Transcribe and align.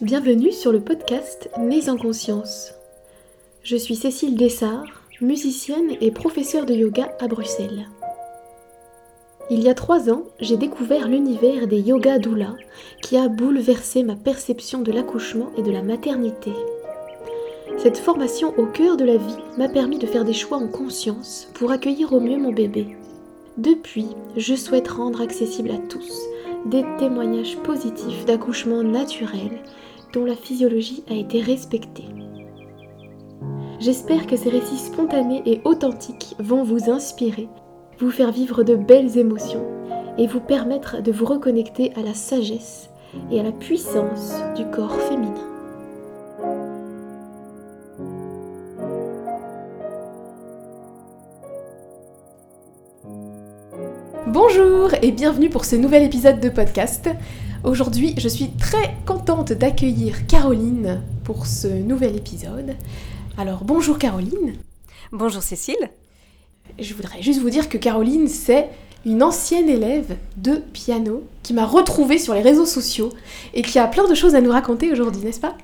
Bienvenue 0.00 0.52
sur 0.52 0.70
le 0.70 0.78
podcast 0.78 1.50
Nés 1.58 1.88
en 1.88 1.96
conscience. 1.96 2.72
Je 3.64 3.76
suis 3.76 3.96
Cécile 3.96 4.36
Dessart, 4.36 4.84
musicienne 5.20 5.96
et 6.00 6.12
professeure 6.12 6.66
de 6.66 6.72
yoga 6.72 7.10
à 7.18 7.26
Bruxelles. 7.26 7.88
Il 9.50 9.60
y 9.60 9.68
a 9.68 9.74
trois 9.74 10.08
ans, 10.08 10.22
j'ai 10.38 10.56
découvert 10.56 11.08
l'univers 11.08 11.66
des 11.66 11.80
yoga 11.80 12.20
doula 12.20 12.54
qui 13.02 13.16
a 13.16 13.26
bouleversé 13.26 14.04
ma 14.04 14.14
perception 14.14 14.82
de 14.82 14.92
l'accouchement 14.92 15.50
et 15.56 15.62
de 15.62 15.72
la 15.72 15.82
maternité. 15.82 16.52
Cette 17.78 17.98
formation 17.98 18.54
au 18.56 18.66
cœur 18.66 18.96
de 18.96 19.04
la 19.04 19.16
vie 19.16 19.36
m'a 19.56 19.68
permis 19.68 19.98
de 19.98 20.06
faire 20.06 20.24
des 20.24 20.32
choix 20.32 20.58
en 20.58 20.68
conscience 20.68 21.48
pour 21.54 21.72
accueillir 21.72 22.12
au 22.12 22.20
mieux 22.20 22.38
mon 22.38 22.52
bébé. 22.52 22.96
Depuis, 23.56 24.06
je 24.36 24.54
souhaite 24.54 24.86
rendre 24.86 25.20
accessible 25.20 25.72
à 25.72 25.78
tous 25.88 26.20
des 26.66 26.84
témoignages 26.98 27.56
positifs 27.56 28.24
d'accouchement 28.26 28.84
naturel 28.84 29.60
dont 30.12 30.24
la 30.24 30.34
physiologie 30.34 31.04
a 31.10 31.14
été 31.14 31.40
respectée. 31.40 32.04
J'espère 33.80 34.26
que 34.26 34.36
ces 34.36 34.48
récits 34.48 34.78
spontanés 34.78 35.42
et 35.46 35.60
authentiques 35.64 36.34
vont 36.38 36.64
vous 36.64 36.90
inspirer, 36.90 37.48
vous 37.98 38.10
faire 38.10 38.32
vivre 38.32 38.64
de 38.64 38.74
belles 38.74 39.18
émotions 39.18 39.64
et 40.18 40.26
vous 40.26 40.40
permettre 40.40 41.00
de 41.00 41.12
vous 41.12 41.26
reconnecter 41.26 41.92
à 41.96 42.02
la 42.02 42.14
sagesse 42.14 42.90
et 43.30 43.38
à 43.38 43.42
la 43.42 43.52
puissance 43.52 44.34
du 44.56 44.64
corps 44.66 45.00
féminin. 45.02 45.34
Bonjour 54.26 54.90
et 55.00 55.10
bienvenue 55.10 55.48
pour 55.48 55.64
ce 55.64 55.76
nouvel 55.76 56.02
épisode 56.02 56.40
de 56.40 56.48
podcast. 56.48 57.08
Aujourd'hui, 57.64 58.14
je 58.16 58.28
suis 58.28 58.50
très 58.52 58.94
contente 59.04 59.52
d'accueillir 59.52 60.28
Caroline 60.28 61.02
pour 61.24 61.46
ce 61.46 61.66
nouvel 61.66 62.14
épisode. 62.14 62.76
Alors, 63.36 63.64
bonjour 63.64 63.98
Caroline. 63.98 64.54
Bonjour 65.10 65.42
Cécile. 65.42 65.90
Je 66.78 66.94
voudrais 66.94 67.20
juste 67.20 67.40
vous 67.40 67.50
dire 67.50 67.68
que 67.68 67.76
Caroline, 67.76 68.28
c'est 68.28 68.68
une 69.04 69.24
ancienne 69.24 69.68
élève 69.68 70.16
de 70.36 70.56
piano 70.72 71.24
qui 71.42 71.52
m'a 71.52 71.66
retrouvée 71.66 72.18
sur 72.18 72.32
les 72.32 72.42
réseaux 72.42 72.64
sociaux 72.64 73.10
et 73.54 73.62
qui 73.62 73.80
a 73.80 73.88
plein 73.88 74.06
de 74.06 74.14
choses 74.14 74.36
à 74.36 74.40
nous 74.40 74.52
raconter 74.52 74.92
aujourd'hui, 74.92 75.22
n'est-ce 75.22 75.40
pas? 75.40 75.56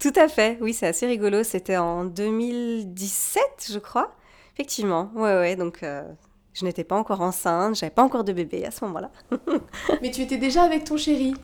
Tout 0.00 0.12
à 0.16 0.26
fait, 0.26 0.58
oui, 0.60 0.74
c'est 0.74 0.88
assez 0.88 1.06
rigolo. 1.06 1.44
C'était 1.44 1.76
en 1.76 2.04
2017, 2.04 3.70
je 3.72 3.78
crois. 3.78 4.12
Effectivement, 4.54 5.12
ouais, 5.14 5.38
ouais, 5.38 5.56
donc 5.56 5.84
euh, 5.84 6.02
je 6.58 6.64
n'étais 6.64 6.84
pas 6.84 6.96
encore 6.96 7.20
enceinte, 7.20 7.76
j'avais 7.76 7.90
pas 7.90 8.02
encore 8.02 8.24
de 8.24 8.32
bébé 8.32 8.64
à 8.64 8.70
ce 8.70 8.84
moment-là. 8.86 9.10
Mais 10.02 10.10
tu 10.10 10.22
étais 10.22 10.38
déjà 10.38 10.62
avec 10.62 10.84
ton 10.84 10.96
chéri 10.96 11.34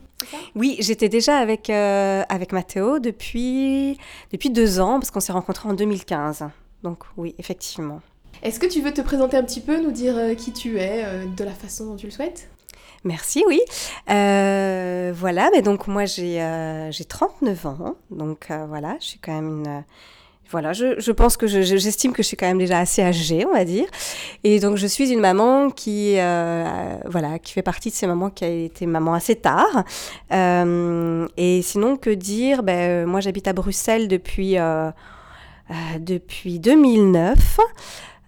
Oui, 0.55 0.77
j'étais 0.81 1.09
déjà 1.09 1.39
avec, 1.39 1.71
euh, 1.71 2.23
avec 2.29 2.53
Mathéo 2.53 2.99
depuis, 2.99 3.99
depuis 4.33 4.51
deux 4.51 4.81
ans, 4.81 4.99
parce 4.99 5.11
qu'on 5.11 5.21
s'est 5.21 5.33
rencontrés 5.33 5.69
en 5.69 5.75
2015. 5.75 6.47
Donc 6.83 7.05
oui, 7.17 7.35
effectivement. 7.39 8.01
Est-ce 8.43 8.59
que 8.59 8.67
tu 8.67 8.81
veux 8.81 8.93
te 8.93 9.01
présenter 9.01 9.37
un 9.37 9.45
petit 9.45 9.61
peu, 9.61 9.81
nous 9.81 9.93
dire 9.93 10.17
euh, 10.17 10.35
qui 10.35 10.53
tu 10.53 10.79
es, 10.79 11.05
euh, 11.05 11.25
de 11.27 11.45
la 11.45 11.53
façon 11.53 11.87
dont 11.87 11.97
tu 11.97 12.07
le 12.07 12.13
souhaites? 12.13 12.51
Merci, 13.05 13.45
oui. 13.47 13.61
voilà, 14.09 15.51
mais 15.53 15.63
donc 15.63 15.87
moi 15.87 16.07
j'ai 16.07 16.41
39 17.09 17.67
ans, 17.67 17.97
donc 18.11 18.49
voilà, 18.67 18.97
je 18.99 19.05
suis 19.05 19.19
quand 19.19 19.35
même 19.35 19.59
une 19.59 19.85
voilà, 20.51 20.73
je, 20.73 21.11
pense 21.11 21.37
que 21.37 21.47
j'estime 21.47 22.13
que 22.13 22.23
je 22.23 22.29
suis 22.29 22.37
quand 22.37 22.47
même 22.47 22.59
déjà 22.59 22.79
assez 22.79 23.03
âgée, 23.03 23.45
on 23.47 23.53
va 23.53 23.65
dire. 23.65 23.87
Et 24.45 24.61
donc, 24.61 24.77
je 24.77 24.87
suis 24.87 25.11
une 25.11 25.21
maman 25.21 25.71
qui, 25.71 26.15
euh, 26.19 26.97
voilà, 27.07 27.39
qui 27.39 27.53
fait 27.53 27.63
partie 27.63 27.91
de 27.91 27.95
ces 27.95 28.07
mamans 28.07 28.31
qui 28.31 28.45
a 28.45 28.49
été 28.49 28.87
maman 28.87 29.15
assez 29.15 29.37
tard. 29.37 29.85
Euh, 30.33 31.27
et 31.37 31.63
sinon, 31.63 31.97
que 31.97 32.11
dire? 32.11 32.63
Ben, 32.63 33.07
Moi, 33.07 33.21
j'habite 33.21 33.49
à 33.49 33.53
Bruxelles 33.53 34.07
depuis, 34.07 34.59
euh, 34.59 34.91
depuis 35.99 36.61
2009. 36.61 37.59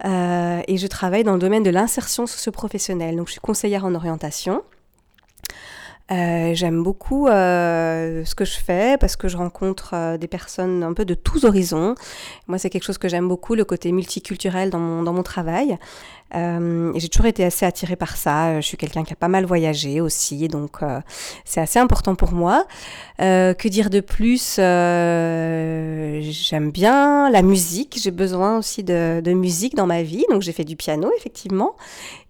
et 0.04 0.76
je 0.76 0.86
travaille 0.86 1.22
dans 1.22 1.34
le 1.34 1.38
domaine 1.38 1.62
de 1.62 1.70
l'insertion 1.70 2.26
socio-professionnelle. 2.26 3.16
Donc, 3.16 3.28
je 3.28 3.32
suis 3.32 3.40
conseillère 3.40 3.84
en 3.84 3.94
orientation. 3.94 4.62
Euh, 6.12 6.54
j'aime 6.54 6.84
beaucoup 6.84 7.26
euh, 7.26 8.24
ce 8.24 8.36
que 8.36 8.44
je 8.44 8.56
fais 8.58 8.96
parce 8.98 9.16
que 9.16 9.26
je 9.26 9.36
rencontre 9.36 9.90
euh, 9.94 10.16
des 10.16 10.28
personnes 10.28 10.84
un 10.84 10.92
peu 10.92 11.04
de 11.04 11.14
tous 11.14 11.44
horizons. 11.44 11.96
Moi, 12.46 12.58
c'est 12.58 12.70
quelque 12.70 12.84
chose 12.84 12.98
que 12.98 13.08
j'aime 13.08 13.26
beaucoup, 13.26 13.56
le 13.56 13.64
côté 13.64 13.90
multiculturel 13.90 14.70
dans 14.70 14.78
mon, 14.78 15.02
dans 15.02 15.12
mon 15.12 15.24
travail. 15.24 15.78
Euh, 16.34 16.92
j'ai 16.96 17.08
toujours 17.08 17.26
été 17.26 17.44
assez 17.44 17.64
attirée 17.64 17.94
par 17.96 18.16
ça. 18.16 18.60
Je 18.60 18.66
suis 18.66 18.76
quelqu'un 18.76 19.04
qui 19.04 19.12
a 19.12 19.16
pas 19.16 19.28
mal 19.28 19.44
voyagé 19.44 20.00
aussi, 20.00 20.48
donc 20.48 20.82
euh, 20.82 21.00
c'est 21.44 21.60
assez 21.60 21.78
important 21.78 22.16
pour 22.16 22.32
moi. 22.32 22.66
Euh, 23.20 23.54
que 23.54 23.68
dire 23.68 23.88
de 23.90 24.00
plus 24.00 24.56
J'aime 24.56 26.22
bien 26.70 27.30
la 27.30 27.42
musique. 27.42 27.96
J'ai 28.00 28.10
besoin 28.10 28.58
aussi 28.58 28.82
de, 28.82 29.22
musique 29.32 29.76
dans 29.76 29.86
ma 29.86 30.02
vie, 30.02 30.24
donc 30.30 30.42
j'ai 30.42 30.52
fait 30.52 30.64
du 30.64 30.74
piano 30.76 31.10
effectivement. 31.16 31.76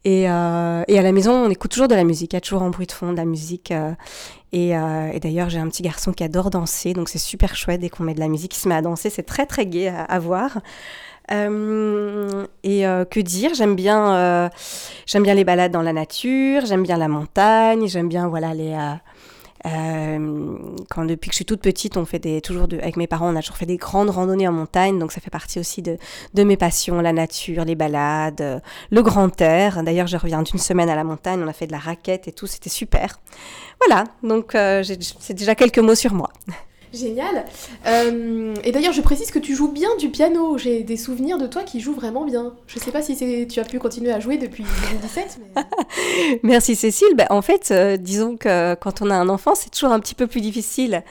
Et, 0.04 0.28
à 0.28 0.84
la 0.88 1.12
maison, 1.12 1.32
on 1.32 1.48
écoute 1.50 1.72
toujours 1.72 1.88
de 1.88 1.94
la 1.94 2.04
musique. 2.04 2.32
Il 2.32 2.36
y 2.36 2.38
a 2.38 2.40
toujours 2.40 2.62
un 2.62 2.70
bruit 2.70 2.86
de 2.86 2.92
fond 2.92 3.10
de 3.12 3.16
la 3.16 3.24
musique. 3.24 3.72
Et, 4.52 4.70
d'ailleurs, 5.20 5.50
j'ai 5.50 5.58
un 5.58 5.68
petit 5.68 5.82
garçon 5.82 6.12
qui 6.12 6.22
adore 6.22 6.50
danser, 6.50 6.92
donc 6.92 7.08
c'est 7.08 7.18
super 7.18 7.56
chouette 7.56 7.80
dès 7.80 7.88
qu'on 7.88 8.04
met 8.04 8.14
de 8.14 8.20
la 8.20 8.28
musique, 8.28 8.56
il 8.56 8.60
se 8.60 8.68
met 8.68 8.76
à 8.76 8.82
danser. 8.82 9.10
C'est 9.10 9.24
très 9.24 9.46
très 9.46 9.66
gai 9.66 9.88
à 9.88 10.18
voir. 10.18 10.58
Euh, 11.32 12.46
et 12.62 12.86
euh, 12.86 13.04
que 13.04 13.20
dire? 13.20 13.54
J'aime 13.54 13.74
bien, 13.74 14.14
euh, 14.14 14.48
j'aime 15.06 15.22
bien 15.22 15.34
les 15.34 15.44
balades 15.44 15.72
dans 15.72 15.82
la 15.82 15.92
nature, 15.92 16.66
j'aime 16.66 16.82
bien 16.82 16.96
la 16.96 17.08
montagne, 17.08 17.88
j'aime 17.88 18.08
bien 18.08 18.28
voilà 18.28 18.54
les. 18.54 18.76
quand 20.88 21.04
depuis 21.04 21.28
que 21.28 21.32
je 21.32 21.36
suis 21.36 21.44
toute 21.44 21.60
petite, 21.60 21.96
on 21.96 22.04
fait 22.04 22.20
des 22.20 22.40
toujours 22.40 22.68
de, 22.68 22.78
avec 22.78 22.96
mes 22.96 23.06
parents, 23.06 23.32
on 23.32 23.36
a 23.36 23.40
toujours 23.40 23.56
fait 23.56 23.66
des 23.66 23.76
grandes 23.76 24.10
randonnées 24.10 24.46
en 24.46 24.52
montagne, 24.52 24.98
donc 24.98 25.10
ça 25.10 25.20
fait 25.20 25.30
partie 25.30 25.58
aussi 25.58 25.82
de, 25.82 25.98
de 26.34 26.44
mes 26.44 26.56
passions, 26.56 27.00
la 27.00 27.12
nature, 27.12 27.64
les 27.64 27.74
balades, 27.74 28.62
le 28.90 29.02
grand 29.02 29.40
air. 29.40 29.82
D'ailleurs, 29.82 30.06
je 30.06 30.16
reviens 30.16 30.42
d'une 30.42 30.60
semaine 30.60 30.88
à 30.88 30.94
la 30.94 31.04
montagne, 31.04 31.42
on 31.42 31.48
a 31.48 31.52
fait 31.52 31.66
de 31.66 31.72
la 31.72 31.78
raquette 31.78 32.28
et 32.28 32.32
tout, 32.32 32.46
c'était 32.46 32.70
super. 32.70 33.18
Voilà, 33.84 34.04
donc 34.22 34.52
c'est 34.52 35.34
déjà 35.34 35.54
quelques 35.54 35.80
mots 35.80 35.96
sur 35.96 36.14
moi. 36.14 36.30
Génial. 36.92 37.44
Euh, 37.86 38.54
et 38.64 38.72
d'ailleurs, 38.72 38.92
je 38.92 39.00
précise 39.00 39.30
que 39.30 39.38
tu 39.38 39.54
joues 39.54 39.70
bien 39.70 39.88
du 39.98 40.08
piano. 40.08 40.56
J'ai 40.58 40.82
des 40.82 40.96
souvenirs 40.96 41.38
de 41.38 41.46
toi 41.46 41.62
qui 41.62 41.80
jouent 41.80 41.94
vraiment 41.94 42.24
bien. 42.24 42.54
Je 42.66 42.78
ne 42.78 42.84
sais 42.84 42.92
pas 42.92 43.02
si 43.02 43.46
tu 43.48 43.60
as 43.60 43.64
pu 43.64 43.78
continuer 43.78 44.12
à 44.12 44.20
jouer 44.20 44.38
depuis 44.38 44.64
2017. 44.90 45.40
Merci 46.42 46.76
Cécile. 46.76 47.14
Ben, 47.16 47.26
en 47.30 47.42
fait, 47.42 47.70
euh, 47.70 47.96
disons 47.96 48.36
que 48.36 48.74
quand 48.74 49.02
on 49.02 49.10
a 49.10 49.14
un 49.14 49.28
enfant, 49.28 49.54
c'est 49.54 49.70
toujours 49.70 49.92
un 49.92 50.00
petit 50.00 50.14
peu 50.14 50.26
plus 50.26 50.40
difficile 50.40 51.02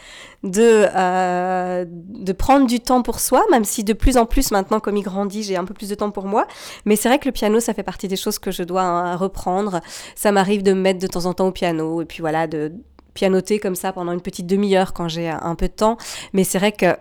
de, 0.44 0.86
euh, 0.96 1.86
de 1.88 2.34
prendre 2.34 2.68
du 2.68 2.80
temps 2.80 3.02
pour 3.02 3.20
soi, 3.20 3.44
même 3.52 3.66
si 3.66 3.84
de 3.84 3.94
plus 3.94 4.18
en 4.18 4.26
plus 4.26 4.52
maintenant, 4.52 4.80
comme 4.80 4.96
il 4.96 5.04
grandit, 5.04 5.44
j'ai 5.44 5.58
un 5.58 5.66
peu 5.66 5.74
plus 5.74 5.90
de 5.90 5.96
temps 5.96 6.12
pour 6.12 6.26
moi. 6.26 6.48
Mais 6.86 6.96
c'est 6.96 7.10
vrai 7.10 7.20
que 7.20 7.26
le 7.26 7.32
piano, 7.32 7.60
ça 7.60 7.74
fait 7.74 7.84
partie 7.84 8.08
des 8.08 8.16
choses 8.16 8.40
que 8.40 8.52
je 8.52 8.64
dois 8.64 8.84
hein, 8.84 9.16
reprendre. 9.16 9.82
Ça 10.16 10.32
m'arrive 10.32 10.64
de 10.64 10.74
me 10.74 10.82
mettre 10.82 11.00
de 11.00 11.08
temps 11.08 11.26
en 11.26 11.34
temps 11.34 11.48
au 11.48 11.52
piano 11.52 12.02
et 12.02 12.06
puis 12.06 12.22
voilà, 12.22 12.48
de 12.48 12.72
pianoter 13.16 13.58
comme 13.58 13.74
ça 13.74 13.92
pendant 13.92 14.12
une 14.12 14.22
petite 14.22 14.46
demi-heure 14.46 14.94
quand 14.94 15.08
j'ai 15.08 15.28
un 15.28 15.56
peu 15.56 15.68
de 15.68 15.74
temps. 15.74 15.98
Mais 16.34 16.44
c'est 16.44 16.60
vrai 16.60 16.72
que, 16.72 16.96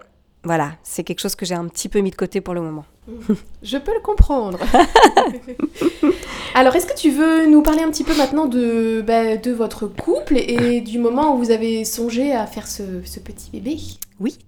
voilà, 0.44 0.72
c'est 0.82 1.04
quelque 1.04 1.20
chose 1.20 1.34
que 1.34 1.44
j'ai 1.44 1.54
un 1.54 1.68
petit 1.68 1.90
peu 1.90 2.00
mis 2.00 2.10
de 2.10 2.16
côté 2.16 2.40
pour 2.40 2.54
le 2.54 2.62
moment. 2.62 2.86
Je 3.62 3.76
peux 3.76 3.92
le 3.92 4.00
comprendre. 4.00 4.58
Alors, 6.54 6.74
est-ce 6.74 6.86
que 6.86 6.96
tu 6.96 7.10
veux 7.10 7.46
nous 7.46 7.62
parler 7.62 7.82
un 7.82 7.90
petit 7.90 8.04
peu 8.04 8.16
maintenant 8.16 8.46
de, 8.46 9.02
bah, 9.06 9.36
de 9.36 9.50
votre 9.52 9.86
couple 9.86 10.38
et 10.38 10.80
du 10.80 10.98
moment 10.98 11.34
où 11.34 11.38
vous 11.38 11.50
avez 11.50 11.84
songé 11.84 12.32
à 12.32 12.46
faire 12.46 12.66
ce, 12.66 13.02
ce 13.04 13.20
petit 13.20 13.50
bébé? 13.50 13.76
Oui. 14.20 14.38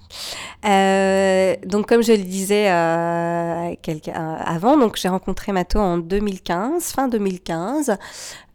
Euh, 0.65 1.57
donc, 1.65 1.87
comme 1.87 2.03
je 2.03 2.13
le 2.13 2.23
disais 2.23 2.71
euh, 2.71 3.75
avant, 4.15 4.77
donc 4.77 4.97
j'ai 4.97 5.09
rencontré 5.09 5.53
Mato 5.53 5.79
en 5.79 5.99
2015, 5.99 6.85
fin 6.85 7.09
2015. 7.09 7.99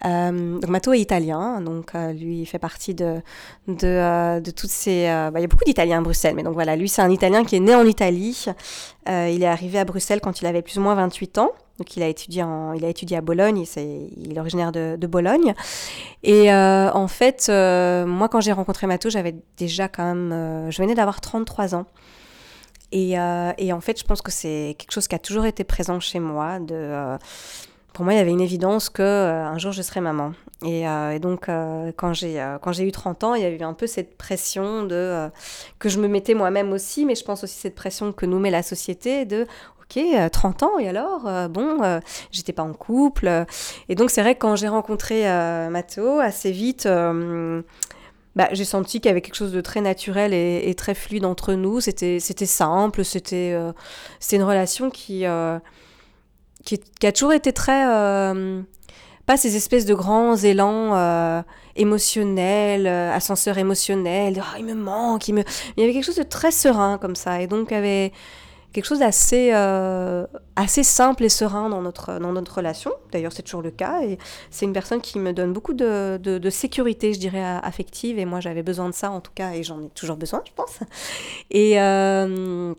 Euh, 0.06 0.60
donc 0.60 0.88
est 0.88 1.00
italien, 1.00 1.62
donc 1.62 1.94
euh, 1.94 2.12
lui 2.12 2.42
il 2.42 2.46
fait 2.48 2.58
partie 2.58 2.96
de, 2.96 3.22
de, 3.68 3.88
euh, 3.88 4.40
de 4.40 4.50
toutes 4.50 4.72
ces... 4.72 5.06
Bah, 5.06 5.34
il 5.36 5.42
y 5.42 5.46
a 5.46 5.48
beaucoup 5.48 5.66
d'Italiens 5.66 6.00
à 6.00 6.02
Bruxelles, 6.02 6.34
mais 6.36 6.44
donc 6.44 6.54
voilà, 6.54 6.76
lui 6.76 6.90
c'est 6.90 7.02
un 7.02 7.12
Italien 7.12 7.44
qui 7.44 7.58
est 7.58 7.60
né 7.60 7.76
en 7.76 7.86
Italie. 7.86 8.46
il 9.08 9.44
est 9.44 9.48
arrivé 9.48 9.78
à 9.80 9.86
Bruxelles 9.86 10.22
quand 10.22 10.42
il 10.42 10.48
avait 10.48 10.62
plus 10.62 10.78
ou 10.78 10.82
moins 10.82 10.96
28 10.96 11.38
ans. 11.38 11.52
Donc 11.82 11.98
il 11.98 12.04
a 12.04 12.08
étudié, 12.08 12.44
en, 12.44 12.74
il 12.74 12.86
a 12.86 12.90
étudié 12.90 13.18
à 13.18 13.22
Bologne, 13.22 13.66
il 13.76 14.36
est 14.36 14.40
originaire 14.40 14.72
de, 14.72 15.08
Bologne. 15.08 15.56
Et 16.22 16.54
en 16.54 17.08
fait, 17.08 17.50
moi 17.50 18.30
quand 18.30 18.40
j'ai 18.40 18.52
rencontré 18.52 18.86
Mato, 18.86 19.10
j'avais 19.10 19.36
déjà 19.58 19.88
quand 19.88 20.06
même... 20.06 20.70
je 20.70 20.80
venais 20.80 20.94
d'avoir 20.94 21.22
33 21.22 21.74
ans. 21.74 21.88
Et, 22.92 23.14
et, 23.58 23.74
en 23.74 23.82
fait, 23.82 23.98
je 24.00 24.04
pense 24.04 24.22
que 24.22 24.32
c'est 24.32 24.76
quelque 24.78 24.92
chose 24.92 25.08
qui 25.08 25.16
a 25.16 25.20
toujours 25.20 25.46
été 25.46 25.64
présent 25.64 26.00
chez 26.00 26.20
moi, 26.20 26.60
de 26.60 27.18
pour 27.94 28.06
moi, 28.06 28.14
il 28.14 28.18
y 28.18 28.20
avait 28.20 28.32
une 28.32 28.42
évidence 28.42 28.90
que 28.90 29.02
euh, 29.02 29.46
un 29.46 29.58
jour 29.58 29.72
je 29.74 29.82
serais 29.82 30.02
maman. 30.02 30.34
Et, 30.66 30.88
euh, 30.88 31.20
donc, 31.20 31.50
euh, 31.50 31.92
quand 31.96 32.14
j'ai 32.14 32.44
quand 32.62 32.72
j'ai 32.72 32.88
eu 32.88 32.92
30 32.92 33.24
ans, 33.24 33.36
il 33.36 33.42
y 33.42 33.46
a 33.46 33.50
eu 33.50 33.62
un 33.62 33.74
peu 33.74 33.88
cette 33.88 34.18
pression 34.18 34.84
de 34.84 35.30
que 35.80 35.90
je 35.90 36.00
me 36.00 36.08
mettais 36.08 36.34
moi-même 36.34 36.72
aussi, 36.72 37.06
mais 37.06 37.16
je 37.16 37.24
pense 37.24 37.44
aussi 37.44 37.58
cette 37.60 37.76
pression 37.76 38.14
que 38.14 38.26
nous 38.26 38.40
met 38.40 38.52
la 38.52 38.64
société 38.64 39.26
de 39.26 39.46
ok, 39.98 40.32
30 40.32 40.64
ans 40.64 40.80
et 40.80 40.88
alors 40.88 41.50
bon, 41.50 42.00
j'étais 42.32 42.54
pas 42.54 42.64
en 42.64 42.74
couple. 42.74 43.46
Et 43.90 43.96
donc 43.96 44.10
c'est 44.10 44.22
vrai 44.22 44.36
que 44.36 44.40
quand 44.40 44.56
j'ai 44.56 44.68
rencontré 44.68 45.24
Mathéo, 45.70 46.20
assez 46.20 46.52
vite 46.52 46.88
bah, 48.36 48.48
j'ai 48.54 48.64
senti 48.64 49.02
qu'il 49.02 49.10
y 49.10 49.12
avait 49.12 49.22
quelque 49.22 49.36
chose 49.36 49.52
de 49.52 49.62
très 49.62 49.82
naturel 49.82 50.34
et, 50.34 50.74
très 50.76 50.96
fluide 50.96 51.26
entre 51.26 51.54
nous. 51.54 51.82
C'était, 51.82 52.20
simple, 52.20 53.04
c'était, 53.04 53.52
euh, 53.54 53.74
une 54.32 54.44
relation 54.44 54.90
qui, 54.90 55.26
euh, 55.26 55.60
qui, 56.64 56.80
a 57.04 57.12
toujours 57.12 57.34
été 57.34 57.52
très... 57.54 57.86
Euh, 57.88 58.62
pas 59.26 59.38
ces 59.38 59.56
espèces 59.56 59.86
de 59.86 59.94
grands 59.94 60.36
élans 60.36 61.44
émotionnels, 61.76 62.88
ascenseurs 62.88 63.58
émotionnels, 63.58 64.42
oh, 64.42 64.56
il 64.58 64.66
me 64.66 64.74
manque, 64.74 65.28
il 65.28 65.36
me... 65.36 65.44
Il 65.76 65.82
y 65.82 65.84
avait 65.84 65.94
quelque 65.94 66.06
chose 66.06 66.16
de 66.16 66.24
très 66.24 66.52
serein 66.52 66.98
comme 66.98 67.16
ça. 67.16 67.42
Et 67.42 67.48
donc, 67.48 67.72
avait 67.72 68.14
quelque 68.74 68.86
chose 68.86 69.00
d'assez 69.00 69.52
euh, 69.54 70.26
simple 70.84 71.24
et 71.24 71.30
serein 71.30 71.70
dans 71.70 71.82
notre, 71.82 72.56
relation. 72.56 72.92
D'ailleurs, 73.12 73.34
c'est 73.34 73.44
toujours 73.44 73.62
le 73.62 73.72
cas. 73.72 74.02
C'est 74.50 74.66
une 74.66 74.74
personne 74.74 75.02
qui 75.02 75.20
me 75.20 75.34
donne 75.34 75.54
beaucoup 75.54 75.74
de, 75.74 76.18
de, 76.18 76.50
sécurité, 76.50 77.14
je 77.14 77.20
dirais, 77.20 77.44
affective. 77.64 78.20
Et 78.20 78.26
moi, 78.26 78.40
j'avais 78.40 78.64
besoin 78.64 78.90
de 78.90 78.94
ça, 78.94 79.12
en 79.12 79.22
tout 79.22 79.32
cas, 79.34 79.54
et 79.54 79.64
j'en 79.64 79.82
ai 79.82 79.90
toujours 79.90 80.18
besoin, 80.18 80.42
je 80.46 80.52
pense. 80.54 80.80
Et, 81.50 81.80
euh, 81.82 82.74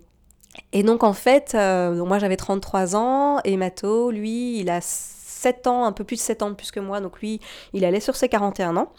et 0.72 0.82
donc, 0.82 1.02
en 1.02 1.12
fait, 1.12 1.52
euh, 1.54 2.04
moi, 2.04 2.18
j'avais 2.18 2.36
33 2.36 2.96
ans, 2.96 3.40
et 3.44 3.56
Mato, 3.56 4.10
lui, 4.10 4.58
il 4.60 4.70
a 4.70 4.80
7 4.80 5.66
ans, 5.66 5.84
un 5.84 5.92
peu 5.92 6.04
plus 6.04 6.16
de 6.16 6.20
7 6.20 6.42
ans 6.42 6.50
de 6.50 6.54
plus 6.54 6.70
que 6.70 6.80
moi. 6.80 7.00
Donc, 7.00 7.20
lui, 7.20 7.40
il 7.72 7.84
allait 7.84 8.00
sur 8.00 8.16
ses 8.16 8.28
41 8.28 8.76
ans. 8.76 8.92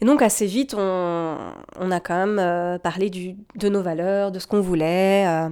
Et 0.00 0.04
donc 0.04 0.22
assez 0.22 0.46
vite, 0.46 0.74
on, 0.76 1.36
on 1.78 1.90
a 1.90 2.00
quand 2.00 2.14
même 2.14 2.38
euh, 2.38 2.78
parlé 2.78 3.10
du, 3.10 3.36
de 3.54 3.68
nos 3.68 3.82
valeurs, 3.82 4.30
de 4.30 4.38
ce 4.38 4.46
qu'on 4.46 4.60
voulait. 4.60 5.26
Euh, 5.26 5.48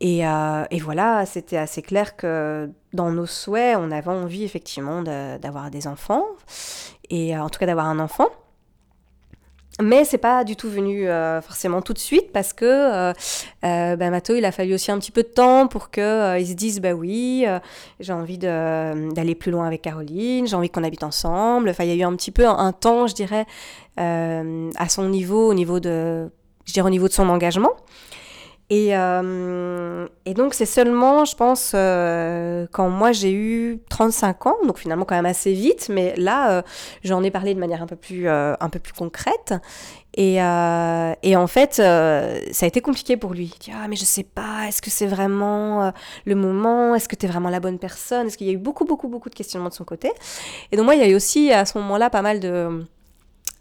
et, 0.00 0.26
euh, 0.26 0.64
et, 0.70 0.78
voilà, 0.78 1.26
c'était 1.26 1.56
assez 1.56 1.82
clair 1.82 2.16
que 2.16 2.70
dans 2.92 3.10
nos 3.10 3.26
souhaits, 3.26 3.76
on 3.78 3.90
avait 3.90 4.10
envie 4.10 4.44
effectivement 4.44 5.02
d'avoir 5.02 5.70
des 5.70 5.86
enfants, 5.86 6.24
et 7.08 7.36
en 7.38 7.48
tout 7.48 7.60
cas 7.60 7.66
d'avoir 7.66 7.86
un 7.86 8.00
enfant. 8.00 8.28
Mais 9.82 10.04
c'est 10.04 10.18
pas 10.18 10.44
du 10.44 10.56
tout 10.56 10.70
venu 10.70 11.08
euh, 11.08 11.40
forcément 11.40 11.82
tout 11.82 11.92
de 11.92 11.98
suite 11.98 12.32
parce 12.32 12.52
que 12.52 12.64
euh, 12.64 13.12
euh 13.64 13.96
bah, 13.96 14.10
Mato, 14.10 14.34
il 14.34 14.44
a 14.44 14.52
fallu 14.52 14.74
aussi 14.74 14.90
un 14.92 14.98
petit 14.98 15.10
peu 15.10 15.22
de 15.22 15.28
temps 15.28 15.66
pour 15.66 15.90
qu'il 15.90 16.02
euh, 16.02 16.38
il 16.38 16.46
se 16.46 16.52
dise 16.54 16.80
bah 16.80 16.92
oui, 16.92 17.44
j'ai 18.00 18.12
envie 18.12 18.38
d'aller 18.38 19.34
plus 19.34 19.50
loin 19.50 19.66
avec 19.66 19.82
Caroline, 19.82 20.46
j'ai 20.46 20.56
envie 20.56 20.70
qu'on 20.70 20.84
habite 20.84 21.02
ensemble. 21.02 21.68
Enfin, 21.68 21.84
il 21.84 21.90
y 21.90 21.92
a 21.92 21.96
eu 21.96 22.06
un 22.06 22.14
petit 22.14 22.30
peu 22.30 22.46
un, 22.46 22.72
temps, 22.72 23.06
je 23.06 23.14
dirais, 23.14 23.46
à 23.96 24.88
son 24.88 25.08
niveau, 25.08 25.48
au 25.48 25.54
niveau 25.54 25.80
de, 25.80 26.30
je 26.64 26.80
au 26.80 26.90
niveau 26.90 27.08
de 27.08 27.12
son 27.12 27.28
engagement. 27.28 27.72
Et, 28.72 28.96
euh, 28.96 30.08
et, 30.24 30.32
donc, 30.32 30.54
c'est 30.54 30.64
seulement, 30.64 31.26
je 31.26 31.36
pense, 31.36 31.72
euh, 31.74 32.66
quand 32.72 32.88
moi 32.88 33.12
j'ai 33.12 33.30
eu 33.30 33.80
35 33.90 34.46
ans, 34.46 34.56
donc 34.66 34.78
finalement 34.78 35.04
quand 35.04 35.14
même 35.14 35.26
assez 35.26 35.52
vite, 35.52 35.90
mais 35.90 36.14
là, 36.16 36.50
euh, 36.50 36.62
j'en 37.04 37.22
ai 37.22 37.30
parlé 37.30 37.52
de 37.52 37.60
manière 37.60 37.82
un 37.82 37.86
peu 37.86 37.96
plus, 37.96 38.30
un 38.30 38.68
peu 38.70 38.78
plus 38.78 38.94
concrète. 38.94 39.52
Et, 40.14 40.42
en 40.42 41.46
fait, 41.48 41.74
ça 41.74 42.64
a 42.64 42.66
été 42.66 42.80
compliqué 42.80 43.18
pour 43.18 43.34
lui. 43.34 43.52
Il 43.54 43.58
dit 43.58 43.72
Ah, 43.74 43.88
mais 43.88 43.96
je 43.96 44.06
sais 44.06 44.22
pas, 44.22 44.66
est-ce 44.66 44.80
que 44.80 44.88
c'est 44.88 45.06
vraiment 45.06 45.92
le 46.24 46.34
moment? 46.34 46.94
Est-ce 46.94 47.10
que 47.10 47.16
tu 47.16 47.26
es 47.26 47.28
vraiment 47.28 47.50
la 47.50 47.60
bonne 47.60 47.78
personne? 47.78 48.28
Est-ce 48.28 48.38
qu'il 48.38 48.46
y 48.46 48.50
a 48.50 48.54
eu 48.54 48.58
beaucoup, 48.58 48.86
beaucoup, 48.86 49.08
beaucoup 49.08 49.28
de 49.28 49.34
questionnements 49.34 49.68
de 49.68 49.74
son 49.74 49.84
côté? 49.84 50.10
Et 50.70 50.78
donc, 50.78 50.86
moi, 50.86 50.94
il 50.94 51.02
y 51.02 51.04
a 51.04 51.08
eu 51.08 51.14
aussi 51.14 51.52
à 51.52 51.66
ce 51.66 51.76
moment-là 51.76 52.08
pas 52.08 52.22
mal 52.22 52.40
de, 52.40 52.86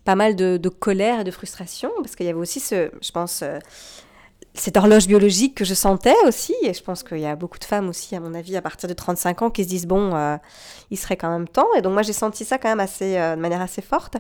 pas 0.06 0.16
mal 0.16 0.38
de 0.38 0.70
colère 0.70 1.20
et 1.20 1.24
de 1.26 1.32
frustration, 1.32 1.92
parce 1.98 2.16
qu'il 2.16 2.28
y 2.28 2.30
avait 2.30 2.40
aussi 2.40 2.62
ce, 2.62 2.92
je 3.02 3.12
pense, 3.12 3.44
cette 4.54 4.76
horloge 4.76 5.08
biologique 5.08 5.56
que 5.56 5.66
je 5.66 5.74
sentais 5.74 6.16
aussi, 6.26 6.54
et 6.64 6.74
je 6.74 6.84
pense 6.84 7.04
qu'il 7.04 7.20
y 7.20 7.26
a 7.26 7.36
beaucoup 7.36 7.60
de 7.60 7.64
femmes 7.64 7.88
aussi, 7.88 8.16
à 8.16 8.20
mon 8.20 8.34
avis, 8.34 8.58
à 8.58 8.62
partir 8.62 8.90
de 8.90 8.94
35 8.94 9.42
ans, 9.44 9.50
qui 9.50 9.64
se 9.64 9.70
disent, 9.70 9.88
bon, 9.88 10.14
euh, 10.14 10.36
il 10.90 10.98
serait 10.98 11.16
quand 11.16 11.30
même 11.30 11.48
temps. 11.48 11.68
Et 11.78 11.82
donc 11.82 11.94
moi, 11.94 12.02
j'ai 12.02 12.14
senti 12.14 12.44
ça 12.44 12.58
quand 12.58 12.70
même 12.70 12.82
assez, 12.82 13.18
euh, 13.18 13.36
de 13.36 13.42
manière 13.42 13.62
assez 13.62 13.82
forte. 13.82 14.18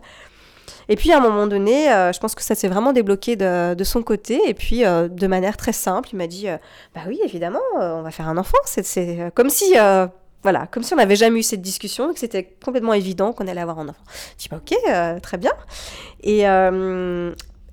Et 0.87 0.95
puis 0.95 1.11
à 1.11 1.17
un 1.17 1.19
moment 1.19 1.47
donné, 1.47 1.91
euh, 1.91 2.13
je 2.13 2.19
pense 2.19 2.33
que 2.33 2.43
ça 2.43 2.55
s'est 2.55 2.69
vraiment 2.69 2.93
débloqué 2.93 3.35
de, 3.35 3.73
de, 3.73 3.83
son 3.83 4.03
côté. 4.03 4.39
Et 4.47 4.53
puis 4.53 4.81
de 4.81 5.27
manière 5.27 5.57
très 5.57 5.73
simple, 5.73 6.09
il 6.13 6.17
m'a 6.17 6.27
dit, 6.27 6.47
bah 6.95 7.01
oui, 7.07 7.19
évidemment, 7.25 7.59
on 7.75 8.01
va 8.01 8.11
faire 8.11 8.29
un 8.29 8.37
enfant. 8.37 8.57
C'est 8.65 9.31
comme 9.35 9.49
si... 9.49 9.73
voilà, 10.43 10.67
comme 10.67 10.83
si 10.83 10.93
on 10.93 10.97
n'avait 10.97 11.15
jamais 11.17 11.39
eu 11.39 11.43
cette 11.43 11.61
discussion, 11.61 12.13
que 12.13 12.19
c'était 12.19 12.55
complètement 12.63 12.93
évident 12.93 13.33
qu'on 13.33 13.47
allait 13.47 13.61
avoir 13.61 13.79
un 13.79 13.89
enfant. 13.89 14.03
Je 14.37 14.43
dis, 14.43 14.49
bah, 14.49 14.61
ok, 14.61 15.21
très 15.21 15.37
bien. 15.37 15.51
Et, 16.23 16.45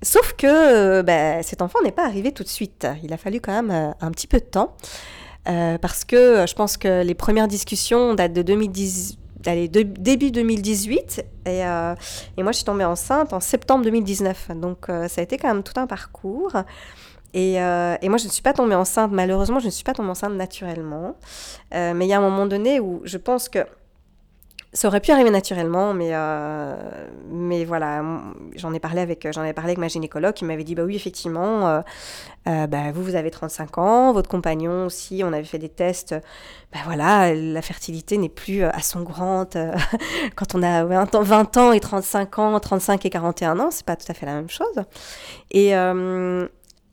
Sauf 0.01 0.33
que 0.33 0.47
euh, 0.47 1.03
bah, 1.03 1.43
cet 1.43 1.61
enfant 1.61 1.79
n'est 1.83 1.91
pas 1.91 2.05
arrivé 2.05 2.31
tout 2.31 2.43
de 2.43 2.49
suite. 2.49 2.87
Il 3.03 3.11
a 3.11 3.17
fallu 3.17 3.41
quand 3.41 3.51
même 3.51 3.71
euh, 3.71 3.91
un 4.01 4.11
petit 4.11 4.27
peu 4.27 4.39
de 4.39 4.45
temps. 4.45 4.75
Euh, 5.47 5.77
parce 5.77 6.05
que 6.05 6.45
je 6.47 6.53
pense 6.53 6.77
que 6.77 7.03
les 7.03 7.15
premières 7.15 7.47
discussions 7.47 8.13
datent 8.13 8.33
de 8.33 8.41
2010, 8.41 9.17
allez, 9.45 9.67
début 9.67 10.31
2018. 10.31 11.25
Et, 11.47 11.59
et, 11.59 12.43
moi, 12.43 12.51
je 12.51 12.57
suis 12.57 12.65
tombée 12.65 12.85
enceinte 12.85 13.33
en 13.33 13.39
septembre 13.39 13.83
2019. 13.83 14.51
Donc, 14.55 14.85
ça 14.87 15.21
a 15.21 15.21
été 15.21 15.37
quand 15.37 15.47
même 15.47 15.63
tout 15.63 15.77
un 15.79 15.87
parcours. 15.87 16.51
Et, 17.33 17.53
moi, 17.53 18.17
je 18.17 18.25
ne 18.25 18.29
suis 18.29 18.43
pas 18.43 18.53
tombée 18.53 18.75
enceinte, 18.75 19.11
malheureusement, 19.11 19.59
je 19.59 19.65
ne 19.65 19.71
suis 19.71 19.83
pas 19.83 19.93
tombée 19.93 20.09
enceinte 20.09 20.33
naturellement. 20.33 21.15
mais 21.71 22.05
il 22.05 22.07
y 22.07 22.13
a 22.13 22.17
un 22.19 22.29
moment 22.29 22.45
donné 22.45 22.79
où 22.79 23.01
je 23.05 23.17
pense 23.17 23.49
que 23.49 23.59
ça 24.71 24.87
aurait 24.87 24.99
pu 24.99 25.11
arriver 25.11 25.31
naturellement, 25.31 25.95
mais, 25.95 26.09
euh, 26.11 26.75
mais 27.31 27.65
voilà, 27.65 28.03
j'en 28.55 28.71
ai 28.71 28.79
parlé 28.79 29.01
avec, 29.01 29.27
j'en 29.33 29.43
ai 29.43 29.53
parlé 29.53 29.71
avec 29.71 29.79
ma 29.79 29.87
gynécologue 29.87 30.33
qui 30.33 30.45
m'avait 30.45 30.63
dit, 30.63 30.75
bah 30.75 30.83
oui, 30.85 30.95
effectivement, 30.95 31.67
euh, 31.67 31.81
euh, 32.47 32.67
bah, 32.67 32.91
vous, 32.93 33.03
vous 33.03 33.15
avez 33.15 33.31
35 33.31 33.79
ans, 33.79 34.13
votre 34.13 34.29
compagnon 34.29 34.85
aussi, 34.85 35.23
on 35.25 35.33
avait 35.33 35.43
fait 35.43 35.57
des 35.57 35.69
tests, 35.69 36.13
bah 36.71 36.79
voilà, 36.85 37.33
la 37.33 37.61
fertilité 37.63 38.17
n'est 38.19 38.29
plus 38.29 38.63
à 38.63 38.79
son 38.81 39.01
grande 39.01 39.57
quand 40.35 40.53
on 40.53 40.61
a 40.61 40.85
20 40.85 41.15
ans, 41.15 41.21
20 41.23 41.57
ans 41.57 41.71
et 41.71 41.79
35 41.79 42.37
ans, 42.37 42.59
35 42.59 43.05
et 43.07 43.09
41 43.09 43.59
ans, 43.59 43.71
c'est 43.71 43.85
pas 43.85 43.95
tout 43.95 44.05
à 44.07 44.13
fait 44.13 44.27
la 44.27 44.35
même 44.35 44.49
chose. 44.49 44.83
Et, 45.49 45.71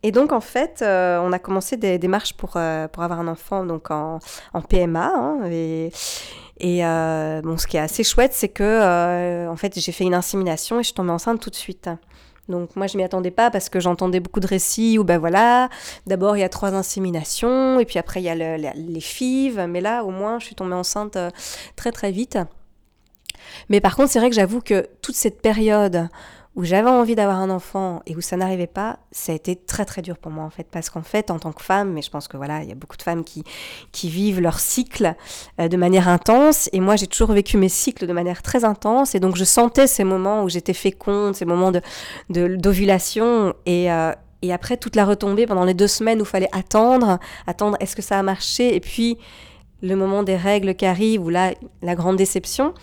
et 0.02 0.12
donc, 0.12 0.32
en 0.32 0.40
fait, 0.40 0.82
on 0.82 1.32
a 1.32 1.38
commencé 1.38 1.76
des 1.76 1.99
démarches 1.99 2.34
pour, 2.34 2.52
pour 2.52 3.02
avoir 3.02 3.20
un 3.20 3.29
enfant 3.29 3.64
donc 3.64 3.90
en, 3.90 4.19
en 4.55 4.62
PMA. 4.62 5.12
Hein, 5.14 5.90
et 6.58 6.85
euh, 6.85 7.43
bon, 7.43 7.58
ce 7.58 7.67
qui 7.67 7.76
est 7.76 7.81
assez 7.81 8.03
chouette, 8.03 8.32
c'est 8.32 8.49
que 8.49 8.62
euh, 8.62 9.50
en 9.50 9.56
fait, 9.56 9.79
j'ai 9.79 9.93
fait 9.93 10.05
une 10.05 10.14
insémination 10.14 10.76
et 10.76 10.82
je 10.82 10.87
suis 10.87 10.94
tombée 10.94 11.11
enceinte 11.11 11.41
tout 11.41 11.50
de 11.50 11.56
suite. 11.56 11.91
Donc 12.49 12.76
moi 12.76 12.87
je 12.87 12.97
m'y 12.97 13.03
attendais 13.03 13.32
pas 13.32 13.50
parce 13.50 13.69
que 13.69 13.81
j'entendais 13.81 14.20
beaucoup 14.20 14.38
de 14.38 14.47
récits 14.47 14.99
où 14.99 15.05
ben 15.05 15.19
voilà, 15.19 15.69
d'abord 16.06 16.37
il 16.37 16.41
y 16.41 16.44
a 16.44 16.49
trois 16.49 16.75
inséminations 16.75 17.81
et 17.81 17.85
puis 17.85 17.99
après 17.99 18.20
il 18.20 18.25
y 18.25 18.29
a 18.29 18.56
les 18.56 19.00
FIV, 19.00 19.67
mais 19.69 19.81
là 19.81 20.05
au 20.05 20.11
moins 20.11 20.38
je 20.38 20.47
suis 20.47 20.55
tombée 20.55 20.75
enceinte 20.75 21.17
euh, 21.17 21.31
très 21.75 21.91
très 21.91 22.12
vite. 22.12 22.38
Mais 23.69 23.81
par 23.81 23.97
contre 23.97 24.12
c'est 24.12 24.20
vrai 24.20 24.31
que 24.31 24.37
j'avoue 24.37 24.61
que 24.61 24.88
toute 25.03 25.17
cette 25.17 25.43
période 25.43 26.08
où 26.56 26.65
j'avais 26.65 26.89
envie 26.89 27.15
d'avoir 27.15 27.36
un 27.36 27.51
enfant 27.51 28.03
et 28.06 28.17
où 28.17 28.22
ça 28.22 28.36
n'arrivait 28.39 28.67
pas, 28.67 28.98
ça 29.13 29.32
a 29.32 29.34
été 29.34 29.56
très 29.56 29.84
très 29.84 30.01
dur 30.01 30.17
pour 30.17 30.32
moi 30.32 30.43
en 30.43 30.51
fait, 30.51 30.67
parce 30.70 30.89
qu'en 30.89 31.03
fait 31.03 31.31
en 31.31 31.39
tant 31.39 31.53
que 31.53 31.63
femme, 31.63 31.93
mais 31.93 32.01
je 32.01 32.10
pense 32.10 32.29
que 32.29 32.39
voilà, 32.39 32.63
il 32.63 32.69
y 32.69 32.72
a 32.72 32.75
beaucoup 32.75 32.96
de 32.96 33.03
femmes 33.03 33.25
qui, 33.25 33.44
qui 33.93 34.08
vivent 34.08 34.41
leur 34.41 34.58
cycle 34.58 35.15
euh, 35.60 35.69
de 35.69 35.77
manière 35.77 36.08
intense, 36.08 36.70
et 36.72 36.81
moi 36.81 36.96
j'ai 36.96 37.06
toujours 37.06 37.32
vécu 37.32 37.58
mes 37.58 37.69
cycles 37.69 38.06
de 38.06 38.13
manière 38.13 38.41
très 38.41 38.65
intense, 38.65 39.15
et 39.15 39.20
donc 39.20 39.36
je 39.36 39.44
sentais 39.44 39.86
ces 39.86 40.03
moments 40.03 40.44
où 40.44 40.48
j'étais 40.48 40.72
féconde, 40.72 41.34
ces 41.34 41.44
moments 41.44 41.72
de 41.72 41.82
d'ovulation, 42.31 43.55
et, 43.67 43.93
euh, 43.93 44.13
et 44.41 44.53
après 44.53 44.79
toute 44.79 44.96
la 44.96 45.05
retombée 45.05 45.46
pendant 45.46 45.65
les 45.65 45.75
deux 45.75 45.86
semaines 45.86 46.20
où 46.20 46.25
il 46.25 46.29
fallait 46.29 46.48
attendre, 46.53 47.19
attendre 47.46 47.77
est-ce 47.81 47.94
que 47.94 48.03
ça 48.03 48.19
a 48.19 48.22
marché, 48.22 48.75
et 48.75 48.81
puis 48.81 49.19
le 49.82 49.94
moment 49.94 50.22
des 50.22 50.36
règles 50.36 50.74
qui 50.74 50.86
arrivent, 50.86 51.22
ou 51.22 51.28
là 51.28 51.52
la 51.82 51.94
grande 51.94 52.16
déception. 52.16 52.74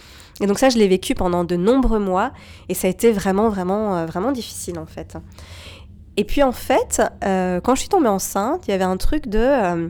Et 0.42 0.48
donc 0.48 0.60
ça, 0.60 0.70
je 0.70 0.78
l'ai 0.78 0.88
vécu 0.88 1.16
pendant 1.16 1.44
de 1.44 1.56
nombreux 1.56 2.00
mois 2.00 2.32
et 2.70 2.74
ça 2.74 2.88
a 2.88 2.90
été 2.90 3.12
vraiment, 3.12 3.50
vraiment, 3.50 3.98
euh, 3.98 4.06
vraiment 4.06 4.32
difficile 4.32 4.80
en 4.80 4.86
fait. 4.86 5.18
Et 6.18 6.24
puis 6.24 6.44
en 6.44 6.52
fait, 6.52 7.02
euh, 7.24 7.62
quand 7.62 7.76
je 7.76 7.82
suis 7.82 7.90
tombée 7.90 8.08
enceinte, 8.08 8.68
il 8.68 8.72
y 8.72 8.74
avait 8.74 8.84
un 8.84 8.98
truc 8.98 9.28
de... 9.28 9.40
Euh, 9.40 9.90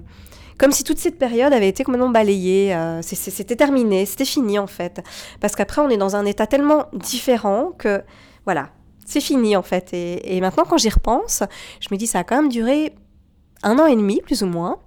comme 0.58 0.72
si 0.72 0.84
toute 0.84 1.00
cette 1.00 1.18
période 1.18 1.52
avait 1.52 1.68
été 1.68 1.84
complètement 1.84 2.12
balayée, 2.12 2.78
c'était 3.02 3.56
terminé, 3.56 4.06
c'était 4.06 4.24
fini 4.24 4.60
en 4.60 4.68
fait. 4.68 5.02
Parce 5.42 5.56
qu'après, 5.56 5.82
on 5.82 5.90
est 5.90 5.98
dans 5.98 6.16
un 6.16 6.26
état 6.26 6.46
tellement 6.46 6.86
différent 6.94 7.72
que, 7.78 8.04
voilà, 8.46 8.70
c'est 9.04 9.20
fini 9.20 9.58
en 9.58 9.64
fait. 9.64 9.90
Et 9.94 10.40
maintenant, 10.42 10.64
quand 10.64 10.78
j'y 10.78 10.90
repense, 10.90 11.44
je 11.82 11.88
me 11.92 11.98
dis, 11.98 12.06
ça 12.06 12.20
a 12.20 12.24
quand 12.24 12.36
même 12.36 12.50
duré 12.50 12.94
un 13.64 13.80
an 13.80 13.88
et 13.88 13.96
demi, 13.96 14.22
plus 14.22 14.44
ou 14.44 14.46
moins. 14.46 14.78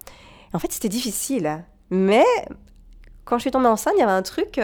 en 0.54 0.58
fait, 0.60 0.72
c'était 0.72 0.88
difficile. 0.88 1.64
Mais 1.90 2.24
quand 3.24 3.38
je 3.38 3.42
suis 3.42 3.50
tombée 3.50 3.68
enceinte, 3.68 3.94
il 3.96 4.00
y 4.00 4.02
avait 4.02 4.12
un 4.12 4.22
truc 4.22 4.60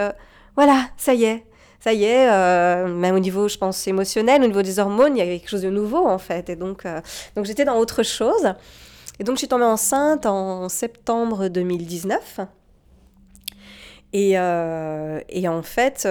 voilà, 0.56 0.88
ça 0.96 1.14
y 1.14 1.24
est. 1.24 1.44
Ça 1.80 1.92
y 1.92 2.04
est, 2.04 2.30
euh, 2.30 2.86
même 2.86 3.16
au 3.16 3.18
niveau, 3.18 3.48
je 3.48 3.58
pense, 3.58 3.86
émotionnel, 3.88 4.42
au 4.44 4.46
niveau 4.46 4.62
des 4.62 4.78
hormones, 4.78 5.16
il 5.16 5.18
y 5.18 5.22
avait 5.22 5.40
quelque 5.40 5.48
chose 5.48 5.62
de 5.62 5.70
nouveau, 5.70 6.06
en 6.06 6.18
fait. 6.18 6.48
Et 6.48 6.56
donc, 6.56 6.86
euh, 6.86 7.00
donc 7.34 7.44
j'étais 7.44 7.64
dans 7.64 7.76
autre 7.76 8.04
chose. 8.04 8.54
Et 9.18 9.24
donc, 9.24 9.36
je 9.36 9.40
suis 9.40 9.48
tombée 9.48 9.64
enceinte 9.64 10.26
en 10.26 10.68
septembre 10.68 11.48
2019. 11.48 12.40
Et, 14.12 14.38
euh, 14.38 15.20
et 15.28 15.48
en 15.48 15.62
fait, 15.62 16.06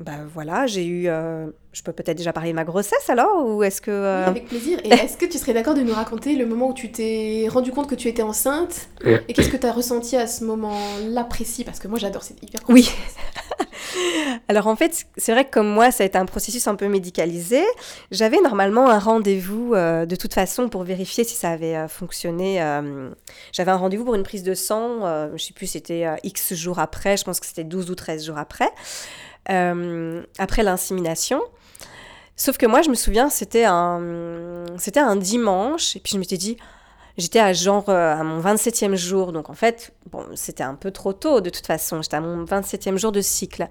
ben 0.00 0.26
voilà, 0.32 0.66
j'ai 0.66 0.86
eu. 0.86 1.08
Euh, 1.08 1.46
je 1.72 1.82
peux 1.82 1.92
peut-être 1.92 2.16
déjà 2.16 2.32
parler 2.32 2.50
de 2.50 2.56
ma 2.56 2.64
grossesse 2.64 3.08
alors 3.08 3.46
Ou 3.46 3.62
est-ce 3.62 3.82
que. 3.82 3.90
Euh, 3.90 4.26
avec 4.26 4.46
plaisir. 4.46 4.78
Et 4.82 4.88
est-ce 4.92 5.18
que 5.18 5.26
tu 5.26 5.36
serais 5.36 5.52
d'accord 5.52 5.74
de 5.74 5.82
nous 5.82 5.92
raconter 5.92 6.36
le 6.36 6.46
moment 6.46 6.70
où 6.70 6.74
tu 6.74 6.90
t'es 6.90 7.46
rendu 7.48 7.70
compte 7.70 7.88
que 7.88 7.94
tu 7.94 8.08
étais 8.08 8.22
enceinte 8.22 8.88
Et 9.04 9.32
qu'est-ce 9.34 9.50
que 9.50 9.58
tu 9.58 9.66
as 9.66 9.72
ressenti 9.72 10.16
à 10.16 10.26
ce 10.26 10.44
moment-là 10.44 11.24
précis? 11.24 11.64
Parce 11.64 11.78
que 11.78 11.88
moi 11.88 11.98
j'adore, 11.98 12.22
c'est 12.22 12.42
hyper 12.42 12.60
Oui 12.68 12.90
Alors 14.48 14.66
en 14.66 14.76
fait, 14.76 15.06
c'est 15.16 15.32
vrai 15.32 15.44
que 15.44 15.50
comme 15.50 15.68
moi, 15.68 15.90
ça 15.90 16.04
a 16.04 16.06
été 16.06 16.18
un 16.18 16.26
processus 16.26 16.66
un 16.66 16.74
peu 16.74 16.88
médicalisé. 16.88 17.62
J'avais 18.10 18.40
normalement 18.40 18.88
un 18.88 18.98
rendez-vous 18.98 19.74
euh, 19.74 20.06
de 20.06 20.16
toute 20.16 20.34
façon 20.34 20.68
pour 20.68 20.84
vérifier 20.84 21.24
si 21.24 21.34
ça 21.34 21.50
avait 21.50 21.76
euh, 21.76 21.88
fonctionné. 21.88 22.62
Euh, 22.62 23.10
j'avais 23.52 23.70
un 23.70 23.76
rendez-vous 23.76 24.04
pour 24.04 24.14
une 24.14 24.22
prise 24.22 24.42
de 24.42 24.54
sang, 24.54 25.00
je 25.28 25.32
ne 25.32 25.38
sais 25.38 25.52
plus, 25.52 25.66
c'était 25.66 26.06
X 26.24 26.54
jours 26.54 26.78
après, 26.78 27.16
je 27.16 27.24
pense 27.24 27.40
que 27.40 27.46
c'était 27.46 27.64
12 27.64 27.90
ou 27.90 27.94
13 27.94 28.26
jours 28.26 28.38
après, 28.38 28.70
après 29.46 30.62
l'insémination. 30.62 31.40
Sauf 32.36 32.56
que 32.56 32.66
moi, 32.66 32.82
je 32.82 32.88
me 32.90 32.94
souviens, 32.94 33.28
c'était 33.28 33.66
un, 33.66 34.64
c'était 34.78 35.00
un 35.00 35.16
dimanche, 35.16 35.96
et 35.96 36.00
puis 36.00 36.12
je 36.14 36.18
m'étais 36.18 36.38
dit, 36.38 36.56
J'étais 37.20 37.40
à 37.40 37.52
genre 37.52 37.90
à 37.90 38.22
mon 38.22 38.40
27e 38.40 38.94
jour, 38.94 39.32
donc 39.32 39.50
en 39.50 39.54
fait, 39.54 39.92
bon, 40.10 40.24
c'était 40.34 40.62
un 40.62 40.74
peu 40.74 40.90
trop 40.90 41.12
tôt 41.12 41.40
de 41.40 41.50
toute 41.50 41.66
façon. 41.66 42.00
J'étais 42.00 42.16
à 42.16 42.20
mon 42.20 42.44
27e 42.44 42.96
jour 42.96 43.12
de 43.12 43.20
cycle. 43.20 43.68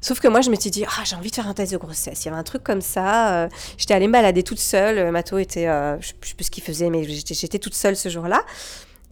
Sauf 0.00 0.20
que 0.20 0.28
moi, 0.28 0.40
je 0.40 0.50
m'étais 0.50 0.70
dit, 0.70 0.84
ah, 0.86 1.02
j'ai 1.04 1.16
envie 1.16 1.30
de 1.30 1.34
faire 1.34 1.48
un 1.48 1.54
test 1.54 1.72
de 1.72 1.78
grossesse. 1.78 2.22
Il 2.22 2.26
y 2.26 2.28
avait 2.28 2.38
un 2.38 2.44
truc 2.44 2.62
comme 2.62 2.82
ça. 2.82 3.44
Euh, 3.44 3.48
j'étais 3.78 3.94
allée 3.94 4.06
me 4.08 4.12
balader 4.12 4.42
toute 4.42 4.58
seule. 4.58 5.10
Mato 5.10 5.38
était, 5.38 5.68
euh, 5.68 5.98
je, 6.00 6.12
ne 6.12 6.26
sais 6.26 6.34
plus 6.34 6.44
ce 6.44 6.50
qu'il 6.50 6.62
faisait, 6.62 6.90
mais 6.90 7.02
j'étais 7.04 7.58
toute 7.58 7.74
seule 7.74 7.96
ce 7.96 8.08
jour-là. 8.08 8.44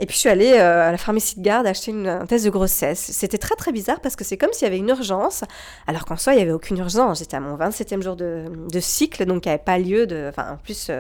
Et 0.01 0.07
puis 0.07 0.15
je 0.15 0.21
suis 0.21 0.29
allée 0.29 0.55
euh, 0.55 0.89
à 0.89 0.91
la 0.91 0.99
pharmacie 0.99 1.39
de 1.39 1.45
garde 1.45 1.67
acheter 1.67 1.93
une, 1.93 2.09
un 2.09 2.27
test 2.27 2.45
de 2.45 2.51
grossesse. 2.51 2.99
C'était 3.13 3.39
très 3.39 3.55
très 3.55 3.71
bizarre 3.73 4.01
parce 4.01 4.17
que 4.17 4.25
c'est 4.25 4.37
comme 4.37 4.53
s'il 4.53 4.65
y 4.65 4.69
avait 4.69 4.79
une 4.79 4.89
urgence, 4.89 5.45
alors 5.87 6.05
qu'en 6.05 6.17
soi 6.17 6.33
il 6.33 6.37
n'y 6.37 6.43
avait 6.43 6.53
aucune 6.53 6.79
urgence. 6.79 7.21
J'étais 7.21 7.37
à 7.37 7.41
mon 7.41 7.57
27e 7.57 8.03
jour 8.03 8.17
de, 8.17 8.47
cycle, 8.81 9.25
donc 9.25 9.47
il 9.47 9.49
n'y 9.49 9.55
avait 9.55 9.63
pas 9.63 9.79
lieu 9.79 10.07
de... 10.07 10.27
Enfin 10.29 10.53
en 10.53 10.57
plus, 10.57 10.91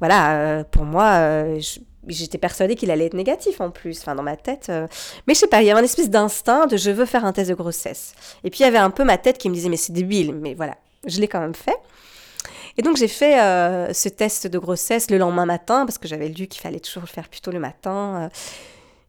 voilà, 0.00 0.64
pour 0.72 0.84
moi, 0.84 1.46
j'étais 2.06 2.38
persuadée 2.38 2.74
qu'il 2.74 2.90
allait 2.90 3.06
être 3.06 3.14
négatif 3.14 3.60
en 3.60 3.70
plus, 3.70 4.00
enfin 4.00 4.14
dans 4.14 4.22
ma 4.22 4.36
tête. 4.36 4.66
Euh. 4.70 4.86
Mais 5.26 5.34
je 5.34 5.40
sais 5.40 5.46
pas, 5.46 5.62
il 5.62 5.66
y 5.66 5.70
avait 5.70 5.80
une 5.80 5.84
espèce 5.84 6.10
d'instinct 6.10 6.66
de 6.66 6.76
je 6.76 6.90
veux 6.90 7.06
faire 7.06 7.24
un 7.24 7.32
test 7.32 7.50
de 7.50 7.54
grossesse. 7.54 8.14
Et 8.44 8.50
puis 8.50 8.60
il 8.60 8.62
y 8.62 8.66
avait 8.66 8.78
un 8.78 8.90
peu 8.90 9.04
ma 9.04 9.18
tête 9.18 9.38
qui 9.38 9.48
me 9.48 9.54
disait 9.54 9.68
mais 9.68 9.76
c'est 9.76 9.92
débile, 9.92 10.32
mais 10.34 10.54
voilà, 10.54 10.76
je 11.06 11.20
l'ai 11.20 11.28
quand 11.28 11.40
même 11.40 11.54
fait. 11.54 11.76
Et 12.78 12.82
donc 12.82 12.96
j'ai 12.96 13.08
fait 13.08 13.40
euh, 13.40 13.92
ce 13.92 14.08
test 14.08 14.46
de 14.46 14.58
grossesse 14.58 15.10
le 15.10 15.18
lendemain 15.18 15.46
matin 15.46 15.86
parce 15.86 15.98
que 15.98 16.08
j'avais 16.08 16.28
lu 16.28 16.46
qu'il 16.46 16.60
fallait 16.60 16.80
toujours 16.80 17.02
le 17.02 17.08
faire 17.08 17.28
plutôt 17.28 17.50
le 17.50 17.60
matin. 17.60 18.24
Euh. 18.24 18.28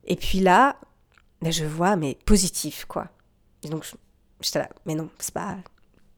Et 0.05 0.15
puis 0.15 0.39
là, 0.39 0.77
ben, 1.41 1.51
je 1.51 1.65
vois 1.65 1.95
mais 1.95 2.17
positif 2.25 2.85
quoi. 2.85 3.07
Et 3.63 3.69
donc 3.69 3.85
j'étais 4.41 4.59
là, 4.59 4.69
mais 4.85 4.95
non, 4.95 5.09
c'est 5.19 5.33
pas, 5.33 5.55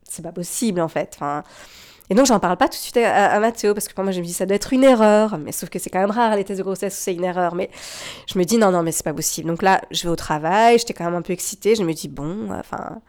c'est 0.04 0.22
pas 0.22 0.32
possible 0.32 0.80
en 0.82 0.90
fait. 0.90 1.20
Et 2.12 2.16
donc, 2.16 2.26
j'en 2.26 2.40
parle 2.40 2.58
pas 2.58 2.68
tout 2.68 2.78
de 2.78 2.82
suite 2.82 2.98
à, 2.98 3.40
Mathéo, 3.40 3.76
parce 3.76 3.88
que 3.88 3.94
pour 3.94 4.04
moi, 4.04 4.12
je 4.12 4.20
me 4.20 4.26
dis, 4.26 4.34
ça 4.34 4.48
doit 4.48 4.56
être 4.56 4.74
une 4.74 4.84
erreur. 4.84 5.38
Mais 5.38 5.52
sauf 5.52 5.70
que 5.70 5.78
c'est 5.78 5.92
quand 5.92 6.00
même 6.00 6.10
rare, 6.10 6.36
les 6.36 6.44
tests 6.44 6.58
de 6.58 6.64
grossesse, 6.64 6.96
c'est 6.96 7.14
une 7.14 7.24
erreur. 7.24 7.54
Mais 7.54 7.70
je 8.26 8.40
me 8.40 8.46
dis, 8.46 8.58
non, 8.58 8.72
non, 8.72 8.82
mais 8.82 8.92
c'est 8.92 9.04
pas 9.04 9.14
possible. 9.14 9.48
Donc 9.48 9.62
là, 9.62 9.82
je 9.92 10.04
vais 10.04 10.10
au 10.10 10.16
travail, 10.16 10.80
j'étais 10.80 10.94
quand 10.94 11.06
même 11.06 11.14
un 11.14 11.22
peu 11.22 11.34
excitée. 11.34 11.76
Je 11.76 11.84
me 11.84 11.94
dis, 11.94 12.08
bon, 12.08 12.50
enfin, 12.52 13.00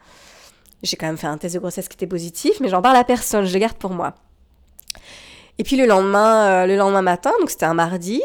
j'ai 0.83 0.97
quand 0.97 1.07
même 1.07 1.17
fait 1.17 1.27
un 1.27 1.37
test 1.37 1.55
de 1.55 1.59
grossesse 1.59 1.87
qui 1.87 1.95
était 1.95 2.05
positif, 2.05 2.59
mais 2.59 2.69
j'en 2.69 2.81
parle 2.83 2.97
à 2.97 3.03
personne, 3.03 3.45
je 3.45 3.53
le 3.53 3.59
garde 3.59 3.77
pour 3.77 3.91
moi. 3.91 4.13
Et 5.57 5.63
puis 5.63 5.75
le 5.75 5.85
lendemain, 5.85 6.63
euh, 6.63 6.65
le 6.65 6.75
lendemain 6.75 7.01
matin, 7.01 7.31
donc 7.39 7.49
c'était 7.49 7.65
un 7.65 7.73
mardi, 7.73 8.21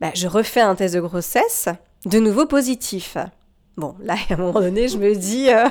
bah, 0.00 0.10
je 0.14 0.26
refais 0.26 0.60
un 0.60 0.74
test 0.74 0.94
de 0.94 1.00
grossesse, 1.00 1.68
de 2.04 2.18
nouveau 2.18 2.46
positif. 2.46 3.16
Bon, 3.76 3.94
là, 4.02 4.14
à 4.30 4.34
un 4.34 4.36
moment 4.36 4.60
donné, 4.60 4.88
je 4.88 4.98
me 4.98 5.14
dis, 5.14 5.50
euh, 5.50 5.68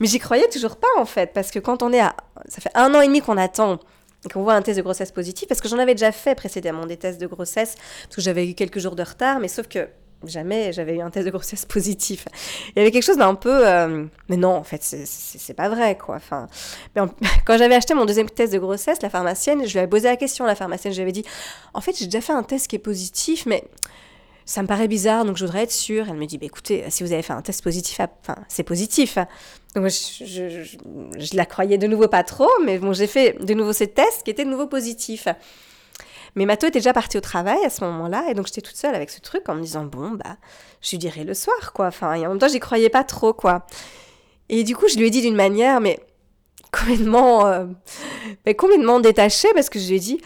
mais 0.00 0.06
j'y 0.06 0.18
croyais 0.18 0.48
toujours 0.48 0.76
pas 0.76 0.88
en 0.98 1.04
fait, 1.04 1.32
parce 1.32 1.50
que 1.50 1.58
quand 1.58 1.82
on 1.82 1.92
est 1.92 2.00
à, 2.00 2.14
ça 2.48 2.60
fait 2.60 2.70
un 2.74 2.94
an 2.94 3.00
et 3.00 3.06
demi 3.06 3.20
qu'on 3.20 3.36
attend 3.36 3.78
et 4.24 4.28
qu'on 4.28 4.42
voit 4.42 4.54
un 4.54 4.62
test 4.62 4.78
de 4.78 4.82
grossesse 4.82 5.12
positif, 5.12 5.48
parce 5.48 5.60
que 5.60 5.68
j'en 5.68 5.78
avais 5.78 5.94
déjà 5.94 6.12
fait 6.12 6.34
précédemment 6.34 6.86
des 6.86 6.96
tests 6.96 7.20
de 7.20 7.26
grossesse, 7.26 7.76
parce 8.04 8.16
que 8.16 8.22
j'avais 8.22 8.48
eu 8.48 8.54
quelques 8.54 8.78
jours 8.78 8.96
de 8.96 9.02
retard, 9.02 9.40
mais 9.40 9.48
sauf 9.48 9.68
que 9.68 9.88
jamais 10.24 10.72
j'avais 10.72 10.96
eu 10.96 11.00
un 11.00 11.10
test 11.10 11.26
de 11.26 11.30
grossesse 11.30 11.64
positif. 11.66 12.26
Il 12.70 12.78
y 12.78 12.80
avait 12.80 12.90
quelque 12.90 13.04
chose 13.04 13.18
d'un 13.18 13.34
peu, 13.34 13.66
euh, 13.66 14.04
mais 14.28 14.36
non, 14.36 14.54
en 14.54 14.64
fait, 14.64 14.82
c'est 14.82 15.54
pas 15.54 15.68
vrai, 15.68 15.96
quoi. 15.96 16.16
Enfin, 16.16 16.48
quand 17.44 17.58
j'avais 17.58 17.74
acheté 17.74 17.94
mon 17.94 18.04
deuxième 18.04 18.30
test 18.30 18.52
de 18.52 18.58
grossesse, 18.58 19.02
la 19.02 19.10
pharmacienne, 19.10 19.66
je 19.66 19.72
lui 19.72 19.78
avais 19.78 19.88
posé 19.88 20.08
la 20.08 20.16
question, 20.16 20.44
la 20.44 20.54
pharmacienne, 20.54 20.92
je 20.92 20.98
lui 20.98 21.02
avais 21.02 21.12
dit, 21.12 21.24
en 21.74 21.80
fait, 21.80 21.96
j'ai 21.98 22.06
déjà 22.06 22.20
fait 22.20 22.32
un 22.32 22.42
test 22.42 22.68
qui 22.68 22.76
est 22.76 22.80
positif, 22.80 23.46
mais 23.46 23.64
ça 24.44 24.62
me 24.62 24.68
paraît 24.68 24.88
bizarre, 24.88 25.24
donc 25.24 25.36
je 25.36 25.44
voudrais 25.44 25.64
être 25.64 25.72
sûre. 25.72 26.06
Elle 26.08 26.16
me 26.16 26.26
dit, 26.26 26.38
bah, 26.38 26.46
écoutez, 26.46 26.84
si 26.88 27.02
vous 27.02 27.12
avez 27.12 27.22
fait 27.22 27.32
un 27.32 27.42
test 27.42 27.62
positif, 27.62 27.98
enfin, 28.00 28.36
c'est 28.48 28.62
positif. 28.62 29.18
Donc 29.74 29.88
je, 29.88 30.24
je, 30.24 31.36
la 31.36 31.44
croyais 31.44 31.78
de 31.78 31.86
nouveau 31.86 32.08
pas 32.08 32.22
trop, 32.22 32.48
mais 32.64 32.78
bon, 32.78 32.92
j'ai 32.92 33.08
fait 33.08 33.36
de 33.44 33.54
nouveau 33.54 33.72
ces 33.72 33.88
tests 33.88 34.22
qui 34.24 34.30
étaient 34.30 34.44
de 34.44 34.50
nouveau 34.50 34.68
positifs. 34.68 35.28
Mais 36.36 36.44
Mato 36.44 36.66
était 36.66 36.78
déjà 36.78 36.92
parti 36.92 37.16
au 37.16 37.22
travail 37.22 37.58
à 37.64 37.70
ce 37.70 37.82
moment-là, 37.84 38.26
et 38.30 38.34
donc 38.34 38.46
j'étais 38.46 38.60
toute 38.60 38.76
seule 38.76 38.94
avec 38.94 39.10
ce 39.10 39.20
truc 39.20 39.48
en 39.48 39.54
me 39.54 39.62
disant, 39.62 39.84
bon, 39.84 40.10
bah, 40.10 40.36
je 40.82 40.90
lui 40.90 40.98
dirai 40.98 41.24
le 41.24 41.32
soir, 41.32 41.72
quoi. 41.72 41.86
Enfin, 41.86 42.12
et 42.12 42.26
en 42.26 42.30
même 42.30 42.38
temps, 42.38 42.48
j'y 42.48 42.60
croyais 42.60 42.90
pas 42.90 43.04
trop, 43.04 43.32
quoi. 43.32 43.66
Et 44.50 44.62
du 44.62 44.76
coup, 44.76 44.86
je 44.86 44.96
lui 44.98 45.06
ai 45.06 45.10
dit 45.10 45.22
d'une 45.22 45.34
manière, 45.34 45.80
mais 45.80 45.98
complètement, 46.70 47.46
euh, 47.46 47.64
mais 48.44 48.54
complètement 48.54 49.00
détachée, 49.00 49.48
parce 49.54 49.70
que 49.70 49.78
je 49.78 49.88
lui 49.88 49.96
ai 49.96 49.98
dit, 49.98 50.20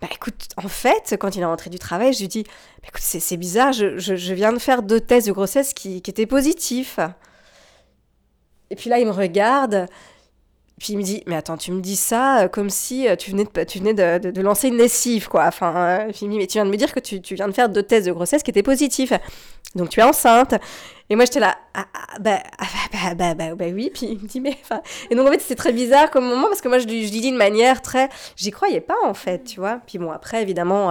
bah 0.00 0.08
écoute, 0.12 0.48
en 0.56 0.68
fait, 0.68 1.16
quand 1.18 1.36
il 1.36 1.42
est 1.42 1.46
rentré 1.46 1.70
du 1.70 1.78
travail, 1.78 2.12
je 2.12 2.18
lui 2.18 2.28
dis, 2.28 2.42
bah, 2.42 2.88
écoute, 2.88 3.02
c'est 3.02 3.36
bizarre, 3.36 3.72
je, 3.72 3.98
je, 3.98 4.34
viens 4.34 4.52
de 4.52 4.58
faire 4.58 4.82
deux 4.82 5.00
tests 5.00 5.28
de 5.28 5.32
grossesse 5.32 5.74
qui, 5.74 6.02
qui 6.02 6.10
étaient 6.10 6.26
positifs. 6.26 6.98
Et 8.70 8.74
puis 8.74 8.90
là, 8.90 8.98
il 8.98 9.06
me 9.06 9.12
regarde, 9.12 9.86
puis 10.82 10.94
il 10.94 10.96
me 10.96 11.04
dit, 11.04 11.22
mais 11.28 11.36
attends, 11.36 11.56
tu 11.56 11.70
me 11.70 11.80
dis 11.80 11.94
ça 11.94 12.40
euh, 12.40 12.48
comme 12.48 12.68
si 12.68 13.06
euh, 13.06 13.14
tu 13.14 13.30
venais 13.30 13.44
de, 13.44 13.62
tu 13.62 13.78
venais 13.78 13.94
de, 13.94 14.32
de, 14.32 14.40
lancer 14.42 14.66
une 14.66 14.78
lessive, 14.78 15.28
quoi. 15.28 15.44
Enfin, 15.46 15.76
euh, 15.76 16.10
puis 16.10 16.22
il 16.22 16.26
me 16.26 16.32
dit, 16.32 16.38
mais 16.38 16.46
tu 16.48 16.54
viens 16.54 16.64
de 16.64 16.70
me 16.70 16.76
dire 16.76 16.92
que 16.92 16.98
tu, 16.98 17.22
tu, 17.22 17.36
viens 17.36 17.46
de 17.46 17.52
faire 17.52 17.68
deux 17.68 17.84
tests 17.84 18.08
de 18.08 18.10
grossesse 18.10 18.42
qui 18.42 18.50
étaient 18.50 18.64
positifs. 18.64 19.12
Donc 19.76 19.90
tu 19.90 20.00
es 20.00 20.02
enceinte. 20.02 20.54
Et 21.08 21.14
moi, 21.14 21.24
j'étais 21.24 21.38
là, 21.38 21.56
ah, 21.72 21.86
ah 21.94 22.18
bah, 22.18 22.42
ah, 22.58 22.64
bah, 22.92 23.14
bah, 23.14 23.34
bah, 23.34 23.54
bah, 23.54 23.64
oui. 23.72 23.92
Puis 23.94 24.06
il 24.06 24.18
me 24.22 24.26
dit, 24.26 24.40
mais 24.40 24.58
enfin. 24.60 24.82
Et 25.08 25.14
donc 25.14 25.28
en 25.28 25.30
fait, 25.30 25.40
c'est 25.40 25.54
très 25.54 25.72
bizarre 25.72 26.10
comme 26.10 26.24
moment 26.24 26.48
parce 26.48 26.60
que 26.60 26.66
moi, 26.66 26.80
je 26.80 26.88
lui, 26.88 27.08
dis 27.08 27.30
de 27.30 27.36
manière 27.36 27.80
très. 27.80 28.08
J'y 28.34 28.50
croyais 28.50 28.80
pas, 28.80 28.96
en 29.04 29.14
fait, 29.14 29.44
tu 29.44 29.60
vois. 29.60 29.78
Puis 29.86 29.98
bon, 29.98 30.10
après, 30.10 30.42
évidemment. 30.42 30.88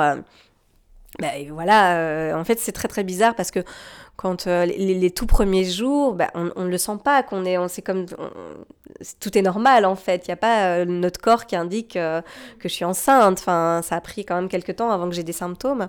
bah, 1.19 1.31
voilà, 1.50 2.33
en 2.38 2.45
fait, 2.45 2.60
c'est 2.60 2.71
très 2.71 2.88
très 2.88 3.03
bizarre 3.03 3.36
parce 3.36 3.51
que 3.51 3.60
quand 4.21 4.45
euh, 4.45 4.65
les, 4.65 5.09
tout 5.09 5.25
premiers 5.25 5.63
jours, 5.63 6.13
bah, 6.13 6.29
on 6.35 6.43
ne 6.63 6.69
le 6.69 6.77
sent 6.77 6.97
pas, 7.03 7.23
qu'on 7.23 7.43
est, 7.43 7.57
on, 7.57 7.67
c'est 7.67 7.81
comme, 7.81 8.05
tout 9.19 9.35
est 9.35 9.41
normal 9.41 9.83
en 9.83 9.95
fait. 9.95 10.27
Il 10.27 10.29
n'y 10.29 10.33
a 10.33 10.37
pas 10.37 10.65
euh, 10.65 10.85
notre 10.85 11.19
corps 11.19 11.47
qui 11.47 11.55
indique 11.55 11.95
euh, 11.95 12.21
que 12.59 12.69
je 12.69 12.73
suis 12.73 12.85
enceinte. 12.85 13.39
Enfin, 13.39 13.81
ça 13.83 13.95
a 13.95 14.01
pris 14.01 14.23
quand 14.23 14.35
même 14.35 14.47
quelques 14.47 14.75
temps 14.75 14.91
avant 14.91 15.09
que 15.09 15.15
j'ai 15.15 15.23
des 15.23 15.33
symptômes. 15.33 15.87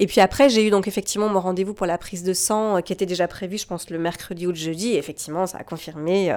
Et 0.00 0.08
puis 0.08 0.20
après, 0.20 0.48
j'ai 0.48 0.66
eu 0.66 0.70
donc 0.70 0.88
effectivement 0.88 1.28
mon 1.28 1.38
rendez-vous 1.38 1.72
pour 1.72 1.86
la 1.86 1.98
prise 1.98 2.24
de 2.24 2.32
sang 2.32 2.82
qui 2.82 2.92
était 2.92 3.06
déjà 3.06 3.28
prévu, 3.28 3.58
je 3.58 3.66
pense, 3.68 3.90
le 3.90 3.98
mercredi 4.00 4.48
ou 4.48 4.50
le 4.50 4.56
jeudi. 4.56 4.96
Effectivement, 4.96 5.46
ça 5.46 5.58
a 5.58 5.62
confirmé 5.62 6.34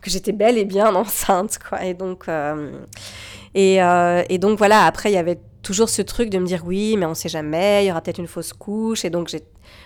que 0.00 0.10
j'étais 0.10 0.30
bel 0.30 0.58
et 0.58 0.64
bien 0.64 0.94
enceinte. 0.94 1.58
Et 1.82 1.94
donc, 1.94 2.26
voilà. 4.58 4.84
Après, 4.86 5.10
il 5.10 5.14
y 5.14 5.18
avait 5.18 5.40
toujours 5.62 5.88
ce 5.88 6.02
truc 6.02 6.30
de 6.30 6.38
me 6.38 6.46
dire 6.46 6.62
oui, 6.64 6.96
mais 6.96 7.06
on 7.06 7.10
ne 7.10 7.14
sait 7.14 7.28
jamais, 7.28 7.84
il 7.84 7.88
y 7.88 7.90
aura 7.90 8.00
peut-être 8.00 8.18
une 8.18 8.28
fausse 8.28 8.52
couche. 8.52 9.04
Et 9.04 9.10
donc, 9.10 9.34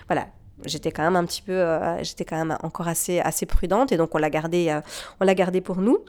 voilà, 0.07 0.27
j'étais 0.65 0.91
quand 0.91 1.03
même 1.03 1.15
un 1.15 1.25
petit 1.25 1.41
peu, 1.41 1.53
euh, 1.53 2.03
j'étais 2.03 2.25
quand 2.25 2.37
même 2.37 2.57
encore 2.63 2.87
assez, 2.87 3.19
assez 3.19 3.45
prudente 3.45 3.91
et 3.91 3.97
donc 3.97 4.13
on 4.15 4.17
l'a 4.17 4.29
gardé, 4.29 4.69
euh, 4.69 4.81
on 5.19 5.25
l'a 5.25 5.35
gardé 5.35 5.61
pour 5.61 5.77
nous. 5.77 5.99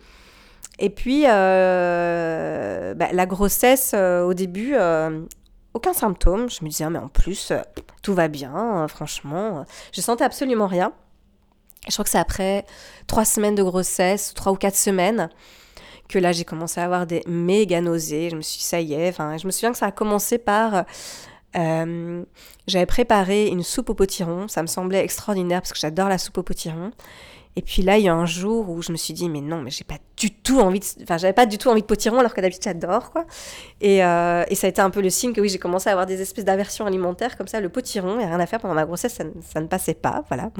Et 0.78 0.90
puis 0.90 1.24
euh, 1.26 2.94
bah, 2.94 3.08
la 3.12 3.26
grossesse 3.26 3.94
au 3.94 4.34
début, 4.34 4.74
aucun 5.74 5.92
symptôme. 5.92 6.50
Je 6.50 6.64
me 6.64 6.68
disais 6.70 6.84
ah, 6.84 6.90
mais 6.90 6.98
en 6.98 7.08
plus 7.08 7.52
tout 8.02 8.14
va 8.14 8.28
bien, 8.28 8.86
franchement, 8.88 9.64
je 9.92 10.00
sentais 10.00 10.24
absolument 10.24 10.66
rien. 10.66 10.92
Je 11.86 11.92
crois 11.92 12.04
que 12.04 12.10
c'est 12.10 12.18
après 12.18 12.64
trois 13.06 13.24
semaines 13.24 13.54
de 13.54 13.62
grossesse, 13.62 14.32
trois 14.34 14.52
ou 14.52 14.56
quatre 14.56 14.76
semaines, 14.76 15.28
que 16.08 16.18
là 16.18 16.32
j'ai 16.32 16.44
commencé 16.44 16.80
à 16.80 16.84
avoir 16.84 17.06
des 17.06 17.22
méga 17.26 17.80
nausées. 17.80 18.30
Je 18.30 18.36
me 18.36 18.40
suis 18.40 18.58
dit, 18.58 18.64
ça 18.64 18.80
y 18.80 18.94
est. 18.94 19.10
Enfin, 19.10 19.36
je 19.36 19.46
me 19.46 19.52
souviens 19.52 19.70
que 19.70 19.78
ça 19.78 19.86
a 19.86 19.92
commencé 19.92 20.38
par 20.38 20.86
euh, 21.56 22.24
j'avais 22.66 22.86
préparé 22.86 23.48
une 23.48 23.62
soupe 23.62 23.90
au 23.90 23.94
potiron, 23.94 24.48
ça 24.48 24.62
me 24.62 24.66
semblait 24.66 25.04
extraordinaire 25.04 25.60
parce 25.60 25.72
que 25.72 25.78
j'adore 25.78 26.08
la 26.08 26.18
soupe 26.18 26.38
au 26.38 26.42
potiron. 26.42 26.90
Et 27.56 27.62
puis 27.62 27.82
là, 27.82 27.98
il 27.98 28.04
y 28.04 28.08
a 28.08 28.14
un 28.14 28.26
jour 28.26 28.68
où 28.68 28.82
je 28.82 28.90
me 28.90 28.96
suis 28.96 29.14
dit, 29.14 29.28
mais 29.28 29.40
non, 29.40 29.60
mais 29.62 29.70
j'ai 29.70 29.84
pas 29.84 29.98
du 30.16 30.32
tout 30.32 30.58
envie 30.58 30.80
de. 30.80 30.84
Enfin, 31.02 31.18
j'avais 31.18 31.32
pas 31.32 31.46
du 31.46 31.56
tout 31.56 31.68
envie 31.68 31.82
de 31.82 31.86
potiron 31.86 32.18
alors 32.18 32.34
que 32.34 32.40
d'habitude 32.40 32.64
j'adore, 32.64 33.12
quoi. 33.12 33.26
Et, 33.80 34.04
euh, 34.04 34.44
et, 34.48 34.56
ça 34.56 34.66
a 34.66 34.70
été 34.70 34.80
un 34.80 34.90
peu 34.90 35.00
le 35.00 35.10
signe 35.10 35.32
que 35.32 35.40
oui, 35.40 35.48
j'ai 35.48 35.58
commencé 35.58 35.88
à 35.88 35.92
avoir 35.92 36.06
des 36.06 36.20
espèces 36.20 36.44
d'aversions 36.44 36.84
alimentaires 36.84 37.36
comme 37.36 37.46
ça. 37.46 37.60
Le 37.60 37.68
potiron, 37.68 38.14
il 38.14 38.18
n'y 38.18 38.24
a 38.24 38.28
rien 38.28 38.40
à 38.40 38.46
faire 38.46 38.58
pendant 38.58 38.74
ma 38.74 38.84
grossesse, 38.84 39.20
ça, 39.40 39.60
ne 39.60 39.66
passait 39.68 39.94
pas, 39.94 40.24
voilà. 40.28 40.50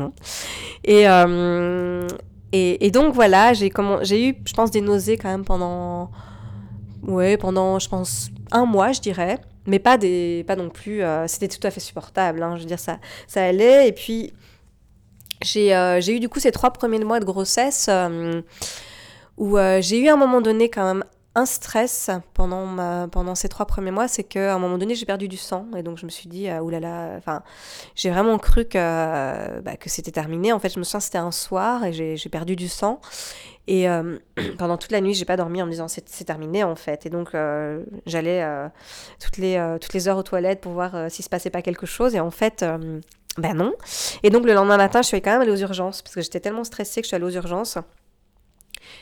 Et, 0.85 1.09
euh, 1.09 2.07
et, 2.53 2.87
et, 2.87 2.91
donc 2.93 3.13
voilà, 3.13 3.55
j'ai 3.55 3.73
j'ai 4.03 4.29
eu, 4.29 4.37
je 4.47 4.53
pense, 4.53 4.71
des 4.71 4.81
nausées 4.81 5.17
quand 5.17 5.31
même 5.31 5.45
pendant. 5.45 6.13
Ouais, 7.03 7.37
pendant, 7.37 7.81
je 7.81 7.89
pense, 7.89 8.31
un 8.53 8.67
mois, 8.67 8.93
je 8.93 9.01
dirais 9.01 9.41
mais 9.67 9.79
pas 9.79 9.97
des 9.97 10.45
pas 10.47 10.57
non 10.57 10.69
plus 10.69 11.03
euh, 11.03 11.27
c'était 11.27 11.49
tout 11.49 11.65
à 11.67 11.71
fait 11.71 11.81
supportable 11.81 12.43
hein, 12.43 12.57
je 12.57 12.63
veux 12.63 12.67
dire 12.67 12.79
ça 12.79 12.99
ça 13.27 13.45
allait 13.45 13.89
et 13.89 13.93
puis 13.93 14.33
j'ai 15.43 15.75
euh, 15.75 16.01
eu 16.01 16.21
du 16.21 16.29
coup 16.29 16.41
ces 16.41 16.53
trois 16.53 16.71
premiers 16.71 16.99
mois 16.99 17.21
de 17.21 17.25
grossesse 17.25 17.87
euh, 17.89 18.43
où 19.37 19.57
j'ai 19.81 19.99
eu 19.99 20.09
à 20.09 20.15
un 20.15 20.17
moment 20.17 20.41
donné 20.41 20.69
quand 20.69 20.85
même 20.85 21.05
un 21.35 21.47
stress 21.47 22.11
pendant, 22.33 22.67
ma, 22.67 23.09
pendant 23.09 23.35
ces 23.35 23.49
trois 23.49 23.67
premiers 23.67 23.91
mois, 23.91 24.07
c'est 24.07 24.23
qu'à 24.25 24.55
un 24.55 24.59
moment 24.59 24.79
donné, 24.79 24.95
j'ai 24.95 25.07
perdu 25.07 25.27
du 25.29 25.37
sang. 25.37 25.67
Et 25.77 25.83
donc, 25.83 25.99
je 25.99 26.05
me 26.05 26.11
suis 26.11 26.29
dit, 26.29 26.49
euh, 26.49 26.61
oulala, 26.61 27.15
enfin, 27.17 27.43
j'ai 27.97 28.11
vraiment 28.11 28.39
cru 28.39 28.65
que, 28.65 29.61
bah, 29.61 29.77
que 29.77 29.91
c'était 29.91 30.13
terminé. 30.13 30.53
En 30.53 30.61
fait, 30.61 30.73
je 30.73 30.79
me 30.79 30.85
souviens, 30.85 31.01
c'était 31.01 31.19
un 31.19 31.33
soir 31.33 31.85
et 31.85 31.93
j'ai 31.93 32.29
perdu 32.31 32.55
du 32.55 32.69
sang. 32.69 33.01
Et 33.67 33.89
euh, 33.89 34.19
pendant 34.59 34.77
toute 34.77 34.93
la 34.93 35.01
nuit, 35.01 35.15
j'ai 35.15 35.25
pas 35.25 35.37
dormi 35.37 35.63
en 35.63 35.67
me 35.67 35.71
disant 35.71 35.89
c'est 35.89 36.25
terminé 36.25 36.65
en 36.65 36.77
fait. 36.77 37.07
Et 37.07 37.11
donc 37.11 37.35
euh, 37.35 37.83
j'allais 38.07 38.43
euh, 38.43 38.69
toutes, 39.21 39.39
les, 39.39 39.77
toutes 39.81 39.95
les 39.95 40.09
heures 40.09 40.19
aux 40.19 40.23
toilettes 40.23 40.61
pour 40.61 40.73
voir 40.73 41.11
s'il 41.11 41.25
se 41.25 41.31
passait 41.31 41.51
pas 41.51 41.63
quelque 41.63 41.87
chose. 41.87 42.15
Et 42.15 42.21
en 42.21 42.31
fait, 42.31 42.65
ben 43.39 43.55
non. 43.55 43.75
Et 44.23 44.31
donc 44.31 44.45
le 44.45 44.53
lendemain 44.53 44.77
matin, 44.77 45.03
je 45.03 45.09
suis 45.09 45.23
quand 45.23 45.33
même 45.33 45.43
allée 45.43 45.53
aux 45.53 45.57
urgences 45.57 46.03
parce 46.03 46.15
que 46.15 46.21
j'étais 46.21 46.41
tellement 46.41 46.65
stressée 46.65 47.01
que 47.01 47.07
je 47.07 47.09
suis 47.09 47.17
allée 47.17 47.25
aux 47.25 47.31
urgences. 47.31 47.79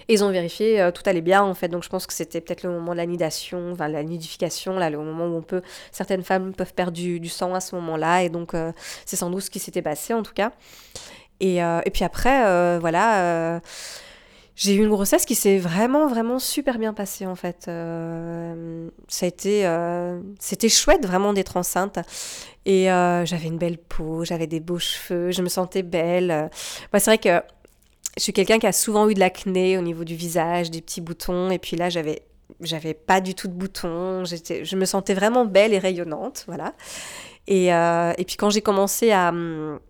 Et 0.08 0.14
ils 0.14 0.24
ont 0.24 0.30
vérifié, 0.30 0.90
tout 0.94 1.02
allait 1.06 1.20
bien 1.20 1.42
en 1.42 1.54
fait. 1.54 1.68
Donc 1.68 1.82
je 1.82 1.88
pense 1.88 2.06
que 2.06 2.12
c'était 2.12 2.40
peut-être 2.40 2.62
le 2.62 2.70
moment 2.70 2.92
de 2.92 2.98
la 2.98 3.06
nidation, 3.06 3.72
enfin 3.72 3.88
la 3.88 4.02
nidification, 4.02 4.78
là, 4.78 4.90
le 4.90 4.98
moment 4.98 5.26
où 5.26 5.36
on 5.36 5.42
peut, 5.42 5.62
certaines 5.90 6.22
femmes 6.22 6.54
peuvent 6.54 6.74
perdre 6.74 6.92
du, 6.92 7.28
sang 7.28 7.54
à 7.54 7.60
ce 7.60 7.74
moment-là. 7.76 8.22
Et 8.22 8.28
donc 8.28 8.54
c'est 9.04 9.16
sans 9.16 9.30
doute 9.30 9.42
ce 9.42 9.50
qui 9.50 9.58
s'était 9.58 9.82
passé 9.82 10.14
en 10.14 10.22
tout 10.22 10.34
cas. 10.34 10.52
Et, 11.40 11.56
et 11.56 11.90
puis 11.92 12.04
après, 12.04 12.78
voilà 12.78 13.60
j'ai 14.54 14.74
eu 14.74 14.82
une 14.82 14.90
grossesse 14.90 15.24
qui 15.24 15.34
s'est 15.34 15.58
vraiment, 15.58 16.06
vraiment 16.06 16.38
super 16.38 16.78
bien 16.78 16.92
passée 16.92 17.26
en 17.26 17.34
fait. 17.34 17.66
Euh, 17.68 18.88
ça 19.08 19.26
a 19.26 19.28
été, 19.28 19.66
euh, 19.66 20.20
c'était 20.38 20.68
chouette 20.68 21.06
vraiment 21.06 21.32
d'être 21.32 21.56
enceinte. 21.56 21.98
Et 22.66 22.90
euh, 22.92 23.24
j'avais 23.24 23.48
une 23.48 23.58
belle 23.58 23.78
peau, 23.78 24.24
j'avais 24.24 24.46
des 24.46 24.60
beaux 24.60 24.78
cheveux, 24.78 25.30
je 25.30 25.42
me 25.42 25.48
sentais 25.48 25.82
belle. 25.82 26.50
c'est 26.92 27.04
vrai 27.04 27.18
que 27.18 27.42
je 28.18 28.22
suis 28.22 28.32
quelqu'un 28.34 28.58
qui 28.58 28.66
a 28.66 28.72
souvent 28.72 29.08
eu 29.08 29.14
de 29.14 29.20
l'acné 29.20 29.78
au 29.78 29.82
niveau 29.82 30.04
du 30.04 30.14
visage, 30.14 30.70
des 30.70 30.82
petits 30.82 31.00
boutons. 31.00 31.50
Et 31.50 31.58
puis 31.58 31.76
là, 31.76 31.88
j'avais, 31.88 32.22
j'avais 32.60 32.94
pas 32.94 33.22
du 33.22 33.34
tout 33.34 33.48
de 33.48 33.54
boutons. 33.54 34.24
J'étais, 34.26 34.66
je 34.66 34.76
me 34.76 34.84
sentais 34.84 35.14
vraiment 35.14 35.46
belle 35.46 35.72
et 35.72 35.78
rayonnante, 35.78 36.44
voilà. 36.46 36.74
Et, 37.48 37.68
et 37.68 38.24
puis 38.24 38.36
quand 38.36 38.50
j'ai 38.50 38.60
commencé 38.60 39.10
à 39.10 39.30
hum, 39.30 39.80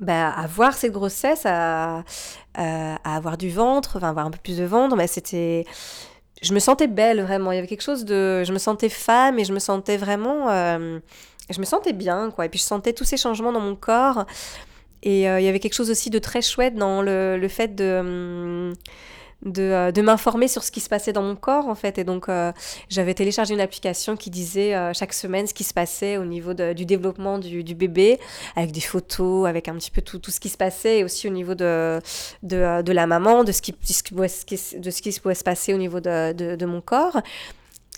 bah, 0.00 0.30
à 0.30 0.46
voir 0.46 0.74
cette 0.74 0.92
grossesse, 0.92 1.42
à, 1.46 2.04
avoir 3.04 3.36
du 3.36 3.50
ventre, 3.50 3.96
enfin 3.96 4.08
avoir 4.08 4.26
un 4.26 4.30
peu 4.30 4.38
plus 4.42 4.58
de 4.58 4.64
ventre, 4.64 4.96
mais 4.96 5.06
c'était... 5.06 5.64
Je 6.42 6.52
me 6.52 6.58
sentais 6.58 6.86
belle 6.86 7.22
vraiment, 7.22 7.50
il 7.52 7.56
y 7.56 7.58
avait 7.58 7.66
quelque 7.66 7.82
chose 7.82 8.04
de... 8.04 8.44
Je 8.44 8.52
me 8.52 8.58
sentais 8.58 8.90
femme 8.90 9.38
et 9.38 9.44
je 9.44 9.52
me 9.52 9.58
sentais 9.58 9.96
vraiment... 9.96 10.50
Euh, 10.50 10.98
je 11.48 11.60
me 11.60 11.64
sentais 11.64 11.92
bien, 11.92 12.30
quoi. 12.30 12.44
Et 12.44 12.48
puis 12.48 12.58
je 12.58 12.64
sentais 12.64 12.92
tous 12.92 13.04
ces 13.04 13.16
changements 13.16 13.52
dans 13.52 13.60
mon 13.60 13.76
corps. 13.76 14.26
Et 15.02 15.28
euh, 15.30 15.40
il 15.40 15.44
y 15.44 15.48
avait 15.48 15.60
quelque 15.60 15.74
chose 15.74 15.90
aussi 15.90 16.10
de 16.10 16.18
très 16.18 16.42
chouette 16.42 16.74
dans 16.74 17.00
le, 17.02 17.38
le 17.38 17.48
fait 17.48 17.74
de... 17.74 18.72
Hum, 19.44 19.52
euh, 19.58 19.92
de, 19.92 20.00
m'informer 20.00 20.48
sur 20.48 20.64
ce 20.64 20.70
qui 20.70 20.80
se 20.80 20.88
passait 20.88 21.12
dans 21.12 21.22
mon 21.22 21.36
corps 21.36 21.68
en 21.68 21.74
fait. 21.74 21.98
Et 21.98 22.04
donc 22.04 22.28
euh, 22.28 22.52
j'avais 22.88 23.14
téléchargé 23.14 23.54
une 23.54 23.60
application 23.60 24.16
qui 24.16 24.30
disait 24.30 24.74
euh, 24.74 24.92
chaque 24.94 25.12
semaine 25.12 25.46
ce 25.46 25.54
qui 25.54 25.64
se 25.64 25.74
passait 25.74 26.16
au 26.16 26.24
niveau 26.24 26.54
du 26.54 26.86
développement 26.86 27.38
du, 27.38 27.74
bébé, 27.74 28.18
avec 28.54 28.72
des 28.72 28.80
photos, 28.80 29.46
avec 29.46 29.68
un 29.68 29.74
petit 29.74 29.90
peu 29.90 30.00
tout, 30.00 30.18
tout 30.18 30.30
ce 30.30 30.40
qui 30.40 30.48
se 30.48 30.56
passait, 30.56 30.98
et 30.98 31.04
aussi 31.04 31.28
au 31.28 31.30
niveau 31.30 31.54
de, 31.54 32.00
de, 32.42 32.92
la 32.92 33.06
maman, 33.06 33.44
de 33.44 33.52
ce, 33.52 33.60
qui, 33.60 33.72
de 33.72 34.26
ce 34.26 35.02
qui 35.02 35.20
pouvait 35.20 35.34
se 35.34 35.44
passer 35.44 35.74
au 35.74 35.78
niveau 35.78 36.00
de, 36.00 36.32
de 36.32 36.66
mon 36.66 36.80
corps. 36.80 37.20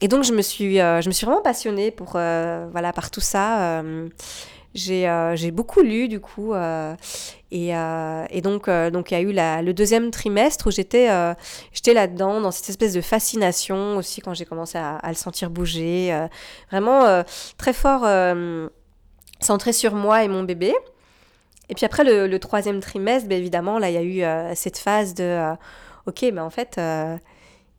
Et 0.00 0.08
donc 0.08 0.24
je 0.24 0.32
me 0.32 0.42
suis, 0.42 0.76
je 0.76 1.06
me 1.06 1.12
suis 1.12 1.26
vraiment 1.26 1.42
passionnée 1.42 1.90
pour, 1.90 2.12
voilà, 2.12 2.92
par 2.92 3.10
tout 3.10 3.20
ça. 3.20 3.82
Euh, 4.90 5.34
j'ai 5.34 5.50
beaucoup 5.50 5.80
lu 5.80 6.08
du 6.08 6.20
coup 6.20 6.52
euh, 6.52 6.94
et, 7.50 7.74
euh, 7.74 8.26
et, 8.30 8.42
donc 8.42 8.68
donc 8.68 9.10
il 9.10 9.14
y 9.14 9.16
a 9.16 9.20
eu 9.20 9.32
la, 9.32 9.62
le 9.62 9.72
deuxième 9.72 10.10
trimestre 10.10 10.68
où 10.68 10.70
j'étais 10.70 11.06
là-dedans 11.06 12.40
dans 12.40 12.50
cette 12.50 12.68
espèce 12.68 12.92
de 12.92 13.00
fascination 13.00 13.96
aussi 13.96 14.20
quand 14.20 14.34
j'ai 14.34 14.44
commencé 14.44 14.78
à, 14.78 15.00
le 15.08 15.14
sentir 15.14 15.50
bouger 15.50 16.16
vraiment 16.70 17.24
très 17.56 17.72
fort 17.72 18.06
centré 19.40 19.72
sur 19.72 19.94
moi 19.94 20.24
et 20.24 20.28
mon 20.28 20.42
bébé. 20.42 20.74
Et 21.70 21.74
puis 21.74 21.84
après 21.84 22.04
le, 22.04 22.38
troisième 22.38 22.80
trimestre 22.80 23.28
bien 23.28 23.38
évidemment 23.38 23.78
là 23.78 23.90
il 23.90 23.94
y 23.94 24.20
a 24.20 24.50
eu 24.50 24.54
cette 24.54 24.78
phase 24.78 25.14
de 25.14 25.54
ok 26.06 26.26
mais 26.32 26.40
en 26.40 26.50
fait 26.50 26.78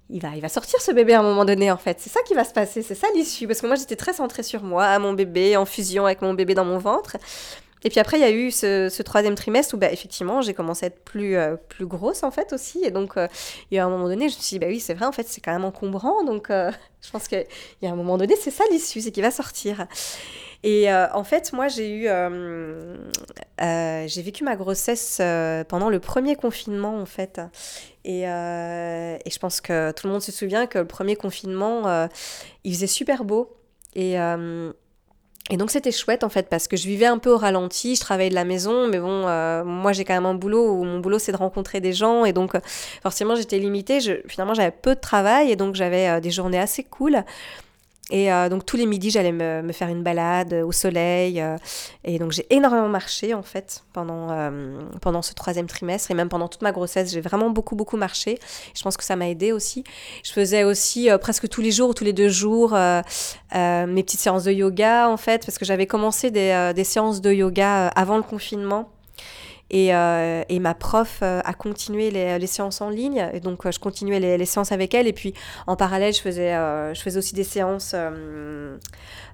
il 0.10 0.22
va, 0.22 0.30
il 0.36 0.42
va 0.42 0.50
sortir 0.50 0.82
ce 0.82 0.92
bébé 0.92 1.14
à 1.14 1.20
un 1.20 1.24
moment 1.24 1.46
donné, 1.46 1.72
en 1.72 1.78
fait. 1.78 2.00
C'est 2.00 2.10
ça 2.10 2.22
qui 2.24 2.34
va 2.34 2.44
se 2.44 2.54
passer, 2.54 2.82
c'est 2.82 2.96
ça 2.96 3.08
l'issue. 3.16 3.48
Parce 3.48 3.62
que 3.62 3.68
moi, 3.68 3.76
j'étais 3.76 3.96
très 3.96 4.14
centrée 4.14 4.44
sur 4.44 4.64
moi, 4.64 4.86
à 4.86 5.00
mon 5.00 5.14
bébé, 5.14 5.56
en 5.56 5.66
fusion 5.66 6.06
avec 6.06 6.22
mon 6.22 6.34
bébé 6.34 6.56
dans 6.56 6.66
mon 6.66 6.80
ventre. 6.80 7.18
Et 7.84 7.90
puis 7.90 8.00
après, 8.00 8.18
il 8.18 8.22
y 8.22 8.26
a 8.26 8.32
eu 8.32 8.52
ce, 8.52 9.02
troisième 9.04 9.36
trimestre 9.36 9.76
où, 9.76 9.78
bah, 9.78 9.92
effectivement, 9.92 10.42
j'ai 10.42 10.54
commencé 10.54 10.86
à 10.86 10.88
être 10.88 11.02
plus, 11.04 11.38
euh, 11.38 11.56
plus 11.56 11.86
grosse, 11.86 12.24
en 12.24 12.32
fait, 12.32 12.52
aussi. 12.52 12.84
Et 12.84 12.92
donc, 12.92 13.16
euh, 13.16 13.28
il 13.72 13.76
y 13.76 13.80
a 13.80 13.86
un 13.86 13.90
moment 13.90 14.08
donné, 14.08 14.30
je 14.30 14.36
me 14.36 14.42
suis 14.42 14.56
dit, 14.56 14.60
bah 14.60 14.68
oui, 14.68 14.80
c'est 14.80 14.94
vrai, 14.94 15.06
en 15.06 15.12
fait, 15.12 15.28
c'est 15.28 15.40
quand 15.40 15.54
même 15.54 15.64
encombrant. 15.64 16.24
Donc, 16.24 16.50
euh, 16.50 16.72
je 17.02 17.10
pense 17.12 17.28
qu'il 17.28 17.46
y 17.82 17.88
a 17.88 17.92
un 17.92 17.96
moment 17.96 18.18
donné, 18.18 18.36
c'est 18.36 18.52
ça 18.52 18.66
l'issue, 18.72 19.00
c'est 19.02 19.12
qu'il 19.12 19.24
va 19.24 19.32
sortir. 19.32 19.88
Et 20.62 20.92
en 20.92 21.24
fait, 21.24 21.54
moi, 21.54 21.70
j'ai 21.70 21.90
eu, 21.90 22.10
j'ai 23.60 24.22
vécu 24.22 24.44
ma 24.44 24.58
grossesse 24.58 25.22
pendant 25.70 25.90
le 25.90 26.02
premier 26.02 26.36
confinement, 26.36 27.00
en 27.00 27.06
fait. 27.06 27.40
Et, 28.06 28.22
et, 28.22 29.30
je 29.30 29.40
pense 29.40 29.62
que 29.62 29.92
tout 29.92 30.08
le 30.08 30.14
monde 30.14 30.22
se 30.22 30.32
souvient 30.32 30.68
que 30.68 30.80
le 30.80 30.88
premier 30.88 31.16
confinement, 31.16 32.08
il 32.64 32.74
faisait 32.74 32.88
super 32.88 33.24
beau. 33.24 33.56
Et 33.96 34.18
et 35.50 35.58
donc 35.58 35.72
c'était 35.72 35.92
chouette 35.92 36.24
en 36.24 36.30
fait 36.30 36.48
parce 36.48 36.68
que 36.68 36.78
je 36.78 36.88
vivais 36.88 37.08
un 37.08 37.18
peu 37.18 37.32
au 37.32 37.38
ralenti, 37.38 37.96
je 37.96 38.02
travaillais 38.02 38.30
de 38.30 38.36
la 38.36 38.46
maison, 38.46 38.88
mais 38.88 39.00
bon, 39.00 39.28
euh, 39.28 39.64
moi 39.64 39.94
j'ai 39.94 40.06
quand 40.06 40.14
même 40.14 40.28
un 40.28 40.36
boulot 40.36 40.74
où 40.74 40.84
mon 40.84 41.00
boulot 41.00 41.18
c'est 41.18 41.32
de 41.32 41.38
rencontrer 41.38 41.82
des 41.82 41.92
gens 41.92 42.24
et 42.24 42.34
donc 42.34 42.54
forcément 43.02 43.36
j'étais 43.36 43.58
limitée. 43.58 44.00
Je, 44.00 44.14
finalement 44.28 44.54
j'avais 44.54 44.72
peu 44.72 44.94
de 44.94 45.00
travail 45.00 45.52
et 45.52 45.56
donc 45.56 45.74
j'avais 45.74 46.08
euh, 46.08 46.20
des 46.20 46.30
journées 46.30 46.60
assez 46.60 46.84
cool. 46.84 47.24
Et 48.12 48.32
euh, 48.32 48.50
donc 48.50 48.66
tous 48.66 48.78
les 48.78 48.86
midis, 48.86 49.12
j'allais 49.12 49.32
me, 49.32 49.72
faire 49.72 49.90
une 49.90 50.04
balade 50.04 50.54
au 50.54 50.72
soleil. 50.72 51.42
Euh, 51.42 51.58
et 52.04 52.18
donc 52.18 52.32
j'ai 52.32 52.46
énormément 52.50 52.90
marché 52.90 53.34
en 53.34 53.44
fait 53.44 53.84
pendant, 53.94 54.32
euh, 54.32 54.80
pendant 55.02 55.22
ce 55.22 55.34
troisième 55.34 55.68
trimestre 55.68 56.10
et 56.12 56.14
même 56.14 56.30
pendant 56.30 56.48
toute 56.48 56.62
ma 56.62 56.72
grossesse. 56.72 57.12
J'ai 57.12 57.22
vraiment 57.22 57.50
beaucoup 57.50 57.76
beaucoup 57.76 57.98
marché. 57.98 58.40
Je 58.76 58.82
pense 58.82 58.98
que 58.98 59.04
ça 59.04 59.16
m'a 59.16 59.30
aidé 59.30 59.52
aussi. 59.52 59.84
Je 60.24 60.32
faisais 60.32 60.64
aussi 60.64 61.10
presque 61.22 61.48
tous 61.50 61.62
les 61.62 61.72
jours, 61.72 61.94
tous 61.94 62.04
les 62.04 62.14
deux 62.14 62.30
jours, 62.30 62.72
mes 62.72 64.04
petites 64.04 64.20
séances 64.20 64.44
de 64.44 64.52
yoga 64.52 65.10
en 65.10 65.18
fait 65.18 65.46
parce 65.46 65.58
que 65.58 65.66
j'avais 65.66 65.88
commencé 65.88 66.32
des, 66.32 66.72
des 66.76 66.84
séances 66.84 67.22
de 67.22 67.32
yoga 67.32 67.88
avant 67.90 68.18
le 68.18 68.24
confinement. 68.24 68.90
Et, 69.72 69.94
euh, 69.94 70.44
et, 70.50 70.60
ma 70.60 70.74
prof 70.74 71.20
euh, 71.22 71.42
a 71.46 71.54
continué 71.54 72.10
les, 72.10 72.40
les, 72.40 72.48
séances 72.48 72.82
en 72.82 72.90
ligne. 72.90 73.30
Et 73.34 73.40
donc, 73.40 73.66
euh, 73.66 73.72
je 73.72 73.80
continuais 73.80 74.20
les, 74.20 74.46
séances 74.46 74.72
avec 74.72 74.94
elle. 74.96 75.08
Et 75.08 75.14
puis, 75.14 75.34
en 75.68 75.76
parallèle, 75.76 76.14
je 76.14 76.22
faisais, 76.22 76.54
je 76.94 77.00
faisais 77.02 77.20
aussi 77.20 77.36
des 77.36 77.44
séances 77.44 77.94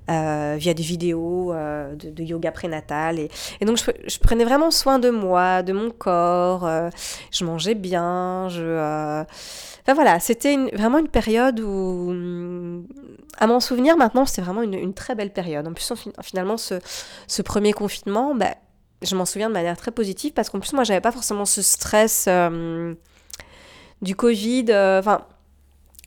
via 0.08 0.74
des 0.74 0.84
vidéos 0.84 1.54
de, 1.54 2.24
yoga 2.24 2.52
prénatal. 2.52 3.20
Et, 3.20 3.30
donc, 3.66 3.78
je, 3.78 4.20
prenais 4.20 4.44
vraiment 4.44 4.72
soin 4.72 5.00
de 5.00 5.10
moi, 5.10 5.64
de 5.64 5.72
mon 5.72 5.90
corps. 5.90 6.70
je 7.32 7.46
mangeais 7.46 7.76
bien. 7.76 8.50
Je, 8.50 9.24
enfin, 9.84 9.94
voilà, 9.94 10.20
c'était 10.20 10.58
vraiment 10.74 10.98
une 10.98 11.08
période 11.08 11.62
où, 11.62 12.14
à 13.38 13.48
mon 13.48 13.62
souvenir, 13.62 13.96
maintenant, 13.96 14.26
c'était 14.26 14.42
vraiment 14.42 14.64
une, 14.64 14.94
très 14.94 15.16
belle 15.16 15.32
période. 15.32 15.66
En 15.66 15.74
plus, 15.74 15.94
finalement, 16.22 16.58
ce, 16.58 16.76
ce 17.28 17.42
premier 17.42 17.72
confinement, 17.72 18.36
bah, 18.36 18.56
je 19.02 19.16
m'en 19.16 19.26
souviens 19.26 19.50
de 19.50 19.54
manière 19.54 19.78
très 19.78 19.92
positive 19.92 20.34
parce 20.34 20.50
qu'en 20.50 20.60
plus, 20.60 20.74
moi, 20.74 20.84
j'avais 20.84 21.02
pas 21.02 21.12
forcément 21.12 21.46
ce 21.46 21.62
stress 21.62 22.26
euh, 22.28 22.94
du 24.02 24.16
Covid. 24.16 24.66
Euh, 24.70 25.00
enfin, 25.00 25.26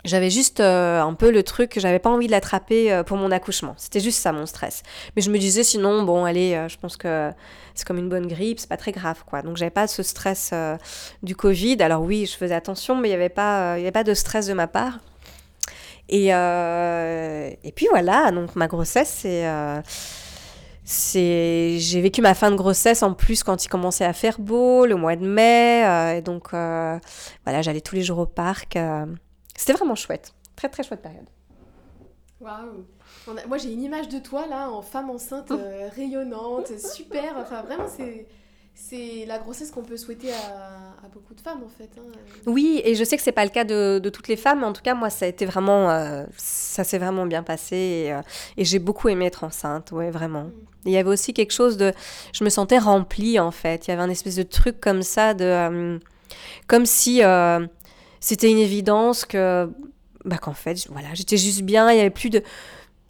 j'avais 0.05 0.31
juste 0.31 0.61
euh, 0.61 1.01
un 1.01 1.15
peu 1.15 1.31
le 1.31 1.43
truc 1.43 1.71
que 1.71 1.81
j'avais 1.81 1.99
pas 1.99 2.11
envie 2.11 2.27
de 2.27 2.33
l'attraper 2.33 3.03
pour 3.07 3.17
mon 3.17 3.31
accouchement. 3.31 3.75
C'était 3.77 4.01
juste 4.01 4.21
ça, 4.21 4.33
mon 4.33 4.47
stress. 4.47 4.83
Mais 5.17 5.23
je 5.23 5.31
me 5.31 5.39
disais, 5.39 5.65
sinon, 5.65 6.03
bon, 6.03 6.25
allez, 6.25 6.67
je 6.69 6.77
pense 6.79 6.97
que 6.97 7.31
c'est 7.75 7.87
comme 7.87 7.99
une 7.99 8.09
bonne 8.09 8.27
grippe, 8.27 8.59
c'est 8.59 8.69
pas 8.69 8.77
très 8.77 8.93
grave, 8.93 9.25
quoi. 9.27 9.43
Donc, 9.43 9.57
j'avais 9.57 9.71
pas 9.71 9.87
ce 9.87 10.03
stress 10.03 10.53
du 11.23 11.37
Covid. 11.37 11.77
Alors, 11.81 12.03
oui, 12.03 12.27
je 12.27 12.37
faisais 12.37 12.55
attention, 12.55 12.97
mais 12.97 13.09
il 13.09 13.11
n'y 13.11 13.17
avait, 13.17 13.29
pas, 13.29 13.75
avait 13.75 13.93
pas 13.93 14.05
de 14.05 14.15
stress 14.15 14.47
de 14.47 14.55
ma 14.55 14.67
part. 14.67 14.99
Et, 16.09 16.29
et 16.29 17.73
puis 17.73 17.87
voilà, 17.91 18.31
donc 18.31 18.57
ma 18.57 18.67
grossesse, 18.67 19.19
c'est 19.21 19.45
c'est 20.91 21.77
j'ai 21.79 22.01
vécu 22.01 22.23
ma 22.23 22.33
fin 22.33 22.51
de 22.51 22.57
grossesse 22.57 23.03
en 23.03 23.13
plus 23.13 23.43
quand 23.43 23.63
il 23.63 23.69
commençait 23.69 24.07
à 24.07 24.15
faire 24.15 24.41
beau 24.41 24.87
le 24.87 24.97
mois 24.97 25.17
de 25.17 25.27
mai 25.27 25.85
euh, 25.85 26.17
et 26.17 26.23
donc 26.23 26.55
euh, 26.55 26.99
voilà 27.45 27.61
j'allais 27.61 27.83
tous 27.83 27.95
les 27.95 28.01
jours 28.01 28.21
au 28.21 28.25
parc 28.25 28.75
euh. 28.77 29.05
c'était 29.55 29.75
vraiment 29.75 29.95
chouette. 29.95 30.33
Très 30.57 30.71
très 30.71 30.83
chouette 30.83 31.03
période. 31.03 31.29
Waouh. 32.41 32.87
Moi 33.47 33.59
j'ai 33.59 33.71
une 33.71 33.83
image 33.83 34.09
de 34.09 34.19
toi 34.19 34.47
là 34.47 34.71
en 34.71 34.81
femme 34.81 35.11
enceinte 35.11 35.53
rayonnante 35.95 36.79
super. 36.79 37.37
Enfin 37.37 37.61
vraiment 37.61 37.87
c'est 37.95 38.27
c'est 38.81 39.25
la 39.27 39.39
grossesse 39.39 39.71
qu'on 39.71 39.83
peut 39.83 39.97
souhaiter 39.97 40.33
à, 40.33 41.09
beaucoup 41.13 41.35
de 41.35 41.41
femmes 41.41 41.63
en 41.65 41.69
fait. 41.69 41.91
Hein. 41.99 42.05
Oui, 42.47 42.81
et 42.85 42.95
je 42.95 43.03
sais 43.03 43.17
que 43.17 43.23
c'est 43.23 43.33
pas 43.33 43.45
le 43.45 43.51
cas 43.51 43.65
de, 43.65 43.99
de, 43.99 44.09
toutes 44.11 44.29
les 44.29 44.37
femmes, 44.37 44.63
en 44.63 44.73
tout 44.73 44.83
cas 44.83 44.95
moi 44.95 45.11
ça 45.11 45.25
a 45.25 45.29
été 45.29 45.47
vraiment, 45.47 45.91
euh, 45.91 46.25
ça 46.37 46.85
s'est 46.85 46.99
vraiment 46.99 47.27
bien 47.27 47.43
passé 47.43 47.77
et, 47.77 48.13
euh, 48.13 48.21
et 48.57 48.65
j'ai 48.65 48.79
beaucoup 48.79 49.09
aimé 49.09 49.27
être 49.27 49.45
enceinte, 49.45 49.91
ouais 49.93 50.11
vraiment. 50.11 50.45
Mm. 50.45 50.53
Il 50.87 50.93
y 50.93 50.97
avait 50.97 51.11
aussi 51.11 51.35
quelque 51.35 51.53
chose 51.53 51.77
de, 51.77 51.93
je 52.33 52.45
me 52.45 52.51
sentais 52.51 52.79
remplie 52.79 53.41
en 53.41 53.51
fait. 53.51 53.87
Il 53.87 53.91
y 53.91 53.93
avait 53.93 54.03
un 54.03 54.11
espèce 54.11 54.37
de 54.37 54.43
truc 54.45 54.81
comme 54.81 55.03
ça 55.03 55.35
de, 55.35 55.45
euh, 55.45 55.99
comme 56.67 56.87
si 56.87 57.21
c'était 58.21 58.51
une 58.51 58.59
évidence 58.59 59.25
que 59.25 59.69
bah, 60.25 60.39
qu'en 60.39 60.55
fait, 60.55 60.87
voilà, 60.89 61.09
j'étais 61.15 61.37
juste 61.37 61.63
bien, 61.63 61.91
il 61.91 61.97
y 61.97 62.01
avait 62.01 62.11
plus 62.11 62.31
de... 62.31 62.43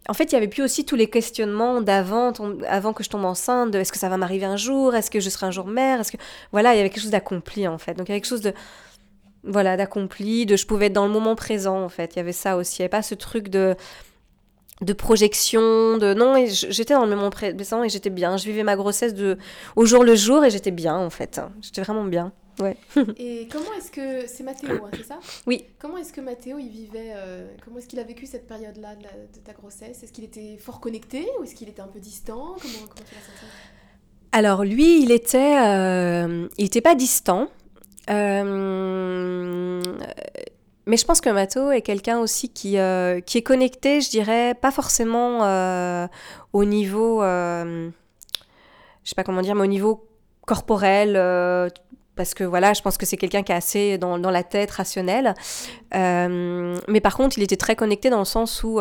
En 0.08 0.14
fait, 0.14 0.24
il 0.24 0.32
y 0.32 0.36
avait 0.36 0.48
plus 0.48 0.62
aussi 0.62 0.86
tous 0.86 0.96
les 0.96 1.08
questionnements 1.08 1.82
d'avant, 1.82 2.32
avant 2.66 2.94
que 2.94 3.04
je 3.04 3.10
tombe 3.10 3.26
enceinte, 3.26 3.74
est-ce 3.74 3.92
que 3.92 3.98
ça 3.98 4.08
va 4.08 4.16
m'arriver 4.16 4.46
un 4.46 4.56
jour, 4.56 4.94
est-ce 4.94 5.10
que 5.10 5.20
je 5.20 5.28
serai 5.28 5.46
un 5.46 5.50
jour 5.50 5.66
mère, 5.66 6.00
est-ce 6.00 6.12
que... 6.12 6.16
Voilà, 6.50 6.72
il 6.74 6.78
y 6.78 6.80
avait 6.80 6.88
quelque 6.88 7.02
chose 7.02 7.10
d'accompli, 7.10 7.68
en 7.68 7.76
fait. 7.76 7.92
Donc, 7.92 8.08
il 8.08 8.12
y 8.12 8.14
avait 8.14 8.20
quelque 8.20 8.30
chose 8.30 8.40
de... 8.40 8.54
Voilà, 9.44 9.76
d'accompli, 9.76 10.46
de 10.46 10.56
je 10.56 10.66
pouvais 10.66 10.86
être 10.86 10.94
dans 10.94 11.06
le 11.06 11.12
moment 11.12 11.36
présent, 11.36 11.82
en 11.82 11.90
fait. 11.90 12.16
Il 12.16 12.18
y 12.18 12.20
avait 12.20 12.32
ça 12.32 12.56
aussi. 12.56 12.78
Il 12.78 12.82
n'y 12.82 12.84
avait 12.84 12.90
pas 12.90 13.02
ce 13.02 13.14
truc 13.14 13.48
de 13.48 13.76
de 14.80 14.92
projection, 14.92 15.98
de 15.98 16.14
non, 16.14 16.34
j'étais 16.46 16.94
dans 16.94 17.04
le 17.04 17.10
moment 17.10 17.30
présent 17.30 17.82
et 17.82 17.88
j'étais 17.88 18.10
bien. 18.10 18.36
Je 18.36 18.44
vivais 18.44 18.62
ma 18.62 18.76
grossesse 18.76 19.14
de 19.14 19.36
au 19.76 19.84
jour 19.86 20.04
le 20.04 20.14
jour 20.14 20.44
et 20.44 20.50
j'étais 20.50 20.70
bien 20.70 20.96
en 20.96 21.10
fait. 21.10 21.40
J'étais 21.60 21.82
vraiment 21.82 22.04
bien. 22.04 22.32
Ouais. 22.60 22.76
et 23.16 23.48
comment 23.50 23.72
est-ce 23.76 23.90
que 23.90 24.26
c'est 24.26 24.42
Mathéo, 24.42 24.84
hein, 24.84 24.90
c'est 24.92 25.04
ça 25.04 25.20
Oui. 25.46 25.64
Comment 25.78 25.98
est-ce 25.98 26.12
que 26.12 26.20
Mathéo 26.20 26.58
il 26.58 26.68
vivait 26.68 27.12
euh, 27.14 27.48
Comment 27.64 27.78
est-ce 27.78 27.86
qu'il 27.86 28.00
a 28.00 28.04
vécu 28.04 28.26
cette 28.26 28.46
période-là 28.46 28.96
de, 28.96 29.38
ta 29.44 29.52
grossesse? 29.52 30.02
Est-ce 30.02 30.12
qu'il 30.12 30.24
était 30.24 30.56
fort 30.58 30.80
connecté 30.80 31.26
ou 31.38 31.44
est-ce 31.44 31.54
qu'il 31.54 31.68
était 31.68 31.82
un 31.82 31.88
peu 31.88 32.00
distant? 32.00 32.56
Comment, 32.60 32.86
comment 32.88 33.06
tu 33.08 33.14
l'as 33.14 33.20
senti? 33.20 33.46
Alors 34.32 34.64
lui, 34.64 35.02
il 35.02 35.10
était, 35.10 35.58
euh, 35.58 36.48
il 36.58 36.66
était 36.66 36.80
pas 36.80 36.94
distant. 36.94 37.48
Euh, 38.10 39.82
mais 40.88 40.96
je 40.96 41.04
pense 41.04 41.20
que 41.20 41.28
Mato 41.28 41.70
est 41.70 41.82
quelqu'un 41.82 42.18
aussi 42.18 42.48
qui, 42.48 42.78
euh, 42.78 43.20
qui 43.20 43.36
est 43.36 43.42
connecté, 43.42 44.00
je 44.00 44.08
dirais, 44.08 44.54
pas 44.54 44.70
forcément 44.70 45.44
euh, 45.44 46.06
au 46.54 46.64
niveau, 46.64 47.22
euh, 47.22 47.90
je 49.04 49.08
sais 49.10 49.14
pas 49.14 49.22
comment 49.22 49.42
dire, 49.42 49.54
mais 49.54 49.64
au 49.64 49.66
niveau 49.66 50.08
corporel, 50.46 51.12
parce 52.18 52.34
que 52.34 52.44
voilà, 52.44 52.74
je 52.74 52.82
pense 52.82 52.98
que 52.98 53.06
c'est 53.06 53.16
quelqu'un 53.16 53.42
qui 53.42 53.52
est 53.52 53.54
assez 53.54 53.96
dans, 53.96 54.18
la 54.18 54.42
tête, 54.42 54.70
rationnel. 54.72 55.34
mais 55.94 57.00
par 57.02 57.16
contre, 57.16 57.38
il 57.38 57.42
était 57.42 57.56
très 57.56 57.76
connecté 57.76 58.10
dans 58.10 58.18
le 58.18 58.26
sens 58.26 58.62
où 58.62 58.80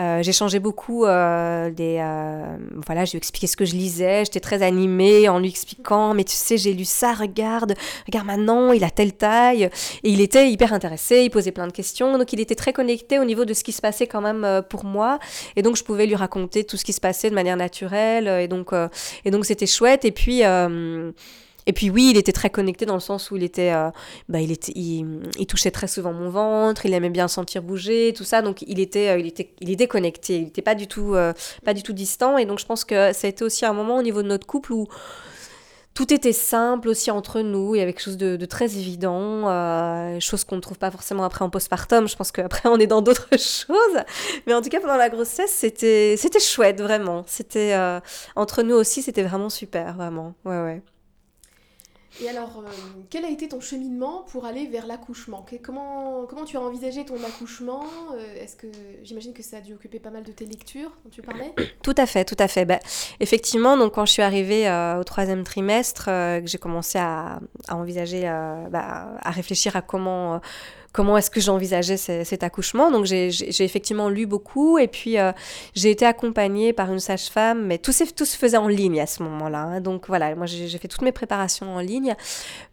euh, 0.00 0.22
j'ai 0.22 0.32
changé 0.32 0.58
beaucoup 0.58 1.04
euh, 1.04 1.70
des. 1.70 1.98
Euh, 2.00 2.56
voilà, 2.84 3.04
je 3.04 3.12
lui 3.12 3.18
expliqué 3.18 3.46
ce 3.46 3.56
que 3.56 3.64
je 3.64 3.74
lisais. 3.74 4.24
J'étais 4.24 4.40
très 4.40 4.62
animée 4.62 5.28
en 5.28 5.38
lui 5.38 5.48
expliquant. 5.48 6.14
Mais 6.14 6.24
tu 6.24 6.34
sais, 6.34 6.58
j'ai 6.58 6.72
lu 6.72 6.84
ça. 6.84 7.12
Regarde, 7.12 7.74
regarde 8.06 8.26
maintenant, 8.26 8.72
il 8.72 8.82
a 8.82 8.90
telle 8.90 9.12
taille. 9.12 9.64
Et 10.02 10.10
il 10.10 10.20
était 10.20 10.50
hyper 10.50 10.72
intéressé. 10.72 11.22
Il 11.22 11.30
posait 11.30 11.52
plein 11.52 11.68
de 11.68 11.72
questions. 11.72 12.18
Donc, 12.18 12.32
il 12.32 12.40
était 12.40 12.56
très 12.56 12.72
connecté 12.72 13.20
au 13.20 13.24
niveau 13.24 13.44
de 13.44 13.54
ce 13.54 13.62
qui 13.62 13.72
se 13.72 13.80
passait 13.80 14.08
quand 14.08 14.20
même 14.20 14.62
pour 14.68 14.84
moi. 14.84 15.20
Et 15.54 15.62
donc, 15.62 15.76
je 15.76 15.84
pouvais 15.84 16.06
lui 16.06 16.16
raconter 16.16 16.64
tout 16.64 16.76
ce 16.76 16.84
qui 16.84 16.92
se 16.92 17.00
passait 17.00 17.30
de 17.30 17.34
manière 17.34 17.56
naturelle. 17.56 18.26
Et 18.26 18.48
donc, 18.48 18.70
et 19.24 19.30
donc, 19.30 19.44
c'était 19.44 19.66
chouette. 19.66 20.04
Et 20.04 20.12
puis. 20.12 20.42
Et 21.66 21.72
puis 21.72 21.90
oui, 21.90 22.08
il 22.10 22.16
était 22.16 22.32
très 22.32 22.50
connecté 22.50 22.86
dans 22.86 22.94
le 22.94 23.00
sens 23.00 23.30
où 23.30 23.36
il 23.36 23.42
était, 23.42 23.72
euh, 23.72 23.90
bah, 24.28 24.40
il 24.40 24.52
était, 24.52 24.72
il, 24.74 25.46
touchait 25.48 25.70
très 25.70 25.86
souvent 25.86 26.12
mon 26.12 26.28
ventre, 26.28 26.84
il 26.86 26.92
aimait 26.92 27.10
bien 27.10 27.28
sentir 27.28 27.62
bouger, 27.62 28.12
tout 28.16 28.24
ça. 28.24 28.42
Donc 28.42 28.62
il 28.66 28.80
était, 28.80 29.10
euh, 29.10 29.18
il 29.18 29.26
était, 29.26 29.50
il 29.60 29.70
était 29.70 29.88
connecté. 29.88 30.36
Il 30.38 30.44
n'était 30.44 30.62
pas 30.62 30.74
du 30.74 30.86
tout, 30.86 31.14
euh, 31.14 31.32
pas 31.64 31.74
du 31.74 31.82
tout 31.82 31.92
distant. 31.92 32.38
Et 32.38 32.44
donc 32.44 32.58
je 32.58 32.66
pense 32.66 32.84
que 32.84 33.12
ça 33.12 33.26
a 33.26 33.30
été 33.30 33.44
aussi 33.44 33.64
un 33.64 33.72
moment 33.72 33.96
au 33.98 34.02
niveau 34.02 34.22
de 34.22 34.28
notre 34.28 34.46
couple 34.46 34.72
où 34.72 34.88
tout 35.94 36.12
était 36.12 36.32
simple 36.32 36.88
aussi 36.88 37.10
entre 37.10 37.40
nous. 37.40 37.74
Il 37.74 37.78
y 37.78 37.80
avait 37.80 37.92
quelque 37.92 38.02
chose 38.02 38.16
de, 38.16 38.44
très 38.46 38.76
évident, 38.76 39.48
chose 40.20 40.44
qu'on 40.44 40.56
ne 40.56 40.60
trouve 40.60 40.78
pas 40.78 40.90
forcément 40.90 41.24
après 41.24 41.44
en 41.44 41.50
postpartum. 41.50 42.08
Je 42.08 42.16
pense 42.16 42.32
qu'après 42.32 42.68
on 42.68 42.78
est 42.78 42.88
dans 42.88 43.00
d'autres 43.00 43.28
choses. 43.32 44.02
Mais 44.46 44.54
en 44.54 44.60
tout 44.60 44.68
cas 44.70 44.80
pendant 44.80 44.96
la 44.96 45.08
grossesse, 45.08 45.52
c'était, 45.52 46.16
c'était 46.18 46.40
chouette 46.40 46.80
vraiment. 46.80 47.22
C'était 47.26 47.74
entre 48.36 48.62
nous 48.62 48.74
aussi, 48.74 49.02
c'était 49.02 49.22
vraiment 49.22 49.50
super, 49.50 49.94
vraiment. 49.94 50.34
Ouais 50.44 50.60
ouais. 50.60 50.82
Et 52.22 52.28
alors, 52.28 52.62
euh, 52.64 52.70
quel 53.10 53.24
a 53.24 53.28
été 53.28 53.48
ton 53.48 53.60
cheminement 53.60 54.24
pour 54.30 54.44
aller 54.44 54.66
vers 54.66 54.86
l'accouchement 54.86 55.44
comment, 55.62 56.26
comment 56.28 56.44
tu 56.44 56.56
as 56.56 56.60
envisagé 56.60 57.04
ton 57.04 57.16
accouchement 57.24 57.84
euh, 58.14 58.36
Est-ce 58.36 58.56
que 58.56 58.68
j'imagine 59.02 59.32
que 59.32 59.42
ça 59.42 59.58
a 59.58 59.60
dû 59.60 59.74
occuper 59.74 59.98
pas 59.98 60.10
mal 60.10 60.22
de 60.22 60.32
tes 60.32 60.46
lectures 60.46 60.90
dont 61.04 61.10
tu 61.10 61.22
parlais 61.22 61.52
Tout 61.82 61.94
à 61.96 62.06
fait, 62.06 62.24
tout 62.24 62.36
à 62.38 62.48
fait. 62.48 62.64
Bah, 62.64 62.78
effectivement, 63.20 63.76
donc 63.76 63.94
quand 63.94 64.06
je 64.06 64.12
suis 64.12 64.22
arrivée 64.22 64.68
euh, 64.68 65.00
au 65.00 65.04
troisième 65.04 65.44
trimestre, 65.44 66.04
que 66.04 66.46
j'ai 66.46 66.58
commencé 66.58 66.98
à, 66.98 67.40
à 67.68 67.76
envisager, 67.76 68.22
bah, 68.22 69.16
à 69.20 69.30
réfléchir 69.30 69.76
à 69.76 69.82
comment 69.82 70.40
comment 70.94 71.18
est-ce 71.18 71.30
que 71.30 71.40
j'envisageais 71.40 71.96
cet 71.96 72.42
accouchement. 72.44 72.90
Donc 72.90 73.04
j'ai 73.04 73.64
effectivement 73.64 74.08
lu 74.08 74.26
beaucoup 74.26 74.78
et 74.78 74.86
puis 74.86 75.18
euh, 75.18 75.32
j'ai 75.74 75.90
été 75.90 76.06
accompagnée 76.06 76.72
par 76.72 76.90
une 76.90 77.00
sage-femme, 77.00 77.66
mais 77.66 77.78
tout, 77.78 77.92
tout 78.16 78.24
se 78.24 78.38
faisait 78.38 78.56
en 78.56 78.68
ligne 78.68 79.00
à 79.00 79.06
ce 79.06 79.22
moment-là. 79.24 79.62
Hein. 79.62 79.80
Donc 79.80 80.06
voilà, 80.06 80.34
moi 80.36 80.46
j'ai 80.46 80.78
fait 80.78 80.88
toutes 80.88 81.02
mes 81.02 81.12
préparations 81.12 81.74
en 81.74 81.80
ligne, 81.80 82.14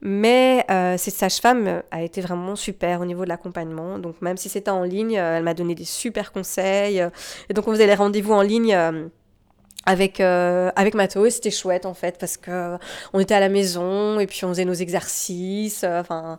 mais 0.01 0.63
euh, 0.69 0.97
cette 0.97 1.15
sage-femme 1.15 1.81
a 1.89 2.03
été 2.03 2.21
vraiment 2.21 2.55
super 2.55 3.01
au 3.01 3.05
niveau 3.05 3.23
de 3.23 3.29
l'accompagnement. 3.29 3.97
Donc 3.97 4.21
même 4.21 4.37
si 4.37 4.49
c'était 4.49 4.71
en 4.71 4.83
ligne, 4.83 5.17
euh, 5.17 5.37
elle 5.37 5.43
m'a 5.43 5.55
donné 5.55 5.73
des 5.73 5.85
super 5.85 6.31
conseils. 6.31 7.03
et 7.49 7.53
donc 7.53 7.67
on 7.67 7.71
faisait 7.71 7.87
les 7.87 7.95
rendez-vous 7.95 8.33
en 8.33 8.43
ligne 8.43 9.09
avec 9.85 10.19
euh, 10.19 10.71
avec 10.75 10.93
Mato 10.93 11.27
c'était 11.29 11.51
chouette 11.51 11.85
en 11.85 11.93
fait 11.93 12.17
parce 12.19 12.37
que 12.37 12.77
on 13.13 13.19
était 13.19 13.33
à 13.33 13.39
la 13.39 13.49
maison 13.49 14.19
et 14.19 14.27
puis 14.27 14.45
on 14.45 14.49
faisait 14.49 14.65
nos 14.65 14.73
exercices 14.73 15.83
euh, 15.83 16.01
enfin 16.01 16.37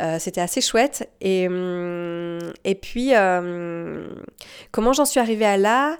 euh, 0.00 0.18
c'était 0.18 0.40
assez 0.40 0.60
chouette. 0.60 1.08
Et 1.20 1.46
hum, 1.48 2.38
et 2.64 2.74
puis 2.74 3.12
comment 4.70 4.92
j'en 4.92 5.04
suis 5.04 5.20
arrivée 5.20 5.46
à 5.46 5.56
là? 5.56 5.96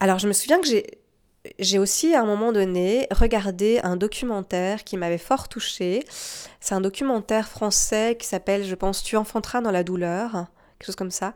Alors 0.00 0.18
je 0.18 0.28
me 0.28 0.32
souviens 0.32 0.60
que 0.60 0.66
j'ai 0.66 0.86
j'ai 1.58 1.80
aussi 1.80 2.14
à 2.14 2.22
un 2.22 2.24
moment 2.24 2.52
donné 2.52 3.08
regardé 3.10 3.80
un 3.82 3.96
documentaire 3.96 4.84
qui 4.84 4.96
m'avait 4.96 5.18
fort 5.18 5.48
touchée. 5.48 6.04
C'est 6.60 6.74
un 6.74 6.80
documentaire 6.80 7.48
français 7.48 8.16
qui 8.16 8.28
s'appelle 8.28 8.64
je 8.64 8.74
pense 8.76 9.02
tu 9.02 9.16
enfanteras 9.16 9.60
dans 9.60 9.72
la 9.72 9.82
douleur 9.82 10.46
quelque 10.82 10.86
chose 10.86 10.96
comme 10.96 11.10
ça. 11.10 11.32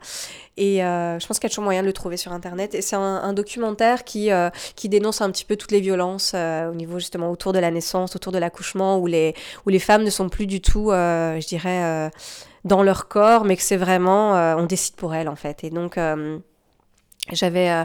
Et 0.57 0.83
euh, 0.83 1.19
je 1.19 1.25
pense 1.25 1.39
qu'il 1.39 1.47
y 1.47 1.49
a 1.49 1.49
toujours 1.49 1.63
moyen 1.63 1.81
de 1.81 1.87
le 1.87 1.93
trouver 1.93 2.17
sur 2.17 2.33
Internet. 2.33 2.75
Et 2.75 2.81
c'est 2.81 2.95
un, 2.95 3.33
documentaire 3.33 4.03
qui, 4.03 4.31
euh, 4.31 4.49
qui 4.75 4.89
dénonce 4.89 5.21
un 5.21 5.31
petit 5.31 5.45
peu 5.45 5.55
toutes 5.55 5.71
les 5.71 5.79
violences 5.79 6.33
euh, 6.35 6.71
au 6.71 6.75
niveau 6.75 6.99
justement 6.99 7.31
autour 7.31 7.53
de 7.53 7.59
la 7.59 7.71
naissance, 7.71 8.15
autour 8.15 8.31
de 8.31 8.37
l'accouchement, 8.37 8.97
où 8.97 9.07
les, 9.07 9.33
où 9.65 9.69
les 9.69 9.79
femmes 9.79 10.03
ne 10.03 10.09
sont 10.09 10.29
plus 10.29 10.47
du 10.47 10.61
tout, 10.61 10.89
je 10.89 11.47
dirais, 11.47 12.11
dans 12.65 12.83
leur 12.83 13.07
corps, 13.07 13.45
mais 13.45 13.55
que 13.55 13.63
c'est 13.63 13.77
vraiment, 13.77 14.33
on 14.57 14.63
décide 14.63 14.95
pour 14.95 15.13
elles 15.13 15.29
en 15.29 15.35
fait. 15.35 15.63
Et 15.63 15.69
donc 15.69 15.97
j'avais 17.31 17.69
euh, 17.69 17.83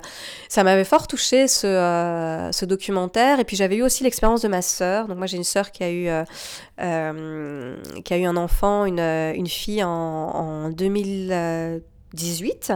ça 0.49 0.65
m'avait 0.65 0.85
fort 0.85 1.07
touché 1.07 1.47
ce, 1.49 1.67
euh, 1.67 2.51
ce, 2.53 2.65
documentaire. 2.65 3.41
Et 3.41 3.45
puis 3.45 3.57
j'avais 3.57 3.77
eu 3.77 3.83
aussi 3.83 4.05
l'expérience 4.05 4.41
de 4.43 4.49
ma 4.49 4.63
sœur. 4.63 5.09
Donc 5.09 5.19
moi 5.19 5.27
j'ai 5.27 5.37
une 5.37 5.45
sœur 5.45 5.71
qui 5.73 5.85
a 5.85 5.91
eu 5.91 6.09
euh, 6.81 7.77
qui 8.05 8.15
a 8.15 8.19
eu 8.19 8.25
un 8.25 8.37
enfant 8.37 8.85
une, 8.85 9.01
une 9.01 9.49
fille 9.49 9.85
en, 9.85 9.91
en 9.91 10.71
2018 10.71 12.73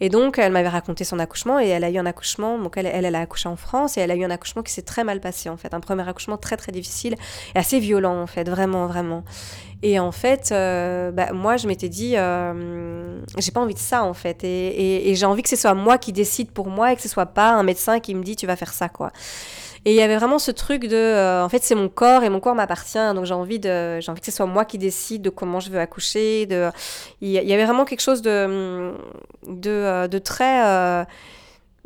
et 0.00 0.08
donc, 0.08 0.38
elle 0.38 0.52
m'avait 0.52 0.68
raconté 0.68 1.04
son 1.04 1.18
accouchement 1.18 1.58
et 1.60 1.68
elle 1.68 1.84
a 1.84 1.90
eu 1.90 1.98
un 1.98 2.06
accouchement, 2.06 2.58
donc 2.58 2.76
elle, 2.76 2.86
elle, 2.86 3.14
a 3.14 3.20
accouché 3.20 3.48
en 3.48 3.56
France 3.56 3.96
et 3.96 4.00
elle 4.00 4.10
a 4.10 4.16
eu 4.16 4.24
un 4.24 4.30
accouchement 4.30 4.62
qui 4.62 4.72
s'est 4.72 4.82
très 4.82 5.04
mal 5.04 5.20
passé 5.20 5.48
en 5.48 5.56
fait, 5.56 5.74
un 5.74 5.80
premier 5.80 6.08
accouchement 6.08 6.36
très 6.36 6.56
très 6.56 6.72
difficile 6.72 7.16
et 7.54 7.58
assez 7.58 7.78
violent 7.78 8.20
en 8.20 8.26
fait, 8.26 8.48
vraiment 8.48 8.86
vraiment. 8.86 9.24
Et 9.82 9.98
en 9.98 10.12
fait, 10.12 10.50
euh, 10.52 11.10
bah, 11.12 11.32
moi, 11.32 11.56
je 11.56 11.68
m'étais 11.68 11.88
dit, 11.88 12.14
euh, 12.16 13.20
j'ai 13.38 13.52
pas 13.52 13.60
envie 13.60 13.74
de 13.74 13.78
ça, 13.78 14.04
en 14.04 14.14
fait. 14.14 14.42
Et, 14.42 15.14
j'ai 15.14 15.26
envie 15.26 15.42
que 15.42 15.48
ce 15.48 15.56
soit 15.56 15.74
moi 15.74 15.98
qui 15.98 16.12
décide 16.12 16.50
pour 16.50 16.68
moi 16.68 16.92
et 16.92 16.96
que 16.96 17.02
ce 17.02 17.08
soit 17.08 17.26
pas 17.26 17.50
un 17.50 17.62
médecin 17.62 18.00
qui 18.00 18.14
me 18.14 18.22
dit, 18.22 18.36
tu 18.36 18.46
vas 18.46 18.56
faire 18.56 18.72
ça, 18.72 18.88
quoi. 18.88 19.12
Et 19.84 19.92
il 19.92 19.96
y 19.96 20.02
avait 20.02 20.16
vraiment 20.16 20.38
ce 20.38 20.50
truc 20.50 20.86
de, 20.86 20.96
euh, 20.96 21.44
en 21.44 21.48
fait, 21.48 21.62
c'est 21.62 21.74
mon 21.74 21.88
corps 21.88 22.24
et 22.24 22.28
mon 22.28 22.40
corps 22.40 22.54
m'appartient, 22.54 23.14
donc 23.14 23.24
j'ai 23.24 23.34
envie 23.34 23.58
de, 23.58 24.00
j'ai 24.00 24.10
envie 24.10 24.20
que 24.20 24.26
ce 24.26 24.32
soit 24.32 24.46
moi 24.46 24.64
qui 24.64 24.78
décide 24.78 25.22
de 25.22 25.30
comment 25.30 25.60
je 25.60 25.70
veux 25.70 25.78
accoucher. 25.78 26.46
De, 26.46 26.70
il 27.20 27.30
y 27.30 27.52
avait 27.52 27.64
vraiment 27.64 27.84
quelque 27.84 28.02
chose 28.02 28.22
de, 28.22 28.92
de, 29.46 30.06
de 30.06 30.18
très 30.18 31.06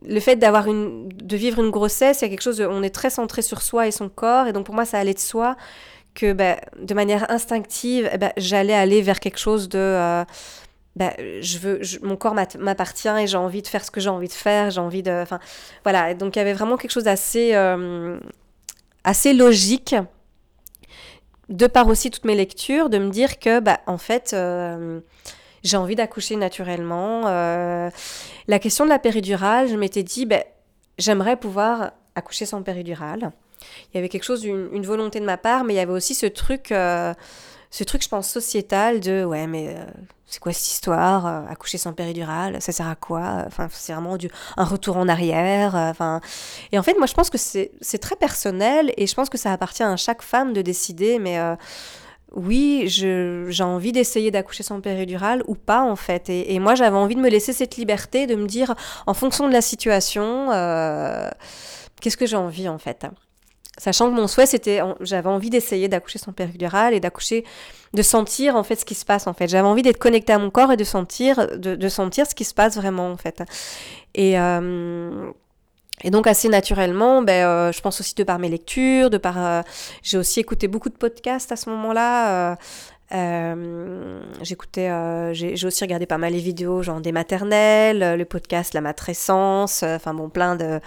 le 0.07 0.19
fait 0.19 0.37
d'avoir 0.37 0.67
une 0.67 1.09
de 1.09 1.37
vivre 1.37 1.63
une 1.63 1.71
grossesse, 1.71 2.21
il 2.21 2.25
y 2.25 2.27
a 2.27 2.31
quelque 2.31 2.41
chose 2.41 2.57
de, 2.57 2.65
on 2.65 2.83
est 2.83 2.95
très 2.95 3.11
centré 3.11 3.43
sur 3.43 3.61
soi 3.61 3.87
et 3.87 3.91
son 3.91 4.09
corps 4.09 4.47
et 4.47 4.55
donc 4.55 4.65
pour 4.65 4.75
moi 4.75 4.87
ça 4.87 4.99
allait 4.99 5.13
de 5.13 5.19
soi 5.19 5.57
que 6.15 6.33
bah, 6.33 6.57
de 6.79 6.95
manière 6.95 7.31
instinctive, 7.31 8.09
eh 8.13 8.19
ben, 8.19 8.33
j'allais 8.37 8.75
aller 8.75 9.03
vers 9.03 9.21
quelque 9.21 9.39
chose 9.39 9.69
de... 9.69 9.79
Euh, 9.79 10.25
bah, 10.97 11.13
je 11.19 11.59
veux, 11.59 11.81
mon 12.03 12.17
corps 12.17 12.35
m'appartient 12.35 13.09
et 13.09 13.27
j'ai 13.27 13.37
envie 13.37 13.63
de 13.63 13.67
faire 13.67 13.85
ce 13.85 13.91
que 13.91 14.01
j'ai 14.01 14.11
envie 14.11 14.29
de 14.29 14.33
faire, 14.33 14.71
j'ai 14.71 14.81
envie 14.81 15.03
de... 15.03 15.23
Enfin, 15.23 15.39
voilà, 15.85 16.15
donc 16.15 16.37
il 16.37 16.39
y 16.39 16.43
avait 16.43 16.53
vraiment 16.53 16.77
quelque 16.77 16.91
chose 16.91 17.05
d'assez 17.05 17.55
euh, 17.55 18.19
assez 19.05 19.33
logique, 19.33 19.95
de 21.49 21.67
par 21.67 21.89
aussi 21.89 22.11
toutes 22.11 22.25
mes 22.25 22.35
lectures, 22.35 22.91
de 22.91 22.99
me 22.99 23.11
dire 23.11 23.39
que, 23.39 23.61
bah, 23.61 23.81
en 23.87 23.99
fait... 23.99 24.33
Euh, 24.33 25.01
j'ai 25.63 25.77
envie 25.77 25.95
d'accoucher 25.95 26.37
naturellement. 26.37 27.25
la 27.25 28.59
question 28.59 28.87
de 28.87 28.89
la 28.89 28.99
péridurale, 28.99 29.69
je 29.69 29.77
m'étais 29.77 30.03
dit, 30.03 30.25
ben, 30.25 30.43
j'aimerais 30.97 31.37
pouvoir 31.37 31.93
accoucher 32.15 32.47
sans 32.47 32.63
péridurale 32.63 33.31
il 33.93 33.97
y 33.97 33.99
avait 33.99 34.09
quelque 34.09 34.25
chose, 34.25 34.45
une, 34.45 34.83
volonté 34.83 35.21
de 35.21 35.25
ma 35.25 35.37
part, 35.37 35.65
mais 35.65 35.75
il 35.75 35.77
y 35.77 35.81
avait 35.81 35.93
aussi 35.93 36.15
ce 36.15 36.27
truc, 36.27 36.73
euh, 36.73 37.15
ce 37.71 37.85
truc, 37.85 38.03
je 38.03 38.09
pense, 38.09 38.29
sociétal 38.29 39.01
de 39.01 39.25
ouais, 39.25 39.47
mais 39.47 39.69
euh, 39.69 39.85
c'est 40.27 40.41
quoi 40.41 40.53
cette 40.53 40.73
histoire 40.73 41.27
euh, 41.27 41.41
Accoucher 41.49 41.79
sans 41.79 41.93
péridurale, 41.93 42.61
ça 42.61 42.73
sert 42.73 42.89
à 42.89 42.97
quoi 42.97 43.45
Enfin, 43.47 43.69
c'est 43.71 43.93
vraiment 43.93 44.17
du, 44.17 44.29
un 44.57 44.65
retour 44.65 44.97
en 44.97 45.09
arrière. 45.09 45.75
Enfin, 45.75 46.21
et 46.73 46.79
en 46.79 46.83
fait, 46.83 46.97
moi, 46.99 47.07
je 47.07 47.15
pense 47.15 47.31
que 47.31 47.39
c'est 47.39 47.99
très 47.99 48.17
personnel 48.17 48.93
et 48.97 49.07
je 49.07 49.15
pense 49.15 49.29
que 49.29 49.39
ça 49.39 49.53
appartient 49.53 49.83
à 49.83 49.97
chaque 49.97 50.23
femme 50.23 50.53
de 50.53 50.63
décider, 50.63 51.19
mais 51.19 51.39
oui, 52.33 52.85
j'ai 52.87 53.65
envie 53.65 53.93
d'essayer 53.93 54.31
d'accoucher 54.31 54.63
sans 54.63 54.81
péridurale 54.81 55.43
ou 55.47 55.55
pas 55.55 55.83
en 55.83 55.97
fait. 55.97 56.29
Et, 56.29 56.59
moi, 56.59 56.75
j'avais 56.75 56.97
envie 56.97 57.17
de 57.17 57.21
me 57.21 57.29
laisser 57.29 57.53
cette 57.53 57.77
liberté 57.77 58.27
de 58.27 58.37
me 58.37 58.47
dire, 58.47 58.75
en 59.07 59.15
fonction 59.15 59.49
de 59.49 59.53
la 59.53 59.61
situation, 59.61 60.51
euh, 60.53 61.29
qu'est-ce 62.01 62.17
que 62.17 62.27
j'ai 62.27 62.37
envie 62.37 62.69
en 62.69 62.79
fait. 62.79 63.07
Sachant 63.81 64.11
que 64.11 64.15
mon 64.15 64.29
souhait, 64.29 64.45
c'était, 64.45 64.81
j'avais 65.01 65.31
envie 65.31 65.49
d'essayer 65.49 65.89
d'accoucher 65.89 66.19
sans 66.19 66.33
péridurale 66.33 66.93
et 66.93 67.01
d'accoucher, 67.01 67.47
de 67.95 68.03
sentir 68.03 68.55
en 68.55 68.63
fait 68.63 68.77
ce 68.77 68.85
qui 68.85 68.95
se 68.95 69.07
passe 69.07 69.27
en 69.27 69.33
fait. 69.33 69.49
J'avais 69.49 69.67
envie 69.67 69.81
d'être 69.81 69.99
connectée 69.99 70.35
à 70.35 70.39
mon 70.39 70.51
corps 70.51 70.71
et 70.71 70.77
de 70.77 70.85
sentir, 70.85 71.57
de, 71.57 71.89
sentir 71.89 72.27
ce 72.27 72.35
qui 72.35 72.45
se 72.45 72.53
passe 72.53 72.77
vraiment 72.77 73.11
en 73.11 73.17
fait. 73.17 73.43
Et 74.15 74.39
euh, 74.39 75.31
et 76.03 76.11
donc 76.11 76.27
assez 76.27 76.49
naturellement, 76.49 77.23
ben, 77.23 77.47
euh, 77.47 77.73
je 77.73 77.81
pense 77.81 78.01
aussi 78.01 78.15
de 78.15 78.25
par 78.25 78.39
mes 78.39 78.49
lectures, 78.49 79.11
de 79.11 79.19
par, 79.19 79.37
euh, 79.39 79.63
j'ai 80.03 80.19
aussi 80.19 80.41
écouté 80.41 80.69
beaucoup 80.69 80.89
de 80.89 80.95
podcasts 80.97 81.53
à 81.53 81.57
ce 81.57 81.69
moment-là. 81.71 82.57
Euh, 83.13 84.23
j'écoutais, 84.43 84.89
j'ai 85.35 85.67
aussi 85.67 85.83
regardé 85.85 86.07
pas 86.07 86.19
mal 86.19 86.33
les 86.33 86.41
vidéos, 86.41 86.83
genre 86.83 87.01
des 87.01 87.13
maternelles, 87.13 88.17
le 88.19 88.25
podcast 88.25 88.75
La 88.75 88.81
Matrescence, 88.81 89.83
enfin 89.83 90.15
bon, 90.15 90.29
plein 90.29 90.57
de, 90.57 90.81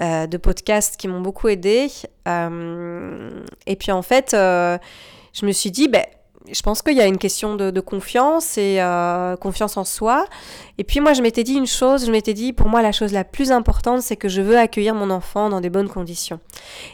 de 0.00 0.36
podcasts 0.36 0.96
qui 0.96 1.08
m'ont 1.08 1.20
beaucoup 1.20 1.48
aidé. 1.48 1.88
et 2.26 3.76
puis 3.76 3.92
en 3.92 4.02
fait, 4.02 4.30
je 4.32 5.46
me 5.46 5.52
suis 5.52 5.70
dit, 5.70 5.88
ben 5.88 6.04
je 6.50 6.62
pense 6.62 6.80
qu'il 6.80 6.96
y 6.96 7.00
a 7.00 7.06
une 7.06 7.18
question 7.18 7.54
de, 7.54 7.80
confiance 7.80 8.56
et 8.56 8.80
euh, 8.80 9.36
confiance 9.36 9.76
en 9.76 9.84
soi. 9.84 10.26
Et 10.78 10.84
puis 10.84 11.00
moi, 11.00 11.12
je 11.12 11.22
m'étais 11.22 11.44
dit 11.44 11.54
une 11.54 11.66
chose, 11.66 12.06
je 12.06 12.10
m'étais 12.10 12.34
dit, 12.34 12.52
pour 12.52 12.68
moi, 12.68 12.82
la 12.82 12.92
chose 12.92 13.12
la 13.12 13.24
plus 13.24 13.52
importante, 13.52 14.02
c'est 14.02 14.16
que 14.16 14.28
je 14.28 14.40
veux 14.40 14.58
accueillir 14.58 14.94
mon 14.94 15.10
enfant 15.10 15.50
dans 15.50 15.60
des 15.60 15.70
bonnes 15.70 15.88
conditions. 15.88 16.40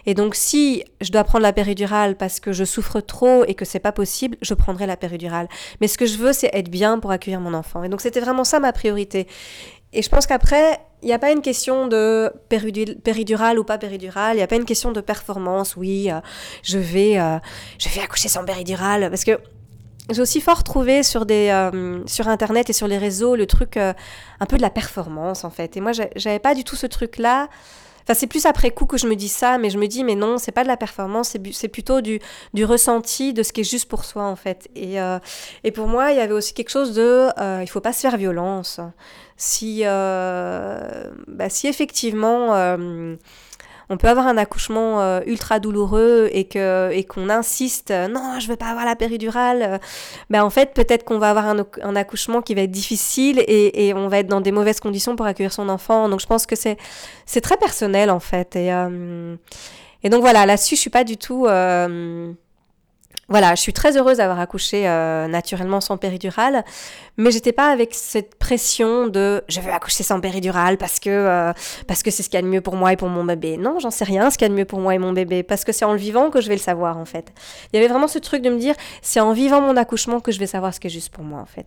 Et 0.05 0.15
donc, 0.15 0.35
si 0.35 0.85
je 1.01 1.13
dois 1.13 1.25
prendre 1.25 1.43
la 1.43 1.53
péridurale 1.53 2.17
parce 2.17 2.41
que 2.41 2.53
je 2.53 2.65
souffre 2.65 3.01
trop 3.01 3.45
et 3.45 3.55
que 3.55 3.65
c'est 3.65 3.79
pas 3.79 3.93
possible, 3.93 4.37
je 4.43 4.55
prendrai 4.55 4.87
la 4.87 4.97
péridurale. 4.97 5.49
Mais 5.81 5.89
ce 5.89 5.97
que 5.97 6.07
je 6.07 6.19
veux, 6.19 6.33
c'est 6.33 6.51
être 6.53 6.71
bien 6.71 6.99
pour 6.99 7.13
accueillir 7.13 7.41
mon 7.41 7.55
enfant. 7.55 7.85
Et 7.85 7.89
donc, 7.89 8.01
c'était 8.01 8.21
vraiment 8.21 8.45
ça 8.45 8.59
ma 8.59 8.73
priorité. 8.73 9.29
Et 9.97 10.03
je 10.03 10.11
pense 10.11 10.27
qu'après, 10.27 10.79
il 11.03 11.07
n'y 11.07 11.15
a 11.15 11.19
pas 11.19 11.33
une 11.33 11.41
question 11.41 11.89
de 11.89 12.31
péridurale 12.51 13.59
ou 13.59 13.65
pas 13.65 13.79
péridurale, 13.79 14.35
il 14.35 14.37
n'y 14.37 14.43
a 14.43 14.47
pas 14.47 14.57
une 14.57 14.67
question 14.67 14.93
de 14.93 15.01
performance, 15.01 15.75
oui, 15.75 16.11
euh, 16.11 16.21
je, 16.63 16.77
vais, 16.77 17.19
euh, 17.19 17.39
je 17.79 17.89
vais 17.89 18.03
accoucher 18.03 18.29
sans 18.29 18.45
péridurale, 18.45 19.09
parce 19.09 19.25
que 19.25 19.41
j'ai 20.11 20.21
aussi 20.21 20.43
fort 20.43 20.65
trouvé 20.65 21.03
sur, 21.03 21.25
des, 21.25 21.49
euh, 21.49 22.07
sur 22.07 22.29
Internet 22.29 22.69
et 22.69 22.75
sur 22.75 22.89
les 22.89 22.99
réseaux 22.99 23.37
le 23.37 23.47
truc 23.47 23.79
un 23.79 23.95
peu 24.47 24.59
de 24.59 24.63
la 24.63 24.69
performance, 24.69 25.45
en 25.45 25.51
fait. 25.51 25.79
Et 25.79 25.81
moi, 25.81 25.93
j'avais 25.93 26.41
pas 26.41 26.55
du 26.55 26.63
tout 26.63 26.77
ce 26.77 26.87
truc-là. 26.87 27.49
Enfin, 28.07 28.15
c'est 28.15 28.29
plus 28.29 28.47
après 28.47 28.71
coup 28.71 28.87
que 28.87 28.97
je 28.97 29.09
me 29.09 29.17
dis 29.17 29.29
ça, 29.29 29.59
mais 29.59 29.69
je 29.69 29.79
me 29.79 29.89
dis, 29.89 30.05
mais 30.05 30.15
non, 30.15 30.39
c'est 30.39 30.53
pas 30.53 30.63
de 30.63 30.69
la 30.69 30.77
performance, 30.77 31.37
c'est 31.53 31.69
plutôt 31.69 32.01
du, 32.01 32.21
du 32.55 32.65
ressenti 32.65 33.33
de 33.33 33.43
ce 33.43 33.53
qui 33.53 33.63
est 33.63 33.71
juste 33.71 33.89
pour 33.89 34.05
soi, 34.05 34.23
en 34.25 34.37
fait. 34.37 34.69
Et, 34.77 34.97
et 35.65 35.71
pour 35.73 35.89
moi, 35.89 36.13
il 36.13 36.19
y 36.19 36.21
avait 36.21 36.33
aussi 36.33 36.55
quelque 36.55 36.71
chose 36.71 36.95
de, 36.95 37.29
il 37.63 37.69
faut 37.69 37.81
pas 37.81 37.93
se 37.93 38.01
faire 38.01 38.17
violence 38.17 38.81
si, 39.37 39.83
euh, 39.85 41.11
bah, 41.27 41.49
si 41.49 41.69
effectivement 41.69 42.55
euh, 42.55 43.17
on 43.89 43.97
peut 43.97 44.09
avoir 44.09 44.27
un 44.27 44.37
accouchement 44.37 45.01
euh, 45.01 45.21
ultra 45.27 45.61
douloureux 45.61 46.29
et 46.33 46.45
que 46.45 46.91
et 46.93 47.05
qu'on 47.05 47.29
insiste 47.29 47.91
non 47.91 48.41
je 48.41 48.49
veux 48.49 48.57
pas 48.57 48.67
avoir 48.67 48.85
la 48.85 48.97
péridurale 48.97 49.81
ben 50.31 50.43
en 50.43 50.51
fait 50.51 50.75
peut-être 50.75 51.05
qu'on 51.05 51.19
va 51.19 51.31
avoir 51.31 51.47
un, 51.47 51.65
un, 51.83 51.97
accouchement 51.97 52.43
qui 52.43 52.55
va 52.55 52.63
être 52.63 52.71
difficile 52.71 53.39
et, 53.47 53.89
et, 53.89 53.95
on 53.95 54.09
va 54.09 54.19
être 54.19 54.27
dans 54.29 54.41
des 54.41 54.53
mauvaises 54.53 54.81
conditions 54.81 55.17
pour 55.17 55.27
accueillir 55.27 55.53
son 55.53 55.69
enfant. 55.69 56.09
Donc 56.09 56.21
je 56.21 56.27
pense 56.27 56.47
que 56.47 56.57
c'est 56.57 56.77
c'est 57.25 57.41
très 57.41 57.57
personnel 57.57 58.11
en 58.11 58.21
fait. 58.21 58.57
Et 58.57 58.71
et 60.03 60.09
donc 60.11 60.21
voilà 60.21 60.47
là-dessus 60.47 60.77
je 60.77 60.81
suis 60.81 60.91
pas 60.91 61.05
du 61.05 61.17
tout 61.17 61.47
voilà, 63.29 63.57
je 63.57 63.61
suis 63.61 63.73
très 63.73 63.97
heureuse 63.97 64.19
d'avoir 64.19 64.39
accouché 64.39 64.85
naturellement 64.85 65.81
sans 65.81 65.97
péridurale, 65.97 66.65
mais 67.17 67.31
j'étais 67.31 67.53
pas 67.53 67.71
avec 67.71 67.95
cette 67.95 68.35
pression 68.35 69.07
de 69.09 69.43
je 69.49 69.61
veux 69.61 69.73
accoucher 69.73 70.03
sans 70.03 70.21
péridurale 70.21 70.77
parce 70.77 71.01
que 71.01 71.11
euh, 71.11 71.53
parce 71.87 72.03
que 72.03 72.11
c'est 72.11 72.23
ce 72.23 72.29
qu'il 72.29 72.39
y 72.39 72.43
a 72.43 72.43
de 72.43 72.49
mieux 72.49 72.61
pour 72.61 72.77
moi 72.77 72.93
et 72.93 72.97
pour 72.97 73.09
mon 73.09 73.25
bébé. 73.25 73.57
Non, 73.57 73.79
j'en 73.79 73.91
sais 73.91 74.05
rien 74.05 74.31
ce 74.31 74.39
qu'il 74.39 74.47
y 74.47 74.51
a 74.51 74.51
de 74.51 74.55
mieux 74.55 74.65
pour 74.65 74.81
moi 74.81 74.95
et 74.95 74.99
mon 74.99 75.13
bébé 75.13 75.43
parce 75.43 75.65
que 75.65 75.73
c'est 75.73 75.85
en 75.85 75.93
le 75.93 75.99
vivant 75.99 76.31
que 76.31 76.41
je 76.41 76.49
vais 76.49 76.55
le 76.55 76.61
savoir 76.61 76.99
en 76.99 77.05
fait. 77.05 77.33
Il 77.73 77.77
y 77.77 77.79
avait 77.79 77.89
vraiment 77.89 78.09
ce 78.09 78.19
truc 78.19 78.43
de 78.43 78.51
me 78.51 78.59
dire 78.59 78.75
c'est 79.03 79.21
en 79.21 79.33
vivant 79.33 79.61
mon 79.61 79.77
accouchement 79.77 80.21
que 80.21 80.33
je 80.33 80.39
vais 80.39 80.47
savoir 80.47 80.75
ce 80.75 80.81
qui 80.81 80.89
est 80.89 80.91
juste 80.91 81.11
pour 81.11 81.25
moi 81.25 81.41
en 81.41 81.47
fait. 81.47 81.67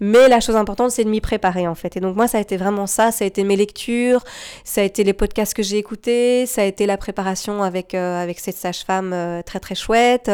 Mais 0.00 0.28
la 0.28 0.40
chose 0.40 0.56
importante 0.56 0.90
c'est 0.90 1.04
de 1.04 1.10
m'y 1.10 1.20
préparer 1.20 1.68
en 1.68 1.74
fait. 1.74 1.96
Et 1.96 2.00
donc 2.00 2.16
moi 2.16 2.26
ça 2.26 2.38
a 2.38 2.40
été 2.40 2.56
vraiment 2.56 2.86
ça, 2.86 3.12
ça 3.12 3.24
a 3.24 3.26
été 3.26 3.44
mes 3.44 3.56
lectures, 3.56 4.24
ça 4.64 4.80
a 4.80 4.84
été 4.84 5.04
les 5.04 5.12
podcasts 5.12 5.54
que 5.54 5.62
j'ai 5.62 5.78
écoutés, 5.78 6.46
ça 6.46 6.62
a 6.62 6.64
été 6.64 6.86
la 6.86 6.96
préparation 6.96 7.62
avec 7.62 7.94
euh, 7.94 8.22
avec 8.22 8.40
cette 8.40 8.56
sage-femme 8.56 9.12
euh, 9.12 9.42
très 9.42 9.60
très 9.60 9.74
chouette 9.74 10.30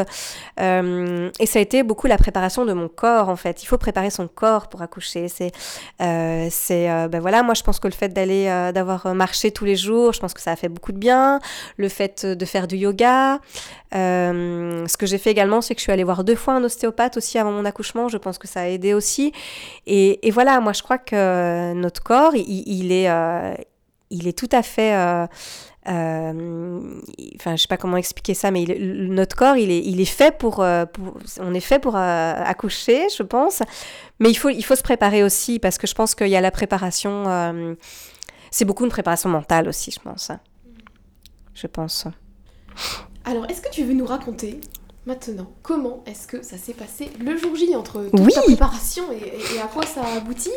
et 0.57 1.47
ça 1.47 1.59
a 1.59 1.63
été 1.63 1.83
beaucoup 1.83 2.07
la 2.07 2.17
préparation 2.17 2.65
de 2.65 2.73
mon 2.73 2.89
corps 2.89 3.29
en 3.29 3.37
fait. 3.37 3.63
Il 3.63 3.67
faut 3.67 3.79
préparer 3.79 4.11
son 4.11 4.29
corps 4.29 4.54
pour 4.63 4.83
accoucher. 4.83 5.29
C'est, 5.29 5.53
euh, 6.01 6.49
c'est, 6.51 6.91
euh, 6.91 7.09
ben 7.09 7.21
voilà, 7.21 7.43
moi 7.43 7.55
je 7.55 7.63
pense 7.63 7.79
que 7.79 7.89
le 7.89 7.93
fait 7.93 8.09
d'aller, 8.09 8.47
euh, 8.49 8.73
d'avoir 8.73 9.15
marché 9.15 9.51
tous 9.51 9.65
les 9.65 9.77
jours, 9.77 10.13
je 10.13 10.21
pense 10.21 10.35
que 10.35 10.41
ça 10.41 10.53
a 10.53 10.57
fait 10.57 10.69
beaucoup 10.69 10.93
de 10.93 10.99
bien. 10.99 11.41
Le 11.77 11.89
fait 11.89 12.27
de 12.27 12.45
faire 12.45 12.67
du 12.67 12.77
yoga. 12.77 13.41
ce 13.93 14.97
que 14.97 15.07
j'ai 15.07 15.19
fait 15.19 15.31
également, 15.31 15.61
c'est 15.61 15.75
que 15.75 15.81
je 15.81 15.85
suis 15.85 15.93
allée 15.93 16.05
voir 16.05 16.25
deux 16.25 16.35
fois 16.35 16.55
un 16.55 16.65
ostéopathe 16.65 17.17
aussi 17.17 17.39
avant 17.39 17.53
mon 17.53 17.65
accouchement. 17.65 18.09
Je 18.09 18.19
pense 18.19 18.39
que 18.39 18.49
ça 18.49 18.61
a 18.61 18.67
aidé 18.67 18.95
aussi. 18.95 19.33
Et, 19.87 20.31
voilà, 20.31 20.61
moi 20.61 20.73
je 20.73 20.83
crois 20.83 20.99
que 20.99 21.73
notre 21.75 22.03
corps, 22.03 22.35
il 22.35 22.93
est, 22.93 23.09
il 24.11 24.29
est 24.29 24.39
tout 24.39 24.49
à 24.53 24.63
fait 24.63 24.95
euh, 25.87 26.81
enfin, 27.37 27.57
je 27.57 27.63
sais 27.63 27.69
pas 27.69 27.77
comment 27.77 27.97
expliquer 27.97 28.35
ça, 28.35 28.51
mais 28.51 28.65
notre 28.65 29.37
corps, 29.37 29.57
il 29.57 29.71
est, 29.71 29.81
il 29.81 30.01
est 30.01 30.07
fait 30.07 30.37
pour, 30.37 30.61
euh, 30.61 30.87
on 31.41 31.55
est 31.55 31.61
fait 31.61 31.79
pour 31.79 31.97
euh, 31.97 32.35
accoucher, 32.45 33.07
je 33.17 33.23
pense. 33.23 33.63
Mais 34.19 34.31
il 34.31 34.35
faut, 34.35 34.49
il 34.49 34.65
faut 34.65 34.77
se 34.77 34.83
préparer 34.83 35.23
aussi, 35.23 35.59
parce 35.59 35.79
que 35.79 35.87
je 35.87 35.95
pense 35.95 36.15
qu'il 36.15 36.29
y 36.29 36.37
a 36.37 36.41
la 36.41 36.51
préparation. 36.51 37.77
c'est 38.51 38.65
beaucoup 38.65 38.85
une 38.85 38.91
préparation 38.91 39.29
mentale 39.29 39.69
aussi, 39.69 39.91
je 39.91 40.01
pense. 40.01 40.31
Je 41.55 41.67
pense. 41.67 42.07
Alors, 43.25 43.49
est-ce 43.51 43.61
que 43.61 43.71
tu 43.71 43.85
veux 43.85 43.95
nous 43.95 44.07
raconter 44.07 44.61
maintenant 45.07 45.53
comment 45.63 46.03
est-ce 46.07 46.27
que 46.27 46.43
ça 46.43 46.57
s'est 46.57 46.73
passé 46.73 47.11
le 47.21 47.37
jour 47.37 47.55
J 47.55 47.77
entre 47.77 48.05
toute 48.11 48.33
ta 48.33 48.43
préparation 48.43 49.05
et, 49.13 49.55
et 49.55 49.61
à 49.61 49.67
quoi 49.67 49.85
ça 49.85 50.03
aboutit? 50.17 50.51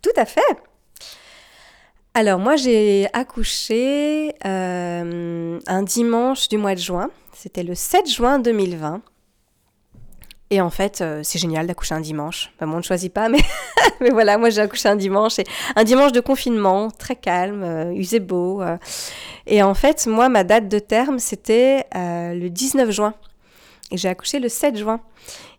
Tout 0.00 0.10
à 0.16 0.24
fait. 0.24 0.40
Alors 2.12 2.40
moi 2.40 2.56
j'ai 2.56 3.06
accouché 3.12 4.34
euh, 4.44 5.60
un 5.66 5.82
dimanche 5.84 6.48
du 6.48 6.58
mois 6.58 6.74
de 6.74 6.80
juin, 6.80 7.08
c'était 7.32 7.62
le 7.62 7.76
7 7.76 8.08
juin 8.10 8.40
2020. 8.40 9.00
Et 10.52 10.60
en 10.60 10.70
fait, 10.70 11.00
euh, 11.00 11.20
c'est 11.22 11.38
génial 11.38 11.68
d'accoucher 11.68 11.94
un 11.94 12.00
dimanche. 12.00 12.50
Enfin, 12.56 12.68
on 12.72 12.78
ne 12.78 12.82
choisit 12.82 13.12
pas, 13.12 13.28
mais, 14.00 14.10
voilà, 14.10 14.36
moi 14.36 14.50
j'ai 14.50 14.60
accouché 14.60 14.88
un 14.88 14.96
dimanche. 14.96 15.36
Un 15.76 15.84
dimanche 15.84 16.10
de 16.10 16.18
confinement, 16.18 16.90
très 16.90 17.14
calme, 17.14 17.62
euh, 17.62 17.92
usé 17.92 18.18
beau. 18.18 18.60
Et 19.46 19.62
en 19.62 19.74
fait, 19.74 20.08
moi, 20.08 20.28
ma 20.28 20.42
date 20.42 20.66
de 20.66 20.80
terme, 20.80 21.20
c'était 21.20 21.86
le 21.94 22.48
19 22.48 22.90
juin. 22.90 23.14
Et 23.92 23.96
j'ai 23.96 24.08
accouché 24.08 24.40
le 24.40 24.48
7 24.48 24.76
juin. 24.76 25.00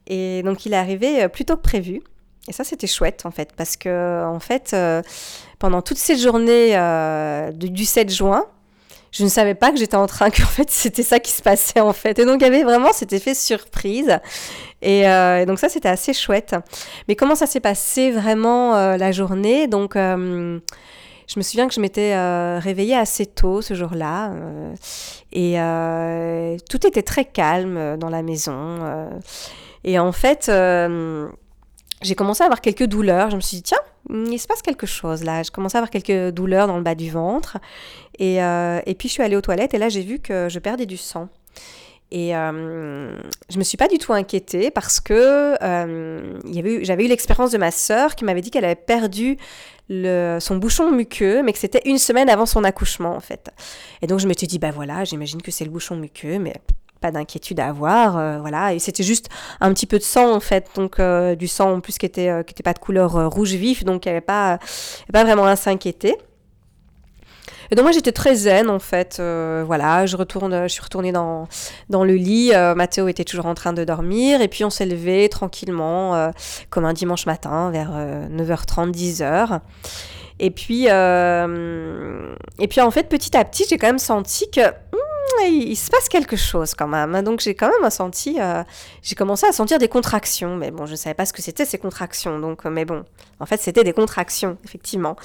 Et 0.08 0.44
donc 0.44 0.66
il 0.66 0.74
est 0.74 0.78
arrivé 0.78 1.30
plus 1.30 1.46
tôt 1.46 1.56
que 1.56 1.62
prévu. 1.62 2.02
Et 2.47 2.54
ça, 2.54 2.63
c'était 2.63 2.88
chouette, 2.88 3.21
en 3.25 3.32
fait, 3.32 3.51
parce 3.56 3.77
que, 3.77 4.25
en 4.25 4.39
fait, 4.39 4.71
euh, 4.73 5.01
pendant 5.60 5.82
toute 5.82 5.97
cette 5.97 6.19
journée 6.19 6.75
euh, 6.75 7.51
du 7.51 7.86
7 7.86 8.12
juin, 8.12 8.45
je 9.12 9.23
ne 9.23 9.30
savais 9.30 9.54
pas 9.54 9.71
que 9.71 9.77
j'étais 9.77 9.95
en 9.95 10.08
train, 10.08 10.30
qu'en 10.32 10.45
fait, 10.45 10.69
c'était 10.71 11.04
ça 11.04 11.19
qui 11.19 11.32
se 11.32 11.43
passait, 11.43 11.82
en 11.82 11.93
fait. 11.93 12.17
Et 12.17 12.25
donc, 12.25 12.41
il 12.41 12.45
y 12.45 12.47
avait 12.47 12.63
vraiment 12.63 12.93
cet 12.93 13.13
effet 13.13 13.36
surprise. 13.36 14.17
Et, 14.82 15.08
euh, 15.08 15.45
donc, 15.45 15.60
ça, 15.60 15.69
c'était 15.69 15.89
assez 15.89 16.13
chouette. 16.13 16.56
Mais 17.08 17.15
comment 17.15 17.36
ça 17.36 17.45
s'est 17.45 17.60
passé 17.60 18.10
vraiment 18.10 18.73
la 18.97 19.12
journée? 19.12 19.67
Donc, 19.67 19.93
je 19.95 20.60
me 21.38 21.41
souviens 21.43 21.67
que 21.67 21.75
je 21.75 21.80
m'étais 21.80 22.15
réveillée 22.58 22.97
assez 22.97 23.27
tôt 23.27 23.62
ce 23.62 23.75
jour-là. 23.75 24.32
et 25.32 26.58
tout 26.69 26.88
était 26.88 27.04
très 27.04 27.25
calme 27.25 27.97
dans 27.97 28.10
la 28.10 28.23
maison. 28.23 28.80
et 29.84 29.99
en 29.99 30.12
fait 30.12 30.49
j'ai 32.02 32.16
commencé 32.16 32.44
à 32.44 32.46
avoir 32.46 32.62
quelques 32.62 32.86
douleurs. 32.86 33.30
Je 33.30 33.36
me 33.36 33.42
suis 33.42 33.58
dit, 33.58 33.64
tiens, 33.64 33.80
il 34.10 34.40
se 34.40 34.48
passe 34.48 34.62
quelque 34.62 34.88
chose 34.88 35.24
là. 35.24 35.44
Je 35.44 35.52
commençais 35.52 35.78
à 35.78 35.80
avoir 35.80 35.90
quelques 35.90 36.34
douleurs 36.34 36.68
dans 36.68 36.78
le 36.78 36.84
bas 36.84 36.96
du 36.96 37.10
ventre. 37.10 37.58
Et, 38.20 38.44
euh, 38.44 38.80
et 38.86 38.96
puis 38.96 39.08
je 39.08 39.14
suis 39.14 39.24
allée 39.24 39.36
aux 39.36 39.42
toilettes 39.42 39.74
et 39.74 39.78
là 39.78 39.90
j'ai 39.90 40.02
vu 40.02 40.20
que 40.20 40.48
je 40.50 40.60
perdais 40.60 40.86
du 40.86 40.98
sang. 40.98 41.30
Et 42.14 42.36
euh, 42.36 43.16
je 43.50 43.58
me 43.58 43.64
suis 43.64 43.78
pas 43.78 43.88
du 43.88 43.98
tout 43.98 44.12
inquiétée 44.12 44.70
parce 44.70 45.00
que 45.00 45.56
euh, 45.64 46.40
j'avais 46.84 47.06
eu 47.06 47.08
l'expérience 47.08 47.52
de 47.52 47.58
ma 47.58 47.72
sœur 47.72 48.16
qui 48.16 48.26
m'avait 48.26 48.42
dit 48.42 48.52
qu'elle 48.52 48.66
avait 48.66 48.76
perdu 48.76 49.38
son 49.90 50.56
bouchon 50.58 50.92
muqueux, 50.92 51.42
mais 51.44 51.52
que 51.54 51.60
c'était 51.60 51.82
une 51.86 51.98
semaine 51.98 52.30
avant 52.30 52.46
son 52.46 52.64
accouchement 52.64 53.16
en 53.16 53.20
fait. 53.20 53.52
Et 54.02 54.08
donc 54.08 54.20
je 54.20 54.28
me 54.28 54.34
suis 54.34 54.48
dit, 54.48 54.60
bah 54.60 54.72
voilà, 54.72 55.04
j'imagine 55.06 55.42
que 55.42 55.52
c'est 55.52 55.66
le 55.66 55.72
bouchon 55.72 55.96
muqueux, 55.96 56.38
mais 56.38 56.54
pas 57.02 57.12
d'inquiétude 57.12 57.60
à 57.60 57.68
avoir, 57.68 58.18
euh, 58.18 58.38
voilà. 58.40 58.74
Et 58.74 58.80
c'était 58.80 59.04
juste 59.04 59.28
un 59.60 59.74
petit 59.74 59.88
peu 59.88 59.98
de 59.98 60.04
sang 60.04 60.34
en 60.34 60.40
fait, 60.40 60.68
donc 60.76 61.00
euh, 61.00 61.36
du 61.36 61.48
sang 61.48 61.74
en 61.74 61.82
plus 61.82 61.98
qui 61.98 62.06
était, 62.06 62.30
euh, 62.30 62.44
qui 62.44 62.62
pas 62.64 62.74
de 62.74 62.80
couleur 62.80 63.30
rouge 63.30 63.54
vif, 63.54 63.84
donc 63.84 64.06
il 64.06 64.10
n'y 64.10 64.12
avait 64.12 64.22
pas, 64.22 64.60
pas 65.12 65.24
vraiment 65.24 65.46
à 65.46 65.56
s'inquiéter. 65.56 66.16
Et 67.72 67.76
donc 67.76 67.84
moi 67.84 67.92
j'étais 67.92 68.12
très 68.12 68.36
zen 68.36 68.70
en 68.70 68.80
fait, 68.80 69.22
voilà, 69.66 70.06
je 70.06 70.18
retourne, 70.18 70.64
je 70.64 70.68
suis 70.68 70.82
retournée 70.82 71.14
dans, 71.14 71.48
dans 71.90 72.04
le 72.04 72.16
lit, 72.16 72.52
Mathéo 72.76 73.08
était 73.08 73.24
toujours 73.24 73.46
en 73.46 73.56
train 73.56 73.72
de 73.72 73.86
dormir, 73.86 74.42
et 74.42 74.50
puis 74.50 74.66
on 74.66 74.70
s'est 74.70 74.86
levé 74.86 75.30
tranquillement, 75.30 76.34
comme 76.70 76.84
un 76.84 76.92
dimanche 76.92 77.26
matin, 77.26 77.72
vers 77.72 77.92
9h30, 77.92 78.92
10h. 78.92 79.62
Et 80.40 80.52
puis, 80.52 80.88
et 80.88 82.68
puis 82.68 82.82
en 82.82 82.92
fait, 82.92 83.08
petit 83.08 83.38
à 83.38 83.46
petit, 83.46 83.64
j'ai 83.70 83.78
quand 83.78 83.88
même 83.88 84.00
senti 84.00 84.52
que 84.52 84.68
hmm, 84.68 85.11
il, 85.47 85.75
se 85.75 85.89
passe 85.89 86.10
quelque 86.10 86.36
chose 86.36 86.73
quand 86.73 86.88
même. 86.88 87.21
Donc 87.21 87.39
j'ai 87.39 87.55
quand 87.55 87.69
même 87.69 87.89
senti, 87.89 88.38
j'ai 89.01 89.15
commencé 89.15 89.45
à 89.45 89.51
sentir 89.51 89.79
des 89.79 89.88
contractions, 89.88 90.55
mais 90.55 90.71
bon, 90.71 90.86
je 90.86 90.91
ne 90.91 90.97
savais 90.97 91.13
pas 91.13 91.25
ce 91.25 91.34
que 91.34 91.41
c'était 91.41 91.65
ces 91.65 91.77
contractions. 91.77 92.39
Donc, 92.39 92.65
mais 92.65 92.86
bon, 92.86 93.03
en 93.39 93.45
fait, 93.45 93.60
c'était 93.60 93.84
des 93.84 93.93
contractions, 93.93 94.57
effectivement. 94.63 95.15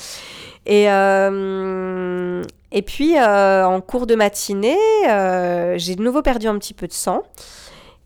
Et, 0.66 0.90
euh, 0.90 2.42
et 2.72 2.82
puis, 2.82 3.16
euh, 3.18 3.66
en 3.66 3.80
cours 3.80 4.06
de 4.06 4.14
matinée, 4.16 4.78
euh, 5.08 5.74
j'ai 5.78 5.94
de 5.94 6.02
nouveau 6.02 6.22
perdu 6.22 6.48
un 6.48 6.58
petit 6.58 6.74
peu 6.74 6.88
de 6.88 6.92
sang. 6.92 7.22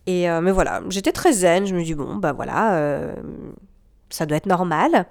Et 0.06 0.28
mais 0.28 0.50
voilà, 0.50 0.80
j'étais 0.88 1.12
très 1.12 1.32
zen. 1.32 1.66
Je 1.66 1.74
me 1.74 1.84
dis, 1.84 1.94
bon, 1.94 2.16
bah 2.16 2.32
voilà, 2.32 3.12
ça 4.08 4.26
doit 4.26 4.36
être 4.36 4.46
normal. 4.46 5.06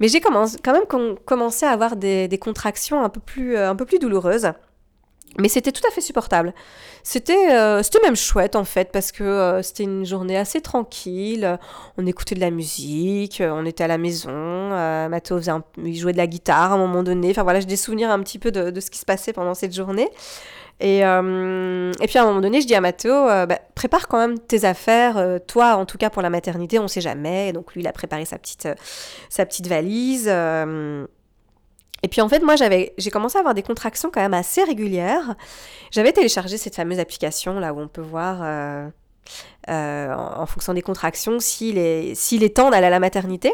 Mais 0.00 0.08
j'ai 0.08 0.20
quand 0.20 0.48
même 0.66 1.16
commencé 1.24 1.64
à 1.64 1.70
avoir 1.70 1.94
des, 1.94 2.26
des 2.26 2.38
contractions 2.38 3.04
un 3.04 3.08
peu 3.08 3.20
plus, 3.20 3.56
un 3.56 3.76
peu 3.76 3.84
plus 3.84 4.00
douloureuses. 4.00 4.50
Mais 5.38 5.48
c'était 5.48 5.72
tout 5.72 5.82
à 5.88 5.90
fait 5.90 6.00
supportable. 6.00 6.52
C'était 7.02 7.52
euh, 7.52 7.82
même 8.02 8.16
chouette 8.16 8.54
en 8.54 8.64
fait 8.64 8.92
parce 8.92 9.12
que 9.12 9.24
euh, 9.24 9.62
c'était 9.62 9.84
une 9.84 10.04
journée 10.04 10.36
assez 10.36 10.60
tranquille. 10.60 11.58
On 11.96 12.06
écoutait 12.06 12.34
de 12.34 12.40
la 12.40 12.50
musique, 12.50 13.40
euh, 13.40 13.50
on 13.52 13.64
était 13.64 13.84
à 13.84 13.88
la 13.88 13.98
maison. 13.98 14.30
Euh, 14.30 15.08
faisait 15.26 15.52
il 15.78 15.96
jouait 15.96 16.12
de 16.12 16.18
la 16.18 16.26
guitare 16.26 16.72
à 16.72 16.74
un 16.74 16.78
moment 16.78 17.02
donné. 17.02 17.30
Enfin 17.30 17.44
voilà, 17.44 17.60
j'ai 17.60 17.66
des 17.66 17.76
souvenirs 17.76 18.10
un 18.10 18.20
petit 18.20 18.38
peu 18.38 18.50
de, 18.50 18.70
de, 18.70 18.80
ce 18.80 18.90
qui 18.90 18.98
se 18.98 19.06
passait 19.06 19.32
pendant 19.32 19.54
cette 19.54 19.74
journée. 19.74 20.10
Et, 20.80 20.98
et 20.98 22.06
puis 22.08 22.18
à 22.18 22.22
un 22.22 22.24
moment 22.24 22.40
donné, 22.40 22.60
je 22.60 22.66
dis 22.66 22.74
à 22.74 22.80
Mathéo, 22.80 23.12
bah, 23.12 23.60
prépare 23.76 24.08
quand 24.08 24.18
même 24.18 24.38
tes 24.38 24.64
affaires. 24.64 25.38
toi, 25.46 25.76
en 25.76 25.86
tout 25.86 25.96
cas 25.96 26.10
pour 26.10 26.22
la 26.22 26.30
maternité, 26.30 26.80
on 26.80 26.88
sait 26.88 27.00
jamais. 27.00 27.50
Et 27.50 27.52
donc 27.52 27.72
lui, 27.74 27.82
il 27.82 27.86
a 27.86 27.92
préparé 27.92 28.24
sa 28.24 28.36
petite, 28.36 28.68
sa 29.28 29.46
petite 29.46 29.68
valise. 29.68 30.28
Et 32.02 32.08
puis 32.08 32.20
en 32.20 32.28
fait, 32.28 32.40
moi, 32.40 32.56
j'avais, 32.56 32.94
j'ai 32.98 33.10
commencé 33.10 33.36
à 33.36 33.40
avoir 33.40 33.54
des 33.54 33.62
contractions 33.62 34.10
quand 34.12 34.20
même 34.20 34.34
assez 34.34 34.64
régulières. 34.64 35.36
J'avais 35.90 36.12
téléchargé 36.12 36.58
cette 36.58 36.74
fameuse 36.74 36.98
application 36.98 37.60
là 37.60 37.72
où 37.72 37.80
on 37.80 37.88
peut 37.88 38.02
voir 38.02 38.40
euh, 38.42 38.88
euh, 39.70 40.12
en, 40.12 40.46
fonction 40.46 40.74
des 40.74 40.82
contractions 40.82 41.38
s'il 41.38 41.78
est, 41.78 42.14
s'il 42.14 42.42
est 42.42 42.56
temps 42.56 42.70
d'aller 42.70 42.88
à 42.88 42.90
la 42.90 42.98
maternité. 42.98 43.52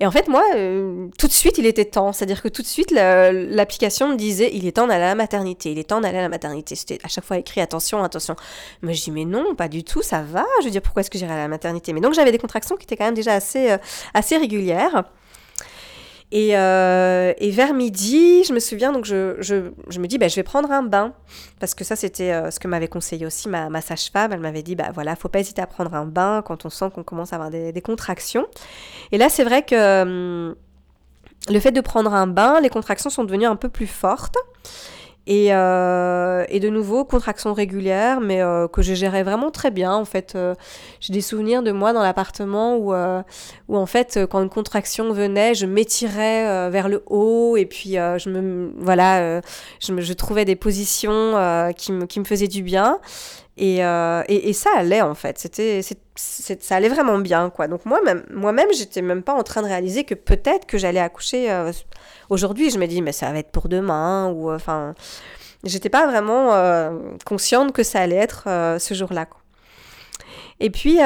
Et 0.00 0.06
en 0.06 0.10
fait, 0.10 0.28
moi, 0.28 0.42
euh, 0.56 1.08
tout 1.18 1.28
de 1.28 1.32
suite, 1.32 1.58
il 1.58 1.66
était 1.66 1.84
temps. 1.84 2.12
C'est-à-dire 2.12 2.42
que 2.42 2.48
tout 2.48 2.62
de 2.62 2.66
suite, 2.66 2.90
l'application 2.90 4.08
me 4.08 4.16
disait, 4.16 4.50
il 4.52 4.66
est 4.66 4.72
temps 4.72 4.86
d'aller 4.86 5.04
à 5.04 5.08
la 5.08 5.14
maternité, 5.14 5.70
il 5.70 5.78
est 5.78 5.84
temps 5.84 6.00
d'aller 6.00 6.18
à 6.18 6.22
la 6.22 6.28
maternité. 6.30 6.74
C'était 6.74 6.98
à 7.04 7.08
chaque 7.08 7.24
fois 7.24 7.36
écrit, 7.36 7.60
attention, 7.60 8.02
attention. 8.02 8.34
Moi, 8.80 8.94
je 8.94 9.02
dis, 9.02 9.10
mais 9.10 9.26
non, 9.26 9.54
pas 9.54 9.68
du 9.68 9.84
tout, 9.84 10.02
ça 10.02 10.22
va. 10.22 10.44
Je 10.60 10.64
veux 10.64 10.70
dire, 10.70 10.82
pourquoi 10.82 11.00
est-ce 11.00 11.10
que 11.10 11.18
j'irai 11.18 11.34
à 11.34 11.36
la 11.36 11.48
maternité? 11.48 11.92
Mais 11.92 12.00
donc, 12.00 12.14
j'avais 12.14 12.32
des 12.32 12.38
contractions 12.38 12.76
qui 12.76 12.84
étaient 12.84 12.96
quand 12.96 13.04
même 13.04 13.14
déjà 13.14 13.34
assez, 13.34 13.76
assez 14.14 14.38
régulières. 14.38 15.04
Et, 16.34 16.56
euh, 16.56 17.34
et, 17.36 17.50
vers 17.50 17.74
midi, 17.74 18.42
je 18.44 18.54
me 18.54 18.58
souviens, 18.58 18.90
donc 18.90 19.04
je, 19.04 19.36
je, 19.40 20.00
me 20.00 20.06
dis, 20.06 20.16
bah, 20.16 20.28
je 20.28 20.36
vais 20.36 20.42
prendre 20.42 20.72
un 20.72 20.82
bain. 20.82 21.12
Parce 21.60 21.74
que 21.74 21.84
ça, 21.84 21.94
c'était 21.94 22.32
euh, 22.32 22.50
ce 22.50 22.58
que 22.58 22.66
m'avait 22.66 22.88
conseillé 22.88 23.26
aussi 23.26 23.50
ma, 23.50 23.68
ma 23.68 23.82
sage-femme. 23.82 24.32
Elle 24.32 24.40
m'avait 24.40 24.62
dit, 24.62 24.74
bah 24.74 24.88
voilà, 24.94 25.14
faut 25.14 25.28
pas 25.28 25.40
hésiter 25.40 25.60
à 25.60 25.66
prendre 25.66 25.92
un 25.92 26.06
bain 26.06 26.42
quand 26.42 26.64
on 26.64 26.70
sent 26.70 26.86
qu'on 26.94 27.02
commence 27.02 27.34
à 27.34 27.36
avoir 27.36 27.50
des, 27.50 27.70
des, 27.72 27.82
contractions. 27.82 28.46
Et 29.12 29.18
là, 29.18 29.28
c'est 29.28 29.44
vrai 29.44 29.62
que 29.62 30.02
hum, 30.02 30.54
le 31.50 31.60
fait 31.60 31.72
de 31.72 31.82
prendre 31.82 32.14
un 32.14 32.26
bain, 32.26 32.60
les 32.62 32.70
contractions 32.70 33.10
sont 33.10 33.24
devenues 33.24 33.44
un 33.44 33.56
peu 33.56 33.68
plus 33.68 33.86
fortes. 33.86 34.38
Et, 35.28 35.54
euh, 35.54 36.44
et, 36.48 36.58
de 36.58 36.68
nouveau, 36.68 37.04
contraction 37.04 37.52
régulière, 37.52 38.20
mais 38.20 38.42
euh, 38.42 38.66
que 38.66 38.82
je 38.82 38.92
gérais 38.92 39.22
vraiment 39.22 39.52
très 39.52 39.70
bien. 39.70 39.92
En 39.94 40.04
fait, 40.04 40.32
euh, 40.34 40.56
j'ai 40.98 41.12
des 41.12 41.20
souvenirs 41.20 41.62
de 41.62 41.70
moi 41.70 41.92
dans 41.92 42.02
l'appartement 42.02 42.76
où, 42.76 42.92
où, 43.68 43.76
en 43.76 43.86
fait, 43.86 44.18
quand 44.28 44.42
une 44.42 44.48
contraction 44.48 45.12
venait, 45.12 45.54
je 45.54 45.66
m'étirais 45.66 46.70
vers 46.70 46.88
le 46.88 47.04
haut 47.06 47.56
et 47.56 47.66
puis 47.66 47.92
je 47.92 48.30
me, 48.30 48.72
voilà, 48.78 49.40
je, 49.80 49.92
me, 49.92 50.00
je, 50.00 50.12
trouvais 50.12 50.44
des 50.44 50.56
positions 50.56 51.72
qui, 51.76 51.92
me, 51.92 52.06
qui 52.06 52.18
me 52.18 52.24
faisaient 52.24 52.48
du 52.48 52.62
bien. 52.62 52.98
Et, 53.56 53.76
et, 53.76 54.48
et, 54.48 54.52
ça 54.52 54.70
allait 54.76 55.02
en 55.02 55.14
fait, 55.14 55.38
c'était, 55.38 55.82
ça 56.14 56.76
allait 56.76 56.88
vraiment 56.88 57.18
bien 57.18 57.48
quoi. 57.50 57.68
Donc 57.68 57.86
moi-même, 57.86 58.24
moi-même, 58.30 58.68
j'étais 58.76 59.02
même 59.02 59.22
pas 59.22 59.32
en 59.32 59.42
train 59.42 59.62
de 59.62 59.66
réaliser 59.66 60.04
que 60.04 60.14
peut-être 60.14 60.66
que 60.66 60.78
j'allais 60.78 61.00
accoucher 61.00 61.50
Aujourd'hui, 62.32 62.70
je 62.70 62.78
me 62.78 62.86
dis, 62.86 63.02
mais 63.02 63.12
ça 63.12 63.30
va 63.30 63.40
être 63.40 63.50
pour 63.50 63.68
demain, 63.68 64.30
ou 64.30 64.50
euh, 64.50 64.56
enfin, 64.56 64.94
j'étais 65.64 65.90
pas 65.90 66.06
vraiment 66.06 66.54
euh, 66.54 66.90
consciente 67.26 67.72
que 67.72 67.82
ça 67.82 68.00
allait 68.00 68.16
être 68.16 68.44
euh, 68.46 68.78
ce 68.78 68.94
jour-là. 68.94 69.26
Et 70.58 70.70
puis, 70.70 70.96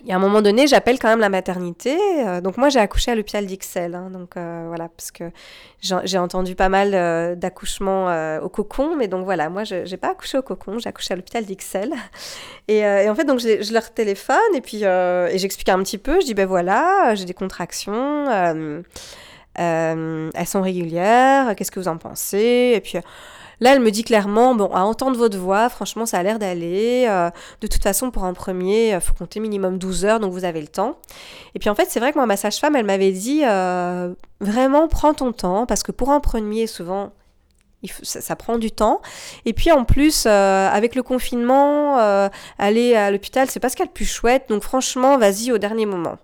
il 0.00 0.06
y 0.06 0.12
a 0.12 0.16
un 0.16 0.18
moment 0.18 0.40
donné, 0.42 0.66
j'appelle 0.66 0.98
quand 0.98 1.08
même 1.08 1.20
la 1.20 1.28
maternité. 1.28 1.96
donc 2.42 2.56
moi, 2.56 2.70
j'ai 2.70 2.78
accouché 2.78 3.10
à 3.10 3.14
l'hôpital 3.14 3.44
d'Ixelles. 3.46 3.94
Hein, 3.94 4.10
donc 4.10 4.36
voilà, 4.36 4.88
parce 4.88 5.10
que 5.10 5.30
j'ai 5.80 6.18
entendu 6.18 6.54
pas 6.54 6.70
mal 6.70 7.38
d'accouchements 7.38 8.06
au 8.38 8.48
cocon. 8.48 8.96
Mais 8.96 9.06
donc 9.06 9.24
voilà, 9.24 9.50
moi, 9.50 9.64
je 9.64 9.88
n'ai 9.88 9.96
pas 9.98 10.10
accouché 10.12 10.38
au 10.38 10.42
cocon, 10.42 10.78
j'ai 10.78 10.88
accouché 10.88 11.12
à 11.12 11.16
l'hôpital 11.16 11.44
d'Ixelles. 11.44 11.92
Et, 12.68 12.78
et, 12.78 13.10
en 13.10 13.14
fait, 13.14 13.24
donc 13.24 13.40
je, 13.40 13.72
leur 13.72 13.92
téléphone 13.92 14.38
et 14.54 14.60
puis 14.60 14.84
et 14.84 15.38
j'explique 15.38 15.68
un 15.68 15.82
petit 15.82 15.98
peu. 15.98 16.20
Je 16.20 16.26
dis, 16.26 16.34
ben 16.34 16.46
voilà, 16.46 17.14
j'ai 17.14 17.26
des 17.26 17.34
contractions. 17.34 18.26
Euh, 19.58 20.30
elles 20.34 20.46
sont 20.46 20.62
régulières, 20.62 21.54
qu'est-ce 21.56 21.70
que 21.70 21.80
vous 21.80 21.88
en 21.88 21.98
pensez? 21.98 22.72
Et 22.74 22.80
puis 22.80 22.98
là, 23.62 23.72
elle 23.72 23.80
me 23.80 23.90
dit 23.90 24.04
clairement, 24.04 24.54
bon, 24.54 24.66
à 24.74 24.80
entendre 24.80 25.16
votre 25.16 25.38
voix, 25.38 25.68
franchement, 25.70 26.04
ça 26.04 26.18
a 26.18 26.22
l'air 26.22 26.38
d'aller. 26.38 27.06
Euh, 27.08 27.30
de 27.62 27.66
toute 27.66 27.82
façon, 27.82 28.10
pour 28.10 28.24
un 28.24 28.34
premier, 28.34 28.90
il 28.92 29.00
faut 29.00 29.14
compter 29.14 29.40
minimum 29.40 29.78
12 29.78 30.04
heures, 30.04 30.20
donc 30.20 30.32
vous 30.32 30.44
avez 30.44 30.60
le 30.60 30.68
temps. 30.68 30.98
Et 31.54 31.58
puis 31.58 31.70
en 31.70 31.74
fait, 31.74 31.86
c'est 31.88 32.00
vrai 32.00 32.12
que 32.12 32.18
moi, 32.18 32.26
ma 32.26 32.36
sage-femme, 32.36 32.76
elle 32.76 32.86
m'avait 32.86 33.12
dit, 33.12 33.42
euh, 33.44 34.12
vraiment, 34.40 34.88
prends 34.88 35.14
ton 35.14 35.32
temps, 35.32 35.64
parce 35.64 35.82
que 35.82 35.92
pour 35.92 36.10
un 36.10 36.20
premier, 36.20 36.66
souvent, 36.66 37.12
ça, 38.02 38.36
prend 38.36 38.58
du 38.58 38.70
temps. 38.70 39.00
Et 39.44 39.52
puis 39.52 39.72
en 39.72 39.84
plus, 39.84 40.24
euh, 40.26 40.68
avec 40.68 40.94
le 40.94 41.02
confinement, 41.02 41.98
euh, 41.98 42.28
aller 42.58 42.94
à 42.94 43.10
l'hôpital, 43.10 43.48
c'est 43.50 43.60
pas 43.60 43.68
ce 43.68 43.76
qu'il 43.76 43.84
y 43.84 43.88
a 43.88 43.92
plus 43.92 44.04
chouette. 44.04 44.44
Donc 44.48 44.62
franchement, 44.62 45.18
vas-y 45.18 45.52
au 45.52 45.58
dernier 45.58 45.86
moment. 45.86 46.18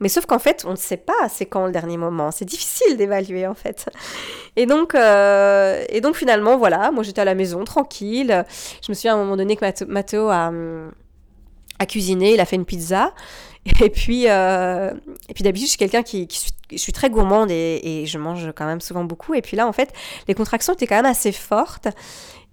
Mais 0.00 0.08
sauf 0.08 0.26
qu'en 0.26 0.38
fait, 0.38 0.64
on 0.66 0.72
ne 0.72 0.76
sait 0.76 0.98
pas 0.98 1.28
c'est 1.30 1.46
quand 1.46 1.66
le 1.66 1.72
dernier 1.72 1.96
moment. 1.96 2.30
C'est 2.30 2.44
difficile 2.44 2.96
d'évaluer 2.96 3.46
en 3.46 3.54
fait. 3.54 3.88
Et 4.56 4.66
donc, 4.66 4.94
euh, 4.94 5.84
et 5.88 6.00
donc 6.00 6.16
finalement, 6.16 6.56
voilà, 6.56 6.90
moi 6.90 7.02
j'étais 7.02 7.20
à 7.20 7.24
la 7.24 7.34
maison 7.34 7.64
tranquille. 7.64 8.44
Je 8.82 8.90
me 8.90 8.94
souviens 8.94 9.14
à 9.14 9.16
un 9.16 9.22
moment 9.22 9.36
donné 9.36 9.56
que 9.56 9.84
Matteo 9.84 10.28
a, 10.28 10.52
a 11.78 11.86
cuisiné, 11.86 12.34
il 12.34 12.40
a 12.40 12.44
fait 12.44 12.56
une 12.56 12.66
pizza. 12.66 13.12
Et 13.84 13.90
puis, 13.90 14.28
euh, 14.28 14.92
et 15.28 15.34
puis 15.34 15.42
d'habitude, 15.42 15.66
je 15.66 15.70
suis 15.70 15.78
quelqu'un 15.78 16.04
qui, 16.04 16.28
qui 16.28 16.46
je 16.70 16.76
suis 16.76 16.92
très 16.92 17.10
gourmande 17.10 17.50
et, 17.50 17.80
et, 17.82 18.06
je 18.06 18.16
mange 18.16 18.52
quand 18.54 18.64
même 18.64 18.80
souvent 18.80 19.02
beaucoup. 19.02 19.34
Et 19.34 19.42
puis 19.42 19.56
là, 19.56 19.66
en 19.66 19.72
fait, 19.72 19.92
les 20.28 20.34
contractions 20.34 20.72
étaient 20.72 20.86
quand 20.86 20.96
même 20.96 21.04
assez 21.04 21.32
fortes. 21.32 21.88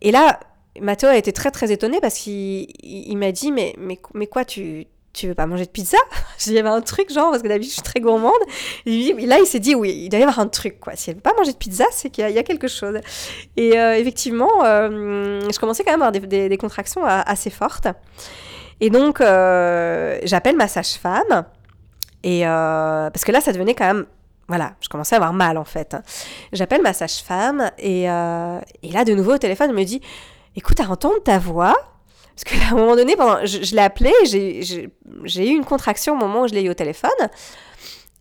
Et 0.01 0.11
là, 0.11 0.39
Matteo 0.81 1.07
a 1.07 1.17
été 1.17 1.31
très 1.31 1.51
très 1.51 1.71
étonné 1.71 1.99
parce 2.01 2.15
qu'il 2.17 2.67
il, 2.81 3.15
m'a 3.17 3.31
dit 3.31 3.51
mais, 3.51 3.75
mais, 3.77 3.99
mais 4.13 4.27
quoi, 4.27 4.43
tu, 4.43 4.87
tu 5.13 5.27
veux 5.27 5.35
pas 5.35 5.45
manger 5.45 5.65
de 5.65 5.69
pizza? 5.69 5.97
Il 6.47 6.53
y 6.53 6.59
avait 6.59 6.69
un 6.69 6.81
truc, 6.81 7.13
genre, 7.13 7.29
parce 7.29 7.43
que 7.43 7.47
d'habitude, 7.47 7.69
je 7.69 7.75
suis 7.75 7.83
très 7.83 7.99
gourmande. 7.99 8.33
Et 8.85 9.13
là, 9.25 9.37
il 9.39 9.45
s'est 9.45 9.59
dit, 9.59 9.75
oui, 9.75 9.93
il 10.05 10.09
doit 10.09 10.19
y 10.19 10.23
avoir 10.23 10.39
un 10.39 10.47
truc, 10.47 10.79
quoi. 10.79 10.95
Si 10.95 11.09
elle 11.09 11.15
veut 11.15 11.21
pas 11.21 11.33
manger 11.37 11.53
de 11.53 11.57
pizza, 11.57 11.85
c'est 11.91 12.09
qu'il 12.09 12.27
y, 12.29 12.37
a 12.37 12.43
quelque 12.43 12.67
chose. 12.67 12.99
Et 13.55 13.79
euh, 13.79 13.95
effectivement, 13.95 14.65
euh, 14.65 15.39
je 15.51 15.59
commençais 15.59 15.83
quand 15.83 15.91
même 15.91 16.01
à 16.01 16.07
avoir 16.07 16.27
des, 16.27 16.57
contractions 16.57 17.05
assez 17.05 17.49
fortes. 17.49 17.87
Et 18.81 18.89
donc, 18.89 19.21
euh, 19.21 20.19
j'appelle 20.23 20.57
ma 20.57 20.67
sage-femme. 20.67 21.45
Et 22.23 22.43
parce 22.43 23.23
que 23.23 23.31
là, 23.31 23.39
ça 23.39 23.53
devenait 23.53 23.75
quand 23.75 23.87
même 23.87 24.05
voilà, 24.49 24.73
je 24.81 24.89
commençais 24.89 25.15
à 25.15 25.19
avoir 25.19 25.31
mal 25.31 25.57
en 25.57 25.63
fait. 25.63 25.95
J'appelle 26.51 26.81
ma 26.81 26.91
sage-femme 26.91 27.71
et, 27.77 28.03
et, 28.03 28.91
là, 28.91 29.05
de 29.05 29.13
nouveau 29.13 29.35
au 29.35 29.37
téléphone, 29.37 29.69
elle 29.69 29.75
me 29.75 29.83
dit 29.83 30.01
Écoute, 30.55 30.79
à 30.79 30.89
entendre 30.89 31.21
ta 31.23 31.39
voix, 31.39 31.75
parce 32.35 32.43
qu'à 32.43 32.67
un 32.71 32.75
moment 32.75 32.95
donné, 32.95 33.15
pendant, 33.15 33.45
je, 33.45 33.75
l'ai 33.75 33.81
appelé, 33.81 34.11
j'ai 34.25 35.49
eu 35.49 35.55
une 35.55 35.65
contraction 35.65 36.13
au 36.13 36.17
moment 36.17 36.41
où 36.41 36.47
je 36.47 36.53
l'ai 36.53 36.63
eu 36.63 36.69
au 36.69 36.73
téléphone. 36.73 37.11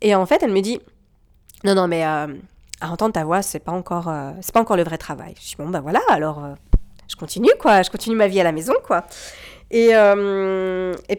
Et 0.00 0.14
en 0.14 0.26
fait, 0.26 0.42
elle 0.42 0.52
me 0.52 0.60
dit 0.60 0.80
Non, 1.64 1.74
non, 1.74 1.88
mais 1.88 2.04
euh, 2.04 2.26
à 2.80 2.90
entendre 2.90 3.12
ta 3.12 3.24
voix, 3.24 3.42
c'est 3.42 3.60
pas, 3.60 3.72
encore, 3.72 4.08
euh, 4.08 4.32
c'est 4.40 4.52
pas 4.52 4.60
encore 4.60 4.76
le 4.76 4.84
vrai 4.84 4.98
travail. 4.98 5.34
Je 5.40 5.48
dis 5.48 5.54
Bon, 5.56 5.68
ben 5.68 5.80
voilà, 5.80 6.00
alors 6.08 6.44
euh, 6.44 6.54
je 7.08 7.16
continue, 7.16 7.52
quoi. 7.58 7.82
Je 7.82 7.90
continue 7.90 8.16
ma 8.16 8.28
vie 8.28 8.40
à 8.40 8.44
la 8.44 8.52
maison, 8.52 8.74
quoi. 8.84 9.04
Et, 9.70 9.88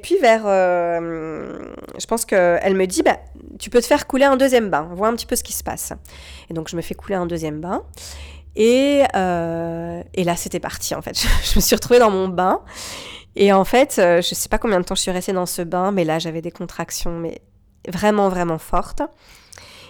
puis, 0.04 0.18
vers. 0.22 0.44
je 0.46 2.06
pense 2.08 2.26
qu'elle 2.26 2.76
me 2.76 2.86
dit 2.86 3.02
bah, 3.02 3.18
Tu 3.58 3.72
peux 3.72 3.82
te 3.82 3.88
faire 3.88 4.06
couler 4.06 4.26
un 4.26 4.38
deuxième 4.38 4.70
bain, 4.70 4.88
vois 4.92 5.08
un 5.08 5.16
petit 5.16 5.26
peu 5.26 5.36
ce 5.36 5.44
qui 5.44 5.54
se 5.54 5.64
passe. 5.64 5.94
Et 6.52 6.54
donc, 6.54 6.70
je 6.70 6.76
me 6.76 6.82
fais 6.84 6.94
couler 6.94 7.16
un 7.16 7.26
deuxième 7.26 7.60
bain. 7.62 7.84
Et, 8.56 9.04
euh, 9.16 10.04
et 10.14 10.24
là, 10.24 10.36
c'était 10.36 10.60
parti, 10.60 10.96
en 10.96 11.02
fait. 11.02 11.18
Je, 11.44 11.56
me 11.56 11.62
suis 11.62 11.76
retrouvée 11.76 12.00
dans 12.00 12.12
mon 12.12 12.28
bain. 12.28 12.62
Et 13.36 13.52
en 13.52 13.66
fait, 13.66 13.96
euh, 13.98 14.22
je 14.22 14.36
sais 14.36 14.48
pas 14.48 14.60
combien 14.60 14.80
de 14.80 14.86
temps 14.86 14.94
je 14.94 15.02
suis 15.02 15.10
restée 15.10 15.34
dans 15.34 15.48
ce 15.48 15.64
bain, 15.64 15.92
mais 15.92 16.04
là, 16.04 16.20
j'avais 16.20 16.42
des 16.42 16.52
contractions, 16.52 17.18
mais 17.18 17.42
vraiment, 17.88 18.30
vraiment 18.30 18.60
fortes. 18.60 19.02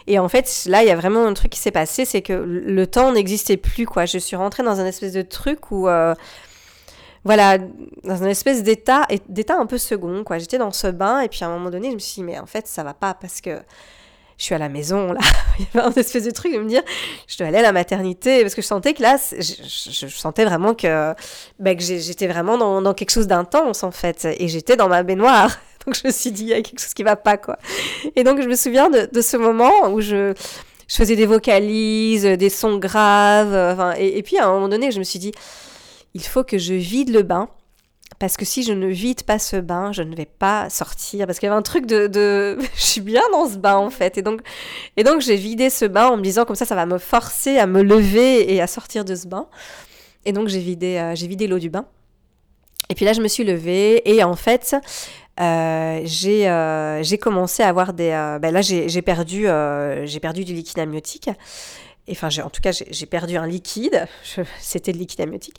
Et 0.08 0.20
en 0.20 0.30
fait, 0.30 0.64
là, 0.66 0.84
il 0.84 0.88
y 0.88 0.92
a 0.92 0.96
vraiment 0.96 1.26
un 1.26 1.34
truc 1.34 1.52
qui 1.52 1.60
s'est 1.60 1.72
passé, 1.72 2.06
c'est 2.06 2.22
que 2.22 2.34
le 2.34 2.88
temps 2.88 3.12
n'existait 3.12 3.58
plus, 3.58 3.86
quoi. 3.86 4.06
Je 4.06 4.18
suis 4.18 4.36
rentrée 4.36 4.64
dans 4.64 4.80
un 4.80 4.86
espèce 4.86 5.14
de 5.14 5.22
truc 5.22 5.72
où, 5.72 5.88
euh, 5.88 6.14
voilà, 7.26 7.58
dans 7.58 8.24
un 8.24 8.28
espèce 8.28 8.64
d'état, 8.64 9.08
d'état 9.30 9.58
un 9.58 9.66
peu 9.66 9.78
second, 9.78 10.24
quoi. 10.24 10.38
J'étais 10.38 10.58
dans 10.58 10.72
ce 10.72 10.88
bain, 10.88 11.20
et 11.20 11.30
puis 11.30 11.44
à 11.44 11.48
un 11.48 11.58
moment 11.58 11.70
donné, 11.70 11.90
je 11.90 11.96
me 11.96 12.00
suis 12.00 12.16
dit, 12.16 12.24
mais 12.24 12.40
en 12.40 12.46
fait, 12.46 12.68
ça 12.68 12.84
va 12.84 12.94
pas, 12.94 13.14
parce 13.14 13.42
que 13.42 13.60
je 14.38 14.44
suis 14.46 14.56
à 14.56 14.58
la 14.58 14.70
maison, 14.70 15.14
là. 15.14 15.20
il 15.60 15.66
y 15.66 15.68
avait 15.80 15.88
un 15.88 15.92
espèce 15.94 16.24
de 16.24 16.32
truc 16.32 16.54
de 16.54 16.60
me 16.60 16.68
dire, 16.68 16.82
je 17.28 17.38
dois 17.38 17.48
aller 17.48 17.60
à 17.60 17.62
la 17.62 17.72
maternité, 17.72 18.42
parce 18.42 18.56
que 18.56 18.62
je 18.62 18.68
sentais 18.68 18.94
que 18.94 19.02
là, 19.02 19.18
je, 19.38 20.08
sentais 20.08 20.46
vraiment 20.46 20.74
que, 20.74 21.14
bah, 21.60 21.76
que 21.76 21.84
j'étais 21.84 22.28
vraiment 22.28 22.58
dans, 22.58 22.82
dans 22.82 22.94
quelque 22.94 23.12
chose 23.12 23.28
d'intense, 23.28 23.84
en 23.84 23.92
fait. 23.92 24.28
Et 24.40 24.48
j'étais 24.48 24.76
dans 24.76 24.88
ma 24.90 25.04
baignoire. 25.04 25.60
Donc 25.86 25.96
je 25.96 26.08
me 26.08 26.12
suis 26.12 26.32
dit, 26.32 26.44
il 26.44 26.50
y 26.50 26.54
a 26.54 26.62
quelque 26.62 26.80
chose 26.80 26.94
qui 26.94 27.04
va 27.04 27.16
pas, 27.16 27.38
quoi. 27.38 27.58
Et 28.16 28.24
donc 28.24 28.42
je 28.42 28.48
me 28.48 28.56
souviens 28.56 28.90
de, 28.90 29.22
ce 29.22 29.36
moment 29.36 29.90
où 29.92 30.00
je, 30.00 30.34
faisais 30.88 31.16
des 31.16 31.26
vocalises, 31.26 32.24
des 32.24 32.50
sons 32.50 32.78
graves. 32.78 33.54
Enfin, 33.54 33.94
et, 33.98 34.22
puis 34.24 34.38
à 34.38 34.48
un 34.48 34.54
moment 34.54 34.70
donné, 34.70 34.92
je 34.92 35.00
me 35.00 35.04
suis 35.04 35.20
dit, 35.20 35.34
il 36.14 36.24
faut 36.24 36.44
que 36.44 36.58
je 36.58 36.74
vide 36.74 37.10
le 37.10 37.24
bain. 37.24 37.50
Parce 38.20 38.38
que 38.38 38.46
si 38.46 38.64
je 38.64 38.74
ne 38.74 38.88
vide 38.88 39.24
pas 39.24 39.40
ce 39.40 39.56
bain, 39.56 39.92
je 39.92 40.04
ne 40.04 40.16
vais 40.16 40.26
pas 40.26 40.70
sortir. 40.70 41.26
Parce 41.26 41.40
qu'il 41.40 41.48
y 41.48 41.50
avait 41.50 41.58
un 41.58 41.64
truc 41.64 41.86
de, 41.86 42.58
je 42.76 42.82
suis 42.82 43.02
bien 43.02 43.24
dans 43.32 43.48
ce 43.48 43.58
bain 43.58 43.76
en 43.76 43.90
fait. 43.90 44.18
Et 44.18 44.22
donc, 44.22 44.42
et 44.98 45.04
donc 45.04 45.22
j'ai 45.22 45.36
vidé 45.36 45.70
ce 45.70 45.86
bain 45.86 46.08
en 46.08 46.18
me 46.18 46.22
disant 46.22 46.46
comme 46.46 46.56
ça, 46.56 46.66
ça 46.66 46.76
va 46.76 46.86
me 46.86 46.98
forcer 46.98 47.58
à 47.58 47.68
me 47.68 47.82
lever 47.82 48.54
et 48.54 48.62
à 48.62 48.68
sortir 48.68 49.06
de 49.06 49.16
ce 49.16 49.28
bain. 49.28 49.48
Et 50.26 50.32
donc 50.32 50.48
j'ai 50.48 50.60
vidé, 50.60 50.98
euh, 50.98 51.16
j'ai 51.16 51.28
vidé 51.28 51.48
l'eau 51.48 51.60
du 51.60 51.70
bain. 51.70 51.86
Et 52.90 52.96
puis 52.96 53.06
là, 53.06 53.14
je 53.14 53.22
me 53.22 53.28
suis 53.28 53.44
levée 53.44 54.02
et 54.10 54.24
en 54.24 54.36
fait, 54.36 54.76
euh, 55.40 56.02
j'ai 56.04 56.48
euh, 56.48 57.04
commencé 57.20 57.64
à 57.64 57.70
avoir 57.70 57.94
des... 57.94 58.10
Euh, 58.10 58.40
ben 58.40 58.54
là, 58.54 58.62
j'ai 58.62 59.02
perdu, 59.02 59.48
j'ai 60.06 60.20
perdu 60.20 60.44
du 60.46 60.54
liquide 60.54 60.80
amniotique. 60.80 61.30
Enfin, 62.10 62.28
en 62.44 62.50
tout 62.50 62.62
cas, 62.62 62.72
j'ai 62.72 63.06
perdu 63.06 63.38
un 63.38 63.48
liquide. 63.48 64.08
C'était 64.60 64.92
le 64.92 65.00
liquide 65.00 65.22
amniotique. 65.22 65.56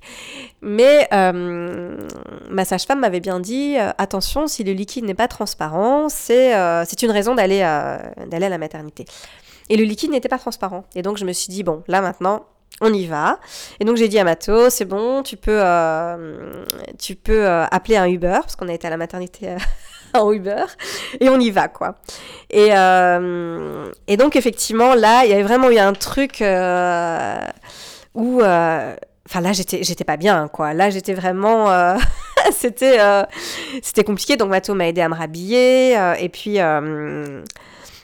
Mais 0.61 1.09
ma 1.11 2.65
sage-femme 2.65 3.01
m'avait 3.01 3.21
bien 3.21 3.41
dit 3.41 3.77
attention, 3.99 4.47
si 4.47 4.65
le 4.65 4.73
liquide 4.73 5.05
n'est 5.05 5.15
pas 5.15 5.29
transparent, 5.29 6.09
c'est 6.09 6.53
c'est 6.85 7.03
une 7.03 7.11
raison 7.11 7.35
d'aller 7.35 7.61
d'aller 8.27 8.47
à 8.47 8.51
la 8.51 8.59
maternité. 8.59 9.07
Et 9.71 9.77
le 9.77 9.85
liquide 9.85 10.11
n'était 10.11 10.29
pas 10.29 10.39
transparent. 10.39 10.85
Et 10.95 11.03
donc, 11.03 11.17
je 11.17 11.25
me 11.25 11.33
suis 11.33 11.49
dit 11.49 11.63
bon, 11.63 11.83
là 11.89 12.03
maintenant, 12.03 12.47
on 12.81 12.93
y 12.93 13.07
va. 13.07 13.39
Et 13.81 13.85
donc 13.85 13.97
j'ai 13.97 14.09
dit 14.09 14.19
à 14.19 14.25
Mato, 14.25 14.71
c'est 14.71 14.85
bon, 14.85 15.23
tu 15.23 15.37
peux, 15.37 15.61
euh, 15.63 16.65
tu 16.99 17.15
peux 17.15 17.47
euh, 17.47 17.65
appeler 17.67 17.97
un 17.97 18.07
Uber, 18.07 18.39
parce 18.43 18.57
qu'on 18.57 18.69
a 18.69 18.75
été 18.75 18.87
à 18.87 18.91
la 18.91 18.97
maternité 18.97 19.51
euh, 19.51 19.57
en 20.15 20.33
Uber, 20.33 20.65
et 21.21 21.29
on 21.29 21.39
y 21.39 21.51
va, 21.51 21.69
quoi. 21.69 21.97
Et, 22.51 22.71
et 24.07 24.17
donc 24.17 24.37
effectivement, 24.37 24.95
là, 24.95 25.25
il 25.25 25.31
y 25.31 25.33
avait 25.33 25.43
vraiment 25.43 25.71
eu 25.71 25.79
un 25.79 25.93
truc 25.93 26.43
où... 28.15 28.43
Enfin 29.27 29.41
là, 29.41 29.53
j'étais, 29.53 29.83
j'étais 29.83 30.05
pas 30.05 30.19
bien, 30.19 30.49
quoi. 30.49 30.75
Là, 30.75 30.91
j'étais 30.91 31.15
vraiment... 31.15 31.97
c'était, 32.53 32.99
c'était 33.83 34.05
compliqué, 34.05 34.37
donc 34.37 34.51
Mato 34.51 34.75
m'a 34.75 34.89
aidé 34.89 35.01
à 35.01 35.09
me 35.09 35.15
rhabiller, 35.15 35.99
et 36.19 36.29
puis... 36.29 36.59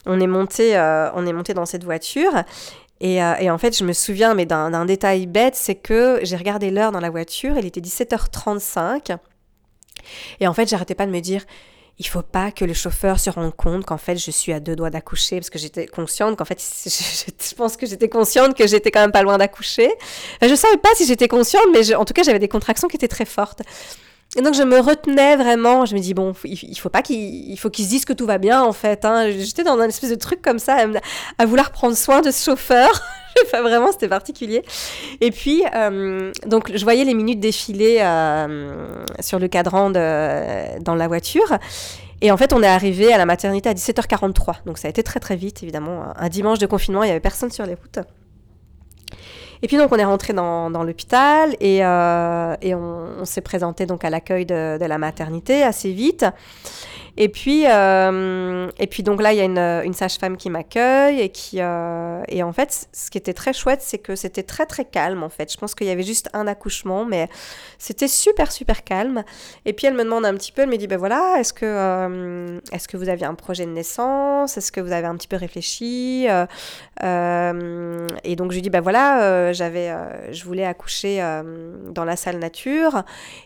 on 0.06 0.18
est 0.18 0.26
monté, 0.26 0.76
on 1.14 1.26
est 1.26 1.32
monté 1.32 1.54
dans 1.54 1.66
cette 1.66 1.84
voiture 1.84 2.32
euh, 3.02 3.34
et, 3.36 3.50
en 3.50 3.58
fait, 3.58 3.76
je 3.76 3.84
me 3.84 3.92
souviens, 3.92 4.34
mais 4.34 4.46
d'un 4.46 4.84
détail 4.84 5.26
bête, 5.26 5.54
c'est 5.54 5.74
que 5.74 6.20
j'ai 6.22 6.36
regardé 6.36 6.70
l'heure 6.70 6.92
dans 6.92 7.00
la 7.00 7.10
voiture, 7.10 7.56
il 7.58 7.66
était 7.66 7.80
17h35. 7.80 9.16
Et 10.40 10.46
en 10.46 10.54
fait, 10.54 10.68
j'arrêtais 10.68 10.94
pas 10.94 11.06
de 11.06 11.10
me 11.10 11.20
dire, 11.20 11.44
il 12.00 12.06
faut 12.06 12.22
pas 12.22 12.50
que 12.50 12.64
le 12.64 12.72
chauffeur 12.72 13.20
se 13.20 13.28
rende 13.28 13.54
compte 13.54 13.84
qu'en 13.84 13.98
fait, 13.98 14.16
je 14.16 14.30
suis 14.30 14.54
à 14.54 14.58
deux 14.58 14.74
doigts 14.74 14.88
d'accoucher, 14.88 15.36
parce 15.36 15.50
que 15.50 15.58
j'étais 15.58 15.86
consciente 15.86 16.34
qu'en 16.38 16.46
fait, 16.46 16.58
je, 16.86 17.54
pense 17.54 17.76
que 17.76 17.84
j'étais 17.84 18.08
consciente 18.08 18.56
que 18.56 18.66
j'étais 18.66 18.90
quand 18.90 19.02
même 19.02 19.12
pas 19.12 19.22
loin 19.22 19.36
d'accoucher. 19.36 19.92
Je 20.40 20.54
savais 20.54 20.78
pas 20.78 20.88
si 20.94 21.06
j'étais 21.06 21.28
consciente, 21.28 21.66
mais 21.74 21.94
en 21.94 22.06
tout 22.06 22.14
cas, 22.14 22.22
j'avais 22.22 22.38
des 22.38 22.48
contractions 22.48 22.88
qui 22.88 22.96
étaient 22.96 23.06
très 23.06 23.26
fortes. 23.26 23.60
Et 24.36 24.42
donc 24.42 24.54
je 24.54 24.62
me 24.62 24.78
retenais 24.78 25.34
vraiment, 25.34 25.86
je 25.86 25.94
me 25.94 26.00
dis 26.00 26.14
bon, 26.14 26.32
il 26.44 26.78
faut 26.78 26.88
pas 26.88 27.02
qu'il 27.02 27.58
faut 27.58 27.68
qu'il 27.68 27.84
se 27.84 27.90
dise 27.90 28.04
que 28.04 28.12
tout 28.12 28.26
va 28.26 28.38
bien 28.38 28.62
en 28.62 28.72
fait. 28.72 29.04
Hein. 29.04 29.30
J'étais 29.30 29.64
dans 29.64 29.76
un 29.78 29.88
espèce 29.88 30.10
de 30.10 30.14
truc 30.14 30.40
comme 30.40 30.60
ça, 30.60 30.86
à, 31.38 31.46
vouloir 31.46 31.72
prendre 31.72 31.96
soin 31.96 32.20
de 32.20 32.30
ce 32.30 32.44
chauffeur. 32.44 32.88
enfin, 33.46 33.62
vraiment, 33.62 33.90
c'était 33.90 34.08
particulier. 34.08 34.62
Et 35.20 35.32
puis, 35.32 35.64
euh, 35.74 36.30
donc 36.46 36.70
je 36.72 36.82
voyais 36.84 37.04
les 37.04 37.14
minutes 37.14 37.40
défiler 37.40 37.98
euh, 38.00 39.04
sur 39.18 39.40
le 39.40 39.48
cadran 39.48 39.90
dans 39.90 40.94
la 40.94 41.08
voiture. 41.08 41.58
Et 42.22 42.30
en 42.30 42.36
fait, 42.36 42.52
on 42.52 42.62
est 42.62 42.68
arrivé 42.68 43.12
à 43.12 43.18
la 43.18 43.26
maternité 43.26 43.68
à 43.68 43.74
17h43. 43.74 44.64
Donc 44.64 44.78
ça 44.78 44.86
a 44.86 44.90
été 44.90 45.02
très 45.02 45.18
très 45.18 45.34
vite, 45.34 45.64
évidemment. 45.64 46.04
Un 46.16 46.28
dimanche 46.28 46.60
de 46.60 46.66
confinement, 46.66 47.02
il 47.02 47.08
y 47.08 47.10
avait 47.10 47.18
personne 47.18 47.50
sur 47.50 47.66
les 47.66 47.74
routes. 47.74 47.98
Et 49.62 49.68
puis 49.68 49.76
donc 49.76 49.92
on 49.92 49.96
est 49.96 50.04
rentré 50.04 50.32
dans, 50.32 50.70
dans 50.70 50.82
l'hôpital 50.82 51.54
et, 51.60 51.84
euh, 51.84 52.54
et 52.62 52.74
on, 52.74 53.24
s'est 53.24 53.42
présenté 53.42 53.84
donc 53.84 54.04
à 54.04 54.10
l'accueil 54.10 54.46
de, 54.46 54.78
de, 54.78 54.84
la 54.86 54.96
maternité 54.96 55.62
assez 55.62 55.92
vite. 55.92 56.24
Et 57.16 57.28
puis, 57.28 57.64
euh, 57.66 58.68
et 58.78 58.86
puis 58.86 59.02
donc 59.02 59.20
là, 59.20 59.32
il 59.32 59.38
y 59.38 59.40
a 59.40 59.44
une, 59.44 59.58
une 59.58 59.92
sage-femme 59.92 60.36
qui 60.36 60.50
m'accueille 60.50 61.20
et 61.20 61.28
qui 61.30 61.60
euh, 61.60 62.22
et 62.28 62.42
en 62.42 62.52
fait, 62.52 62.88
ce 62.92 63.10
qui 63.10 63.18
était 63.18 63.34
très 63.34 63.52
chouette, 63.52 63.80
c'est 63.82 63.98
que 63.98 64.14
c'était 64.16 64.42
très 64.42 64.66
très 64.66 64.84
calme 64.84 65.22
en 65.22 65.28
fait. 65.28 65.52
Je 65.52 65.58
pense 65.58 65.74
qu'il 65.74 65.86
y 65.86 65.90
avait 65.90 66.02
juste 66.02 66.28
un 66.32 66.46
accouchement, 66.46 67.04
mais 67.04 67.28
c'était 67.78 68.08
super 68.08 68.52
super 68.52 68.84
calme. 68.84 69.24
Et 69.64 69.72
puis 69.72 69.86
elle 69.86 69.94
me 69.94 70.04
demande 70.04 70.24
un 70.24 70.34
petit 70.34 70.52
peu, 70.52 70.62
elle 70.62 70.68
me 70.68 70.76
dit 70.76 70.86
ben 70.86 70.98
voilà, 70.98 71.36
est-ce 71.38 71.52
que 71.52 71.66
euh, 71.66 72.60
est-ce 72.72 72.88
que 72.88 72.96
vous 72.96 73.08
aviez 73.08 73.26
un 73.26 73.34
projet 73.34 73.66
de 73.66 73.72
naissance, 73.72 74.56
est-ce 74.56 74.72
que 74.72 74.80
vous 74.80 74.92
avez 74.92 75.06
un 75.06 75.16
petit 75.16 75.28
peu 75.28 75.36
réfléchi? 75.36 76.26
Et 78.24 78.36
donc 78.36 78.50
je 78.50 78.56
lui 78.56 78.62
dis 78.62 78.70
ben 78.70 78.80
voilà, 78.80 79.52
j'avais, 79.52 79.92
je 80.30 80.44
voulais 80.44 80.64
accoucher 80.64 81.20
dans 81.90 82.04
la 82.04 82.16
salle 82.16 82.38
nature, 82.38 83.02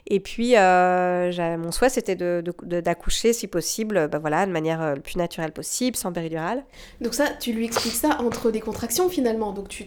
et 0.07 0.21
puis 0.21 0.55
mon 0.57 1.73
souhait 1.73 1.89
c'était 1.89 2.17
de, 2.17 2.43
d'accoucher 2.62 3.33
si 3.33 3.49
possible 3.55 4.09
bah 4.11 4.18
voilà, 4.18 4.46
de 4.46 4.50
manière 4.50 4.82
euh, 4.82 4.94
le 4.96 5.00
plus 5.00 5.16
naturelle 5.16 5.52
possible, 5.52 5.96
sans 5.96 6.12
péridurale. 6.12 6.64
Donc 7.00 7.14
ça, 7.14 7.28
tu 7.28 7.52
lui 7.52 7.64
expliques 7.64 7.94
ça 7.94 8.18
entre 8.20 8.50
des 8.50 8.59
contractions 8.61 9.09
finalement. 9.09 9.52
Donc 9.52 9.68
tu 9.68 9.86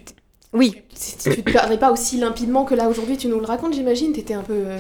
oui. 0.54 0.82
Tu, 1.22 1.36
tu 1.36 1.44
te 1.44 1.52
parlais 1.52 1.78
pas 1.78 1.92
aussi 1.92 2.18
limpidement 2.18 2.64
que 2.64 2.74
là 2.74 2.88
aujourd'hui, 2.88 3.18
tu 3.18 3.28
nous 3.28 3.40
le 3.40 3.46
racontes, 3.46 3.74
j'imagine, 3.74 4.14
t'étais 4.14 4.34
un 4.34 4.44
peu. 4.44 4.54
Euh, 4.54 4.80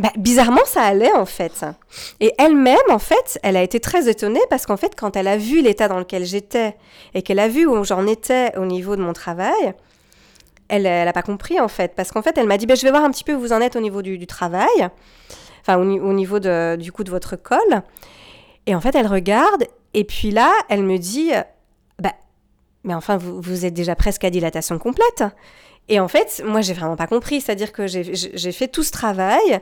bah, 0.00 0.10
bizarrement, 0.16 0.64
ça 0.66 0.82
allait 0.82 1.12
en 1.12 1.26
fait. 1.26 1.64
Et 2.18 2.32
elle-même, 2.38 2.76
en 2.90 2.98
fait, 2.98 3.38
elle 3.44 3.56
a 3.56 3.62
été 3.62 3.78
très 3.78 4.08
étonnée 4.08 4.40
parce 4.50 4.66
qu'en 4.66 4.76
fait, 4.76 4.94
quand 4.96 5.14
elle 5.14 5.28
a 5.28 5.36
vu 5.36 5.62
l'état 5.62 5.86
dans 5.86 6.00
lequel 6.00 6.24
j'étais 6.24 6.76
et 7.14 7.22
qu'elle 7.22 7.38
a 7.38 7.46
vu 7.46 7.66
où 7.66 7.84
j'en 7.84 8.06
étais 8.08 8.56
au 8.58 8.66
niveau 8.66 8.96
de 8.96 9.02
mon 9.02 9.12
travail, 9.12 9.74
elle 10.68 10.82
n'a 10.82 11.12
pas 11.12 11.22
compris 11.22 11.60
en 11.60 11.68
fait. 11.68 11.92
Parce 11.94 12.10
qu'en 12.10 12.22
fait, 12.22 12.36
elle 12.36 12.48
m'a 12.48 12.58
dit 12.58 12.66
bah, 12.66 12.74
Je 12.74 12.82
vais 12.82 12.90
voir 12.90 13.04
un 13.04 13.10
petit 13.10 13.24
peu 13.24 13.34
où 13.34 13.40
vous 13.40 13.52
en 13.52 13.60
êtes 13.60 13.76
au 13.76 13.80
niveau 13.80 14.02
du, 14.02 14.26
travail, 14.26 14.88
enfin, 15.66 15.78
au, 15.78 15.82
au 15.82 16.12
niveau 16.12 16.38
du 16.38 16.92
coup 16.92 17.04
de 17.04 17.10
votre 17.10 17.36
col. 17.36 17.82
Et 18.66 18.74
en 18.74 18.80
fait, 18.80 18.94
elle 18.94 19.06
regarde, 19.06 19.64
et 19.94 20.04
puis 20.04 20.30
là, 20.30 20.52
elle 20.68 20.82
me 20.82 20.98
dit, 20.98 21.30
bah, 22.00 22.12
mais 22.84 22.94
enfin, 22.94 23.16
vous, 23.16 23.40
vous 23.40 23.64
êtes 23.64 23.74
déjà 23.74 23.94
presque 23.96 24.24
à 24.24 24.30
dilatation 24.30 24.78
complète. 24.78 25.24
Et 25.88 26.00
en 26.00 26.08
fait, 26.08 26.42
moi, 26.44 26.60
j'ai 26.60 26.74
vraiment 26.74 26.96
pas 26.96 27.06
compris. 27.06 27.40
C'est-à-dire 27.40 27.72
que 27.72 27.86
j'ai 27.86 28.52
fait 28.52 28.68
tout 28.68 28.82
ce 28.82 28.90
travail, 28.90 29.60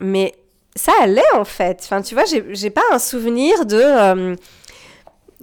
mais 0.00 0.34
ça 0.74 0.92
allait 1.00 1.22
en 1.34 1.44
fait. 1.44 1.80
Enfin, 1.82 2.02
tu 2.02 2.14
vois, 2.14 2.24
j'ai 2.26 2.70
pas 2.70 2.82
un 2.92 2.98
souvenir 2.98 3.66
de. 3.66 3.80
Euh, 3.80 4.36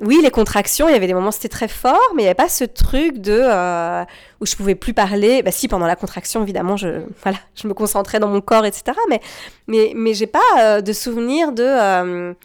oui, 0.02 0.20
les 0.22 0.32
contractions, 0.32 0.89
il 0.89 0.91
y 0.91 0.96
avait 0.96 1.08
des 1.08 1.14
moments 1.14 1.32
c'était 1.32 1.48
très 1.48 1.70
fort, 1.70 2.12
mais 2.16 2.24
il 2.24 2.26
n'y 2.26 2.28
avait 2.28 2.36
pas 2.36 2.50
ce 2.50 2.66
truc 2.66 3.20
de 3.20 3.39
euh, 3.41 4.04
où 4.41 4.46
je 4.46 4.56
pouvais 4.56 4.76
plus 4.76 4.93
parler. 4.93 5.41
Bah 5.41 5.52
si, 5.52 5.70
pendant 5.70 5.88
la 5.88 5.96
contraction, 5.96 6.43
évidemment, 6.43 6.76
je 6.76 7.04
voilà, 7.24 7.38
je 7.56 7.68
me 7.68 7.74
concentrais 7.74 8.20
dans 8.20 8.28
mon 8.28 8.41
corps, 8.41 8.66
etc. 8.66 8.98
Mais 9.10 9.22
mais 9.68 9.93
mais 9.96 10.14
j'ai 10.14 10.28
pas 10.28 10.39
euh, 10.60 10.82
de 10.82 10.91
souvenir 10.91 11.54
de 11.54 12.36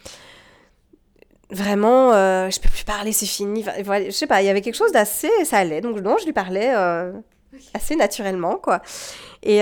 vraiment, 1.53 2.13
euh, 2.13 2.49
je 2.49 2.61
peux 2.61 2.69
plus 2.69 2.85
parler, 2.85 3.11
c'est 3.11 3.25
fini. 3.25 3.65
Enfin, 3.81 4.01
je 4.05 4.11
sais 4.11 4.27
pas, 4.27 4.41
il 4.41 4.45
y 4.45 4.49
avait 4.49 4.61
quelque 4.61 4.75
chose 4.75 4.93
d'assez, 4.93 5.31
ça 5.43 5.57
allait. 5.57 5.81
Donc 5.81 5.99
non, 5.99 6.15
je 6.17 6.25
lui 6.25 6.33
parlais 6.33 6.69
assez 7.73 7.97
naturellement, 7.97 8.55
quoi. 8.55 8.81
Et 9.43 9.61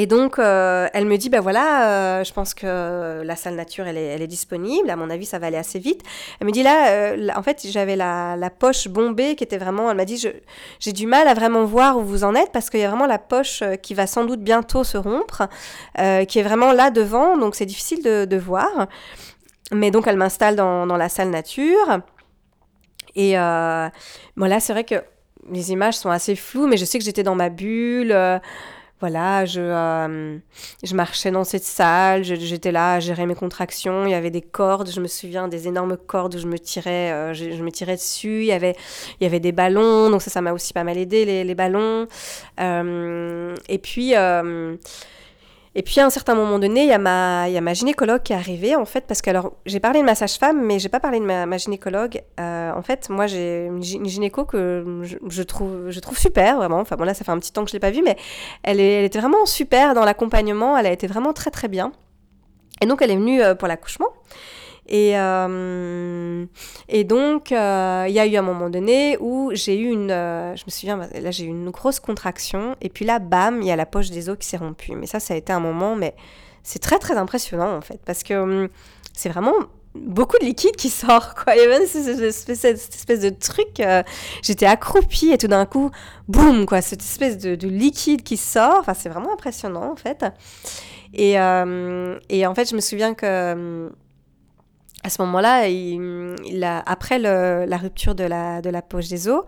et 0.00 0.06
donc, 0.06 0.36
elle 0.38 1.06
me 1.06 1.16
dit, 1.16 1.28
ben 1.28 1.40
voilà, 1.40 2.22
je 2.22 2.32
pense 2.32 2.54
que 2.54 3.20
la 3.24 3.34
salle 3.34 3.56
nature, 3.56 3.84
elle 3.88 3.96
est, 3.96 4.26
disponible. 4.28 4.88
À 4.90 4.94
mon 4.94 5.10
avis, 5.10 5.26
ça 5.26 5.40
va 5.40 5.48
aller 5.48 5.56
assez 5.56 5.80
vite. 5.80 6.02
Elle 6.38 6.46
me 6.46 6.52
dit, 6.52 6.62
là, 6.62 7.16
en 7.36 7.42
fait, 7.42 7.66
j'avais 7.68 7.96
la, 7.96 8.36
la, 8.36 8.48
poche 8.48 8.86
bombée 8.86 9.34
qui 9.34 9.42
était 9.42 9.58
vraiment... 9.58 9.90
Elle 9.90 9.96
m'a 9.96 10.04
dit, 10.04 10.24
j'ai 10.78 10.92
du 10.92 11.08
mal 11.08 11.26
à 11.26 11.34
vraiment 11.34 11.64
voir 11.64 11.98
où 11.98 12.02
vous 12.04 12.22
en 12.22 12.36
êtes 12.36 12.52
parce 12.52 12.70
qu'il 12.70 12.78
y 12.78 12.84
a 12.84 12.88
vraiment 12.88 13.06
la 13.06 13.18
poche 13.18 13.64
qui 13.82 13.94
va 13.94 14.06
sans 14.06 14.24
doute 14.24 14.40
bientôt 14.40 14.84
se 14.84 14.96
rompre, 14.96 15.48
qui 15.96 16.38
est 16.38 16.44
vraiment 16.44 16.70
là 16.70 16.90
devant, 16.90 17.36
donc 17.36 17.56
c'est 17.56 17.66
difficile 17.66 18.04
de, 18.04 18.24
de 18.24 18.36
voir. 18.36 18.86
Mais 19.72 19.90
donc, 19.90 20.06
elle 20.06 20.16
m'installe 20.16 20.54
dans, 20.54 20.86
dans, 20.86 20.96
la 20.96 21.08
salle 21.08 21.30
nature. 21.30 22.00
Et 23.14 23.38
euh, 23.38 23.88
bon, 24.36 24.60
c'est 24.60 24.72
vrai 24.72 24.84
que 24.84 25.02
les 25.50 25.72
images 25.72 25.94
sont 25.94 26.10
assez 26.10 26.36
floues, 26.36 26.66
mais 26.66 26.76
je 26.76 26.84
sais 26.84 26.98
que 26.98 27.04
j'étais 27.04 27.22
dans 27.22 27.34
ma 27.34 27.48
bulle. 27.48 28.12
Voilà, 29.00 29.44
je, 29.44 29.60
euh, 29.60 30.38
je 30.82 30.94
marchais 30.96 31.30
dans 31.30 31.44
cette 31.44 31.62
salle, 31.62 32.24
j'étais 32.24 32.72
là 32.72 32.94
à 32.94 33.00
gérer 33.00 33.26
mes 33.26 33.36
contractions, 33.36 34.06
il 34.06 34.10
y 34.10 34.14
avait 34.14 34.32
des 34.32 34.42
cordes, 34.42 34.90
je 34.90 35.00
me 35.00 35.06
souviens 35.06 35.46
des 35.46 35.68
énormes 35.68 35.96
cordes 35.96 36.34
où 36.34 36.38
je 36.38 36.48
me 36.48 36.58
tirais, 36.58 37.12
euh, 37.12 37.32
je, 37.32 37.62
me 37.62 37.70
tirais 37.70 37.94
dessus, 37.94 38.40
il 38.40 38.46
y 38.46 38.52
avait, 38.52 38.74
il 39.20 39.24
y 39.24 39.26
avait 39.26 39.38
des 39.38 39.52
ballons, 39.52 40.10
donc 40.10 40.20
ça, 40.20 40.30
ça 40.30 40.40
m'a 40.40 40.52
aussi 40.52 40.72
pas 40.72 40.82
mal 40.82 40.98
aidé, 40.98 41.24
les, 41.24 41.44
les 41.44 41.54
ballons. 41.54 42.08
Euh, 42.58 43.54
et 43.68 43.78
puis... 43.78 44.14
Et 45.78 45.82
puis 45.82 46.00
à 46.00 46.04
un 46.04 46.10
certain 46.10 46.34
moment 46.34 46.58
donné, 46.58 46.82
il 46.82 46.88
y, 46.88 46.92
a 46.92 46.98
ma, 46.98 47.72
gynécologue 47.72 48.24
qui 48.24 48.32
est 48.32 48.36
arrivée, 48.36 48.74
en 48.74 48.84
fait, 48.84 49.06
parce 49.06 49.22
que 49.22 49.30
alors 49.30 49.52
j'ai 49.64 49.78
parlé 49.78 50.00
de 50.00 50.04
ma 50.04 50.16
sage-femme, 50.16 50.60
mais 50.60 50.80
j'ai 50.80 50.88
pas 50.88 50.98
parlé 50.98 51.20
de 51.20 51.24
ma, 51.24 51.56
gynécologue. 51.56 52.20
Euh, 52.40 52.72
en 52.72 52.82
fait, 52.82 53.08
moi 53.10 53.28
j'ai 53.28 53.66
une, 53.66 53.80
gynéco 53.80 54.44
que 54.44 55.02
je, 55.04 55.42
trouve, 55.44 55.90
je 55.90 56.00
trouve 56.00 56.18
super, 56.18 56.56
vraiment. 56.56 56.80
Enfin 56.80 56.96
bon, 56.96 57.04
là 57.04 57.14
ça 57.14 57.24
fait 57.24 57.30
un 57.30 57.38
petit 57.38 57.52
temps 57.52 57.62
que 57.62 57.70
je 57.70 57.74
l'ai 57.74 57.78
pas 57.78 57.92
vue, 57.92 58.02
mais 58.04 58.16
elle, 58.64 58.80
est, 58.80 58.94
elle 58.94 59.04
était 59.04 59.20
vraiment 59.20 59.46
super 59.46 59.94
dans 59.94 60.04
l'accompagnement, 60.04 60.76
elle 60.76 60.86
a 60.86 60.90
été 60.90 61.06
vraiment 61.06 61.32
très 61.32 61.52
très 61.52 61.68
bien. 61.68 61.92
Et 62.82 62.86
donc 62.86 63.00
elle 63.00 63.12
est 63.12 63.16
venue 63.16 63.40
euh, 63.40 63.54
pour 63.54 63.68
l'accouchement. 63.68 64.08
Et, 64.88 65.18
euh, 65.18 66.46
et 66.88 67.04
donc, 67.04 67.52
euh, 67.52 68.06
il 68.08 68.14
y 68.14 68.18
a 68.18 68.26
eu 68.26 68.36
un 68.36 68.42
moment 68.42 68.70
donné 68.70 69.18
où 69.20 69.50
j'ai 69.52 69.78
eu 69.78 69.90
une. 69.90 70.10
Euh, 70.10 70.56
je 70.56 70.64
me 70.66 70.70
souviens, 70.70 70.96
là, 70.96 71.30
j'ai 71.30 71.44
eu 71.44 71.48
une 71.48 71.70
grosse 71.70 72.00
contraction. 72.00 72.74
Et 72.80 72.88
puis 72.88 73.04
là, 73.04 73.18
bam, 73.18 73.60
il 73.60 73.68
y 73.68 73.70
a 73.70 73.76
la 73.76 73.86
poche 73.86 74.10
des 74.10 74.30
os 74.30 74.38
qui 74.38 74.48
s'est 74.48 74.56
rompue. 74.56 74.94
Mais 74.96 75.06
ça, 75.06 75.20
ça 75.20 75.34
a 75.34 75.36
été 75.36 75.52
un 75.52 75.60
moment, 75.60 75.94
mais 75.94 76.14
c'est 76.62 76.78
très, 76.78 76.98
très 76.98 77.18
impressionnant, 77.18 77.76
en 77.76 77.82
fait. 77.82 78.00
Parce 78.06 78.22
que 78.22 78.34
hum, 78.34 78.68
c'est 79.12 79.28
vraiment 79.28 79.52
beaucoup 79.94 80.38
de 80.40 80.46
liquide 80.46 80.76
qui 80.76 80.88
sort, 80.88 81.34
quoi. 81.34 81.54
Y 81.54 81.60
avait 81.60 81.86
cette 81.86 82.08
espèce, 82.20 82.60
cette 82.60 82.94
espèce 82.94 83.20
de 83.20 83.30
truc. 83.30 83.82
J'étais 84.42 84.66
accroupie 84.66 85.32
et 85.32 85.38
tout 85.38 85.48
d'un 85.48 85.66
coup, 85.66 85.90
boum, 86.28 86.64
quoi. 86.64 86.80
Cette 86.80 87.02
espèce 87.02 87.36
de, 87.36 87.56
de, 87.56 87.68
liquide 87.68 88.22
qui 88.22 88.38
sort. 88.38 88.78
Enfin, 88.80 88.94
c'est 88.94 89.10
vraiment 89.10 89.34
impressionnant, 89.34 89.92
en 89.92 89.96
fait. 89.96 90.24
Et, 91.12 91.32
et 91.32 92.46
en 92.46 92.54
fait, 92.54 92.70
je 92.70 92.74
me 92.74 92.80
souviens 92.80 93.12
que 93.12 93.52
hum, 93.52 93.90
à 95.04 95.10
ce 95.10 95.22
moment-là, 95.22 95.68
après 96.86 97.18
la 97.18 97.76
rupture 97.76 98.14
de 98.14 98.24
la, 98.24 98.82
poche 98.82 99.08
des 99.08 99.28
os, 99.28 99.44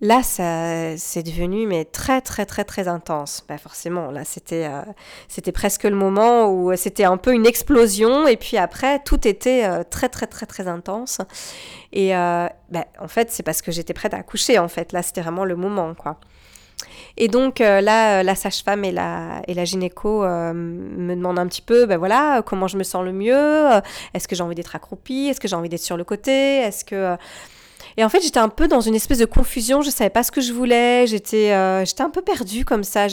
là, 0.00 0.22
c'est 0.22 1.22
devenu 1.22 1.66
mais 1.66 1.84
très, 1.84 2.20
très, 2.20 2.44
très, 2.46 2.64
très 2.64 2.88
intense. 2.88 3.44
Bah, 3.48 3.58
forcément, 3.58 4.10
là, 4.10 4.24
c'était, 4.24 4.66
euh, 4.66 4.82
c'était 5.28 5.52
presque 5.52 5.84
le 5.84 5.96
moment 5.96 6.50
où 6.52 6.74
c'était 6.76 7.04
un 7.04 7.16
peu 7.16 7.32
une 7.32 7.46
explosion. 7.46 8.26
Et 8.26 8.36
puis 8.36 8.56
après, 8.56 9.00
tout 9.04 9.26
était 9.26 9.64
euh, 9.64 9.82
très, 9.88 10.08
très, 10.08 10.26
très, 10.26 10.46
très 10.46 10.68
intense. 10.68 11.18
Et 11.92 12.14
euh, 12.14 12.46
bah, 12.70 12.84
en 13.00 13.08
fait, 13.08 13.30
c'est 13.30 13.42
parce 13.42 13.62
que 13.62 13.72
j'étais 13.72 13.94
prête 13.94 14.14
à 14.14 14.18
accoucher, 14.18 14.58
en 14.58 14.68
fait. 14.68 14.92
Là, 14.92 15.02
c'était 15.02 15.22
vraiment 15.22 15.44
le 15.44 15.56
moment, 15.56 15.94
quoi. 15.94 16.18
Et 17.16 17.28
donc 17.28 17.60
euh, 17.60 17.80
là, 17.80 18.20
euh, 18.20 18.22
la 18.22 18.34
sage-femme 18.34 18.84
et 18.84 18.92
la, 18.92 19.42
et 19.46 19.54
la 19.54 19.64
gynéco 19.64 20.24
euh, 20.24 20.52
me 20.52 21.14
demandent 21.14 21.38
un 21.38 21.46
petit 21.46 21.62
peu, 21.62 21.86
ben 21.86 21.96
voilà, 21.96 22.42
comment 22.44 22.68
je 22.68 22.76
me 22.76 22.82
sens 22.82 23.04
le 23.04 23.12
mieux, 23.12 23.68
est-ce 24.14 24.28
que 24.28 24.34
j'ai 24.34 24.42
envie 24.42 24.54
d'être 24.54 24.74
accroupie, 24.74 25.28
est-ce 25.30 25.40
que 25.40 25.48
j'ai 25.48 25.56
envie 25.56 25.68
d'être 25.68 25.82
sur 25.82 25.96
le 25.96 26.04
côté, 26.04 26.58
est-ce 26.58 26.84
que... 26.84 27.16
Et 27.96 28.04
en 28.04 28.08
fait, 28.08 28.20
j'étais 28.20 28.38
un 28.38 28.48
peu 28.48 28.68
dans 28.68 28.80
une 28.80 28.94
espèce 28.94 29.18
de 29.18 29.24
confusion, 29.24 29.82
je 29.82 29.90
savais 29.90 30.10
pas 30.10 30.22
ce 30.22 30.32
que 30.32 30.40
je 30.40 30.52
voulais, 30.52 31.06
j'étais 31.06 31.52
j'étais 31.84 32.02
un 32.02 32.10
peu 32.10 32.22
perdue 32.22 32.64
comme 32.64 32.84
ça. 32.84 33.06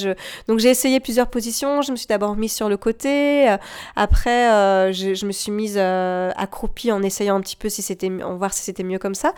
Donc 0.47 0.59
j'ai 0.59 0.69
essayé 0.69 0.99
plusieurs 0.99 1.27
positions, 1.27 1.81
je 1.81 1.91
me 1.91 1.97
suis 1.97 2.07
d'abord 2.07 2.35
mise 2.35 2.53
sur 2.53 2.69
le 2.69 2.77
côté, 2.77 3.47
après 3.95 4.91
je, 4.93 5.13
je, 5.13 5.25
me 5.25 5.31
suis 5.31 5.51
mise 5.51 5.77
accroupie 5.77 6.91
en 6.91 7.03
essayant 7.03 7.35
un 7.35 7.41
petit 7.41 7.55
peu 7.55 7.69
si 7.69 7.81
c'était, 7.81 8.09
voir 8.09 8.53
si 8.53 8.63
c'était 8.63 8.83
mieux 8.83 8.99
comme 8.99 9.15
ça. 9.15 9.33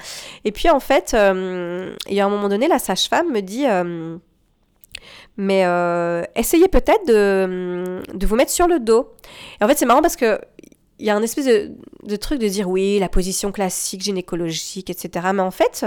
Et 0.46 0.52
puis 0.52 0.70
en 0.70 0.80
fait, 0.80 1.14
il 1.14 2.14
y 2.14 2.20
a 2.20 2.26
un 2.26 2.30
moment 2.30 2.50
donné, 2.50 2.68
la 2.68 2.80
sage-femme 2.80 3.32
me 3.32 3.42
dit... 3.42 3.66
Mais 5.38 5.66
euh, 5.66 6.24
essayez 6.36 6.68
peut-être 6.68 7.08
de, 7.08 8.02
de, 8.14 8.28
vous 8.28 8.36
mettre 8.36 8.52
sur 8.52 8.68
le 8.68 8.80
dos. 8.80 9.14
Et 9.60 9.64
en 9.64 9.68
fait, 9.68 9.78
c'est 9.78 9.86
marrant 9.86 10.02
parce 10.02 10.16
que 10.16 10.40
il 11.00 11.06
y 11.06 11.10
a 11.10 11.16
un 11.16 11.22
espèce 11.24 11.46
de, 11.46 12.16
truc 12.16 12.40
de 12.40 12.48
dire 12.48 12.70
oui, 12.70 13.00
la 13.00 13.10
position 13.10 13.52
classique, 13.52 14.02
gynécologique, 14.02 14.90
etc. 14.90 15.28
Mais 15.34 15.42
en 15.42 15.52
fait, 15.52 15.86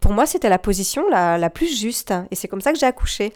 pour 0.00 0.12
moi, 0.12 0.26
c'était 0.26 0.48
la 0.48 0.58
position 0.58 1.08
la, 1.08 1.50
plus 1.50 1.80
juste. 1.80 2.12
Et 2.30 2.36
c'est 2.36 2.48
comme 2.48 2.60
ça 2.60 2.72
que 2.72 2.78
j'ai 2.78 2.86
accouché. 2.86 3.32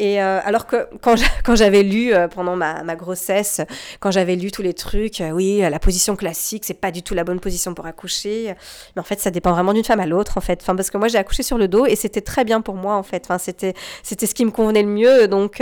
Et 0.00 0.22
euh, 0.22 0.38
alors 0.44 0.66
que 0.66 0.88
quand 1.02 1.56
j'avais 1.56 1.82
lu 1.82 2.14
euh, 2.14 2.28
pendant 2.28 2.54
ma, 2.54 2.84
ma, 2.84 2.94
grossesse, 2.94 3.60
quand 3.98 4.12
j'avais 4.12 4.36
lu 4.36 4.52
tous 4.52 4.62
les 4.62 4.72
trucs, 4.72 5.20
euh, 5.20 5.30
oui, 5.30 5.58
la 5.58 5.78
position 5.80 6.14
classique, 6.14 6.64
c'est 6.64 6.74
pas 6.80 6.92
du 6.92 7.02
tout 7.02 7.14
la 7.14 7.24
bonne 7.24 7.40
position 7.40 7.74
pour 7.74 7.86
accoucher. 7.86 8.54
Mais 8.94 9.00
en 9.00 9.04
fait, 9.04 9.18
ça 9.18 9.32
dépend 9.32 9.52
vraiment 9.52 9.72
d'une 9.72 9.84
femme 9.84 10.00
à 10.00 10.06
l'autre, 10.06 10.38
en 10.38 10.40
fait. 10.40 10.60
Enfin, 10.62 10.76
parce 10.76 10.90
que 10.90 10.98
moi, 10.98 11.08
j'ai 11.08 11.18
accouché 11.18 11.42
sur 11.42 11.58
le 11.58 11.66
dos 11.66 11.84
et 11.86 11.96
c'était 11.96 12.20
très 12.20 12.44
bien 12.44 12.60
pour 12.60 12.76
moi, 12.76 12.94
en 12.94 13.02
fait. 13.02 13.24
Enfin, 13.24 13.38
c'était 13.38 13.74
c'était 14.02 14.26
ce 14.26 14.34
qui 14.34 14.44
me 14.44 14.50
convenait 14.52 14.82
le 14.82 14.88
mieux. 14.88 15.28
Donc 15.28 15.58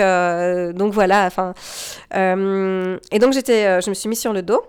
donc 0.76 0.92
voilà. 0.92 1.26
Enfin, 1.26 1.54
et 2.14 3.18
donc 3.18 3.32
j'étais, 3.32 3.80
je 3.80 3.88
me 3.88 3.94
suis 3.94 4.08
mise 4.08 4.20
sur 4.20 4.32
le 4.32 4.42
dos. 4.42 4.62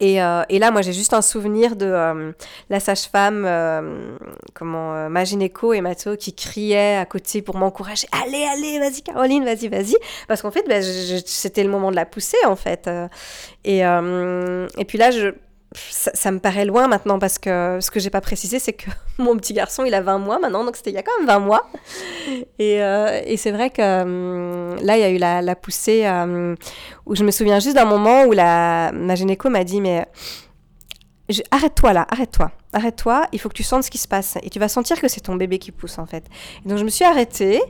Et, 0.00 0.22
euh, 0.22 0.42
et, 0.48 0.58
là, 0.58 0.70
moi, 0.70 0.82
j'ai 0.82 0.92
juste 0.92 1.12
un 1.12 1.22
souvenir 1.22 1.74
de 1.74 1.86
euh, 1.86 2.32
la 2.70 2.80
sage-femme, 2.80 3.44
euh, 3.46 4.16
comment, 4.54 5.08
ma 5.08 5.24
gynéco 5.24 5.72
et 5.72 5.80
Matho 5.80 6.16
qui 6.16 6.34
criaient 6.34 6.96
à 6.96 7.04
côté 7.04 7.42
pour 7.42 7.56
m'encourager. 7.56 8.06
Allez, 8.12 8.44
allez, 8.44 8.78
vas-y, 8.78 9.02
Caroline, 9.02 9.44
vas-y, 9.44 9.68
vas-y. 9.68 9.96
Parce 10.28 10.42
qu'en 10.42 10.50
fait, 10.50 10.64
bah, 10.68 10.82
c'était 10.82 11.64
le 11.64 11.70
moment 11.70 11.90
de 11.90 11.96
la 11.96 12.06
pousser, 12.06 12.38
en 12.46 12.56
fait. 12.56 12.88
Et, 13.64 13.78
et 13.78 14.84
puis 14.86 14.98
là, 14.98 15.10
je, 15.10 15.32
ça, 15.74 16.30
me 16.30 16.38
paraît 16.38 16.64
loin 16.64 16.88
maintenant 16.88 17.18
parce 17.18 17.38
que 17.38 17.78
ce 17.80 17.90
que 17.90 18.00
j'ai 18.00 18.10
pas 18.10 18.20
précisé, 18.20 18.58
c'est 18.58 18.72
que 18.72 18.90
mon 19.18 19.36
petit 19.36 19.52
garçon, 19.52 19.84
il 19.84 19.94
a 19.94 20.00
20 20.00 20.18
mois 20.18 20.38
maintenant, 20.38 20.64
donc 20.64 20.76
c'était 20.76 20.90
il 20.90 20.94
y 20.94 20.98
a 20.98 21.02
quand 21.02 21.16
même 21.18 21.26
20 21.26 21.38
mois. 21.40 21.70
Et, 22.58 22.82
euh, 22.82 23.20
et 23.24 23.36
c'est 23.36 23.50
vrai 23.50 23.70
que 23.70 24.02
hum, 24.02 24.76
là, 24.82 24.96
il 24.96 25.00
y 25.00 25.04
a 25.04 25.10
eu 25.10 25.18
la, 25.18 25.42
la 25.42 25.56
poussée 25.56 26.08
hum, 26.08 26.56
où 27.06 27.14
je 27.14 27.24
me 27.24 27.30
souviens 27.30 27.60
juste 27.60 27.76
d'un 27.76 27.84
moment 27.84 28.24
où 28.24 28.32
la, 28.32 28.92
ma 28.92 29.14
gynéco 29.14 29.50
m'a 29.50 29.64
dit 29.64 29.80
Mais 29.80 30.06
arrête-toi 31.50 31.92
là, 31.92 32.06
arrête-toi, 32.10 32.50
arrête-toi, 32.72 33.26
il 33.32 33.38
faut 33.38 33.48
que 33.48 33.54
tu 33.54 33.62
sentes 33.62 33.84
ce 33.84 33.90
qui 33.90 33.98
se 33.98 34.08
passe. 34.08 34.38
Et 34.42 34.50
tu 34.50 34.58
vas 34.58 34.68
sentir 34.68 35.00
que 35.00 35.08
c'est 35.08 35.20
ton 35.20 35.36
bébé 35.36 35.58
qui 35.58 35.72
pousse 35.72 35.98
en 35.98 36.06
fait. 36.06 36.24
Et 36.64 36.68
donc 36.68 36.78
je 36.78 36.84
me 36.84 36.88
suis 36.88 37.04
arrêtée 37.04 37.60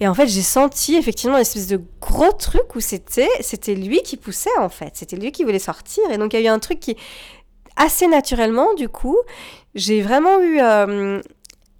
et 0.00 0.08
en 0.08 0.14
fait 0.14 0.26
j'ai 0.26 0.42
senti 0.42 0.96
effectivement 0.96 1.36
une 1.36 1.42
espèce 1.42 1.66
de 1.66 1.80
gros 2.00 2.32
truc 2.32 2.74
où 2.74 2.80
c'était, 2.80 3.28
c'était 3.40 3.74
lui 3.74 4.02
qui 4.02 4.16
poussait 4.16 4.56
en 4.58 4.68
fait, 4.68 4.92
c'était 4.94 5.16
lui 5.16 5.32
qui 5.32 5.44
voulait 5.44 5.58
sortir. 5.58 6.02
Et 6.10 6.18
donc 6.18 6.32
il 6.32 6.40
y 6.40 6.42
a 6.42 6.46
eu 6.46 6.52
un 6.52 6.58
truc 6.58 6.80
qui 6.80 6.96
assez 7.76 8.06
naturellement, 8.06 8.74
du 8.74 8.88
coup, 8.88 9.18
j'ai 9.74 10.02
vraiment 10.02 10.40
eu 10.40 10.60
euh, 10.60 11.20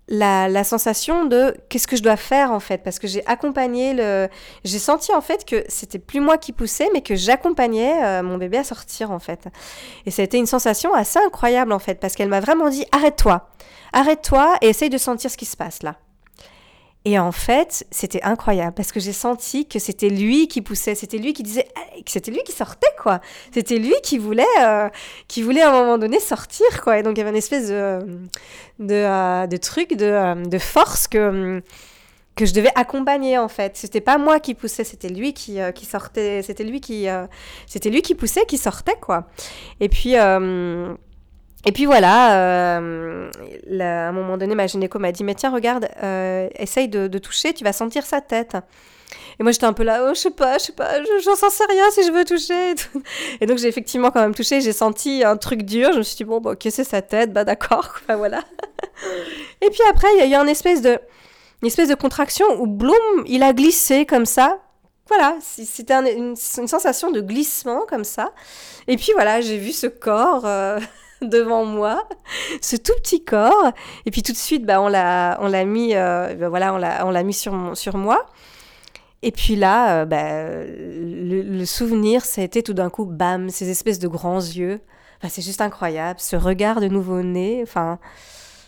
la, 0.09 0.65
sensation 0.65 1.27
de 1.27 1.55
qu'est-ce 1.69 1.87
que 1.87 1.97
je 1.97 2.03
dois 2.03 2.17
faire 2.17 2.53
en 2.53 2.61
fait, 2.61 2.79
parce 2.79 2.99
que 2.99 3.07
j'ai 3.07 3.27
accompagné 3.27 3.95
le, 3.95 4.29
j'ai 4.65 4.79
senti 4.79 5.13
en 5.13 5.21
fait 5.21 5.45
que 5.45 5.65
c'était 5.69 5.99
plus 5.99 6.21
moi 6.21 6.39
qui 6.39 6.53
poussais, 6.53 6.89
mais 6.93 7.03
que 7.03 7.15
j'accompagnais 7.15 8.05
euh, 8.05 8.23
mon 8.23 8.39
bébé 8.39 8.59
à 8.59 8.65
sortir 8.65 9.11
en 9.11 9.19
fait. 9.19 9.49
Et 10.07 10.11
ça 10.11 10.23
a 10.23 10.25
été 10.25 10.39
une 10.39 10.47
sensation 10.47 10.95
assez 10.95 11.19
incroyable 11.19 11.73
en 11.73 11.79
fait, 11.79 12.01
parce 12.01 12.15
qu'elle 12.15 12.29
m'a 12.29 12.41
vraiment 12.41 12.69
dit 12.69 12.85
arrête-toi, 12.93 13.49
arrête-toi 13.93 14.57
et 14.61 14.69
essaye 14.69 14.91
de 14.91 14.99
sentir 14.99 15.31
ce 15.31 15.37
qui 15.37 15.47
se 15.47 15.57
passe 15.57 15.83
là. 15.83 15.97
Et 17.05 17.19
en 17.19 17.33
fait, 17.33 17.85
c'était 17.91 18.23
incroyable 18.23 18.75
parce 18.75 18.93
que 18.93 19.01
j'ai 19.01 19.13
senti 19.13 19.67
que 19.67 19.81
c'était 19.81 20.09
lui 20.09 20.47
qui 20.47 20.63
poussait, 20.63 20.95
c'était 20.95 21.19
lui 21.19 21.33
qui 21.33 21.43
disait, 21.43 21.67
c'était 22.07 22.31
lui 22.31 22.43
qui 22.45 22.53
sortait 22.53 22.93
quoi. 23.01 23.21
C'était 23.53 23.79
lui 23.79 23.95
qui 24.05 24.19
voulait, 24.19 24.45
euh, 24.61 24.89
qui 25.27 25.43
voulait 25.43 25.63
à 25.63 25.71
un 25.71 25.73
moment 25.73 25.99
donné 25.99 26.21
sortir 26.21 26.67
quoi. 26.83 26.99
Et 26.99 27.03
donc 27.03 27.17
il 27.17 27.19
y 27.19 27.21
avait 27.23 27.31
une 27.31 27.37
espèce 27.37 27.69
de 27.69 27.99
de, 28.79 28.95
euh, 28.95 29.47
de 29.49 29.57
truc, 29.57 29.95
de, 29.97 30.07
euh, 30.07 30.35
de 30.35 30.59
force 30.59 31.09
que 31.09 31.61
que 32.37 32.47
je 32.47 32.55
devais 32.55 32.71
accompagner 32.77 33.37
en 33.37 33.49
fait. 33.49 33.77
C'était 33.77 34.01
pas 34.01 34.17
moi 34.17 34.39
qui 34.39 34.55
poussais, 34.55 34.85
c'était 34.85 35.09
lui 35.09 35.35
qui, 35.35 35.59
qui 35.75 35.85
sortait, 35.85 36.43
c'était 36.43 36.65
lui 36.65 36.81
qui 36.81 37.09
c'était 37.67 37.91
lui 37.91 38.03
qui 38.03 38.15
poussait, 38.15 38.47
qui 38.47 38.59
sortait 38.59 38.97
quoi. 39.01 39.27
Et 39.81 39.89
puis 39.89 40.15
et 41.65 41.73
puis 41.73 41.87
voilà, 41.87 42.39
euh, 42.41 43.31
à 43.81 44.09
un 44.09 44.13
moment 44.13 44.37
donné, 44.37 44.55
ma 44.55 44.67
gynéco 44.67 44.99
m'a 44.99 45.13
dit, 45.13 45.23
mais 45.23 45.35
tiens, 45.35 45.51
regarde, 45.51 45.89
euh, 46.03 46.49
essaye 46.57 46.89
de, 46.89 47.19
toucher, 47.19 47.53
tu 47.53 47.63
vas 47.63 47.73
sentir 47.73 48.05
sa 48.05 48.21
tête. 48.21 48.57
Et 49.39 49.43
moi, 49.43 49.53
j'étais 49.53 49.67
un 49.67 49.73
peu 49.73 49.85
là, 49.85 50.05
oh, 50.05 50.15
je 50.15 50.21
sais 50.21 50.31
pas, 50.31 50.59
je 50.59 50.65
sais 50.65 50.73
pas, 50.73 51.03
j'en 51.25 51.37
sais 51.37 51.65
rien 51.69 51.91
si 51.91 52.03
je 52.05 52.11
veux 52.11 52.25
toucher. 52.25 52.75
Et, 53.41 53.47
donc, 53.47 53.59
j'ai 53.59 53.69
effectivement 53.69 54.11
quand 54.11 54.21
même 54.21 54.35
touché, 54.35 54.61
j'ai 54.61 54.73
senti 54.73 55.23
un 55.25 55.37
truc 55.37 55.63
dur, 55.63 55.93
je 55.93 55.99
me 55.99 56.03
suis 56.03 56.17
dit, 56.17 56.25
bon, 56.25 56.41
bah, 56.41 56.53
ok, 56.53 56.67
c'est 56.71 56.85
sa 56.85 57.01
tête, 57.01 57.33
bah 57.33 57.45
d'accord, 57.45 57.95
voilà. 58.09 58.43
Et 59.61 59.71
puis 59.71 59.81
après, 59.89 60.09
il 60.15 60.19
y 60.19 60.35
a 60.35 60.39
eu 60.39 60.43
une 60.43 60.49
espèce 60.49 60.83
de, 60.83 60.99
une 61.63 61.69
espèce 61.69 61.89
de 61.89 61.95
contraction 61.95 62.47
où 62.61 62.67
Bloom, 62.67 63.25
il 63.27 63.43
a 63.43 63.53
glissé 63.53 64.05
comme 64.05 64.27
ça. 64.27 64.59
Voilà, 65.09 65.37
c'était 65.41 65.95
une, 66.17 66.37
sensation 66.37 67.11
de 67.11 67.21
glissement 67.21 67.85
comme 67.89 68.05
ça. 68.05 68.33
Et 68.89 68.97
puis 68.97 69.13
voilà, 69.15 69.41
j'ai 69.41 69.59
vu 69.59 69.71
ce 69.71 69.87
corps... 69.87 70.45
Euh, 70.45 70.81
devant 71.29 71.65
moi, 71.65 72.07
ce 72.61 72.77
tout 72.77 72.95
petit 73.03 73.25
corps. 73.25 73.73
Et 74.07 74.11
puis 74.11 74.23
tout 74.23 74.33
de 74.33 74.37
suite, 74.37 74.65
bah, 74.65 74.81
on 74.81 74.89
l'a, 74.89 75.39
on 75.41 75.49
l'a 75.49 75.65
mis, 75.65 75.95
euh, 75.95 76.35
bah, 76.35 76.49
voilà, 76.49 76.75
on 76.75 76.79
l'a, 76.79 77.07
on 77.07 77.11
l'a 77.11 77.23
mis 77.23 77.35
sur, 77.35 77.77
sur 77.77 77.97
moi. 77.97 78.27
Et 79.23 79.31
puis 79.31 79.55
là, 79.55 80.03
euh, 80.03 80.05
bah, 80.05 80.65
le, 80.67 81.65
souvenir, 81.65 82.25
ça 82.25 82.41
a 82.41 82.45
été 82.45 82.63
tout 82.63 82.75
d'un 82.75 82.91
coup, 82.91 83.05
bam, 83.05 83.51
ces 83.51 83.71
espèces 83.71 84.01
de 84.01 84.09
grands 84.09 84.41
yeux. 84.41 84.81
Enfin, 85.19 85.29
c'est 85.29 85.43
juste 85.43 85.61
incroyable, 85.61 86.19
ce 86.19 86.35
regard 86.35 86.81
de 86.81 86.89
nouveau-né. 86.89 87.61
Enfin, 87.63 87.99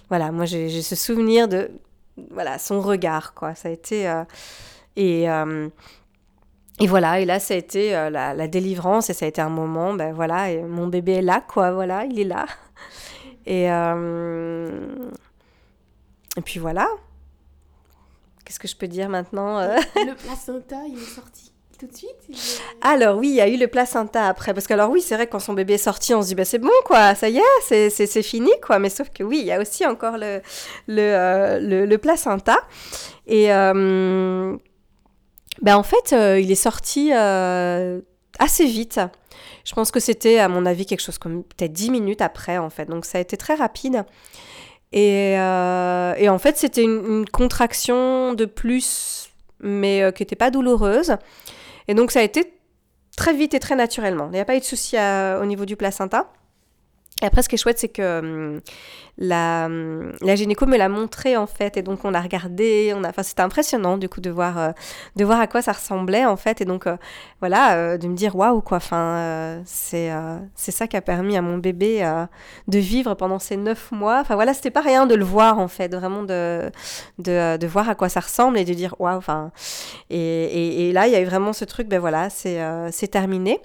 voilà, 0.09 0.31
moi 0.31 0.45
j'ai, 0.45 0.83
ce 0.83 0.95
souvenir 0.95 1.49
de, 1.49 1.71
voilà, 2.31 2.59
son 2.59 2.81
regard, 2.81 3.35
quoi. 3.35 3.57
Ça 3.57 3.69
a 3.69 3.73
été, 3.73 4.09
euh, 4.09 4.23
Et, 4.97 5.27
et 6.81 6.87
voilà, 6.87 7.21
et 7.21 7.25
là, 7.25 7.39
ça 7.39 7.55
a 7.55 7.57
été 7.57 7.93
la, 8.11 8.49
délivrance, 8.49 9.11
et 9.11 9.15
ça 9.15 9.27
a 9.27 9.29
été 9.29 9.41
un 9.41 9.49
moment, 9.49 9.95
ben 9.95 10.13
voilà, 10.13 10.51
et 10.51 10.63
mon 10.63 10.89
bébé 10.89 11.13
est 11.15 11.23
là, 11.23 11.41
quoi, 11.47 11.73
voilà, 11.73 12.05
il 12.05 12.19
est 12.19 12.25
là. 12.25 12.47
Et, 13.47 13.65
et 16.37 16.41
puis 16.41 16.59
voilà. 16.59 16.89
Qu'est-ce 18.45 18.59
que 18.59 18.69
je 18.69 18.75
peux 18.75 18.89
dire 18.89 19.09
maintenant 19.09 19.61
Le 19.61 20.15
placenta, 20.27 20.77
il 20.89 20.97
est 20.97 21.15
sorti 21.15 21.53
tout 21.79 21.87
de 21.87 21.97
suite 21.97 22.63
Alors 22.83 23.17
oui, 23.19 23.29
il 23.29 23.35
y 23.35 23.41
a 23.41 23.49
eu 23.49 23.57
le 23.57 23.69
placenta 23.69 24.29
après. 24.29 24.55
Parce 24.55 24.67
que 24.67 24.75
alors 24.75 24.91
oui, 24.91 25.01
c'est 25.01 25.15
vrai 25.15 25.27
que 25.27 25.33
quand 25.33 25.41
son 25.41 25.55
bébé 25.55 25.75
est 25.75 25.79
sorti, 25.79 26.15
on 26.15 26.23
se 26.23 26.29
dit 26.29 26.35
bah 26.35 26.45
c'est 26.45 26.59
bon 26.59 26.71
quoi, 26.85 27.15
ça 27.15 27.29
y 27.29 27.39
est, 27.39 27.91
c'est 27.91 28.23
fini 28.23 28.51
quoi. 28.63 28.79
Mais 28.79 28.91
sauf 28.91 29.11
que 29.11 29.23
oui, 29.23 29.39
il 29.41 29.47
y 29.47 29.53
a 29.53 29.61
aussi 29.61 29.87
encore 29.87 30.19
le, 30.19 30.41
le, 30.87 31.01
euh, 31.01 31.87
le, 31.87 31.99
placenta. 31.99 32.57
Et 33.27 33.49
ben 35.65 35.77
en 35.77 35.83
fait, 35.83 36.13
euh, 36.13 36.39
il 36.39 36.51
est 36.53 36.55
sorti 36.55 37.11
assez 37.13 38.67
vite. 38.67 39.01
Je 39.65 39.75
pense 39.75 39.91
que 39.91 39.99
c'était 39.99 40.39
à 40.39 40.49
mon 40.49 40.67
avis 40.67 40.87
quelque 40.87 41.01
chose 41.01 41.19
comme 41.19 41.43
peut-être 41.43 41.73
10 41.73 41.91
minutes 41.91 42.21
après 42.21 42.59
en 42.59 42.71
fait. 42.71 42.85
Donc 42.87 43.05
ça 43.05 43.19
a 43.19 43.21
été 43.21 43.37
très 43.37 43.55
rapide. 43.55 44.05
Et, 44.93 45.33
et 45.33 46.29
en 46.29 46.39
fait, 46.39 46.57
c'était 46.57 46.85
une, 46.85 47.05
une, 47.07 47.29
contraction 47.29 48.35
de 48.35 48.45
plus, 48.45 49.31
mais 49.61 50.13
qui 50.15 50.23
n'était 50.23 50.37
pas 50.37 50.51
douloureuse. 50.51 51.17
Et 51.89 51.95
donc 51.95 52.13
ça 52.13 52.21
a 52.21 52.23
été 52.23 52.53
très 53.17 53.33
vite 53.33 53.55
et 53.55 53.59
très 53.59 53.75
naturellement. 53.75 54.27
Il 54.27 54.35
n'y 54.35 54.41
a 54.41 54.45
pas 54.45 54.57
eu 54.57 54.61
de 54.61 54.65
souci 54.65 54.97
au 54.97 55.47
niveau 55.47 55.65
du 55.65 55.77
placenta. 55.77 56.31
Et 57.25 57.27
après, 57.27 57.41
ce 57.41 57.49
qui 57.49 57.55
est 57.55 57.59
chouette, 57.59 57.79
c'est 57.79 57.89
que 57.89 58.19
hum, 58.19 58.61
la, 59.17 59.65
hum, 59.65 60.13
la 60.21 60.35
gynéco 60.35 60.67
me 60.67 60.77
l'a 60.77 60.91
montré 60.91 61.39
en 61.39 61.47
fait, 61.47 61.79
et 61.79 61.83
donc 61.83 62.05
on 62.05 62.13
a 62.13 62.21
regardé, 62.21 62.93
on 62.95 63.03
a, 63.03 63.09
enfin 63.09 63.23
c'était 63.23 63.41
impressionnant 63.41 63.97
du 63.97 64.11
coup 64.11 64.21
de 64.21 64.29
voir, 64.29 64.59
euh, 64.59 64.71
de 65.17 65.25
voir 65.25 65.41
à 65.41 65.47
quoi 65.47 65.63
ça 65.63 65.73
ressemblait 65.73 66.27
en 66.27 66.37
fait, 66.37 66.61
et 66.61 66.67
donc 66.67 66.87
euh, 66.87 66.99
voilà, 67.41 67.77
euh, 67.77 67.97
de 67.97 68.09
me 68.09 68.15
dire 68.15 68.37
waouh 68.37 68.61
quoi, 68.61 68.77
enfin 68.77 69.63
c'est 69.65 70.11
c'est 70.55 70.71
ça 70.71 70.87
qui 70.87 70.99
a 70.99 71.01
permis 71.01 71.39
à 71.39 71.43
mon 71.43 71.57
bébé 71.57 72.03
de 72.69 72.79
vivre 72.79 73.15
pendant 73.15 73.39
ces 73.39 73.57
neuf 73.57 73.91
mois. 73.91 74.21
Enfin 74.21 74.35
voilà, 74.35 74.53
c'était 74.53 74.71
pas 74.71 74.83
rien 74.83 75.07
de 75.07 75.15
le 75.15 75.25
voir 75.25 75.59
en 75.59 75.69
fait, 75.69 75.95
vraiment 75.95 76.25
de 76.25 76.71
de, 77.19 77.57
de 77.57 77.67
voir 77.67 77.89
à 77.89 77.95
quoi 77.95 78.11
ça 78.11 78.21
ressemble 78.21 78.59
et 78.59 78.67
de 78.67 78.75
dire 78.75 78.95
waouh, 78.99 79.17
enfin. 79.17 79.51
Et, 80.11 80.19
et, 80.19 80.89
et, 80.89 80.93
là 80.93 81.07
il 81.07 81.15
y 81.15 81.17
a 81.17 81.21
eu 81.23 81.25
vraiment 81.25 81.55
ce 81.55 81.65
truc, 81.65 81.89
ben 81.89 82.01
voilà, 82.01 82.29
c'est 82.29 82.61
c'est 82.91 83.09
terminé. 83.09 83.61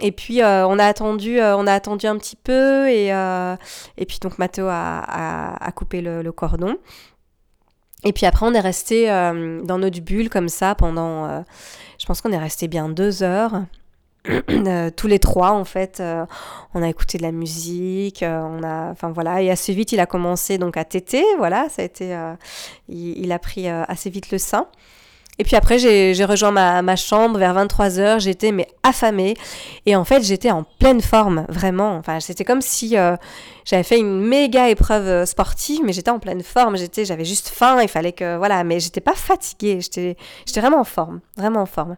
Et 0.00 0.12
puis 0.12 0.42
euh, 0.42 0.66
on 0.66 0.78
a 0.78 0.84
attendu, 0.84 1.38
euh, 1.38 1.56
on 1.56 1.66
a 1.66 1.72
attendu 1.72 2.06
un 2.06 2.16
petit 2.16 2.36
peu 2.36 2.88
et, 2.88 3.12
euh, 3.12 3.56
et 3.98 4.06
puis 4.06 4.18
donc 4.20 4.38
Mathéo 4.38 4.66
a, 4.68 5.54
a, 5.60 5.72
coupé 5.72 6.00
le, 6.00 6.30
cordon. 6.32 6.76
Et 8.04 8.12
puis 8.12 8.24
après 8.26 8.46
on 8.46 8.54
est 8.54 8.60
resté 8.60 9.08
dans 9.08 9.78
notre 9.78 10.00
bulle 10.00 10.30
comme 10.30 10.48
ça 10.48 10.74
pendant, 10.74 11.44
je 11.98 12.06
pense 12.06 12.20
qu'on 12.22 12.32
est 12.32 12.38
resté 12.38 12.66
bien 12.66 12.88
deux 12.88 13.22
heures. 13.22 13.52
tous 14.96 15.06
les 15.06 15.18
trois 15.18 15.52
en 15.52 15.64
fait 15.64 16.02
on 16.74 16.82
a 16.82 16.88
écouté 16.90 17.16
de 17.16 17.22
la 17.22 17.32
musique 17.32 18.22
on 18.22 18.62
a 18.62 18.90
enfin 18.90 19.10
voilà 19.12 19.40
et 19.40 19.50
assez 19.50 19.72
vite 19.72 19.92
il 19.92 20.00
a 20.00 20.04
commencé 20.04 20.58
donc 20.58 20.76
à 20.76 20.84
téter 20.84 21.24
voilà 21.38 21.70
ça 21.70 21.80
a 21.80 21.86
été 21.86 22.14
il, 22.90 23.32
a 23.32 23.38
pris 23.38 23.66
assez 23.66 24.10
vite 24.10 24.30
le 24.30 24.36
sein 24.36 24.66
et 25.40 25.42
puis 25.42 25.56
après, 25.56 25.78
j'ai 25.78 26.24
rejoint 26.26 26.50
ma, 26.50 26.96
chambre 26.96 27.38
vers 27.38 27.54
23h. 27.54 28.20
J'étais 28.20 28.52
mais 28.52 28.68
affamée. 28.82 29.32
Et 29.86 29.96
en 29.96 30.04
fait, 30.04 30.22
j'étais 30.22 30.50
en 30.50 30.64
pleine 30.64 31.00
forme, 31.00 31.46
vraiment. 31.48 31.96
Enfin, 31.96 32.20
c'était 32.20 32.44
comme 32.44 32.60
si 32.60 32.98
euh, 32.98 33.16
j'avais 33.64 33.82
fait 33.82 33.98
une 33.98 34.20
méga 34.20 34.68
épreuve 34.68 35.06
euh, 35.08 35.24
sportive, 35.24 35.80
mais 35.82 35.94
j'étais 35.94 36.10
en 36.10 36.18
pleine 36.18 36.42
forme. 36.42 36.76
J'avais 36.76 37.24
juste 37.24 37.48
faim. 37.48 37.78
Il 37.80 37.88
fallait 37.88 38.12
que 38.12 38.36
voilà, 38.36 38.64
mais 38.64 38.80
j'étais 38.80 39.00
pas 39.00 39.14
fatiguée. 39.14 39.80
J'étais, 39.80 40.14
vraiment 40.60 40.80
en 40.80 40.84
forme, 40.84 41.20
vraiment 41.38 41.62
en 41.62 41.66
forme. 41.66 41.96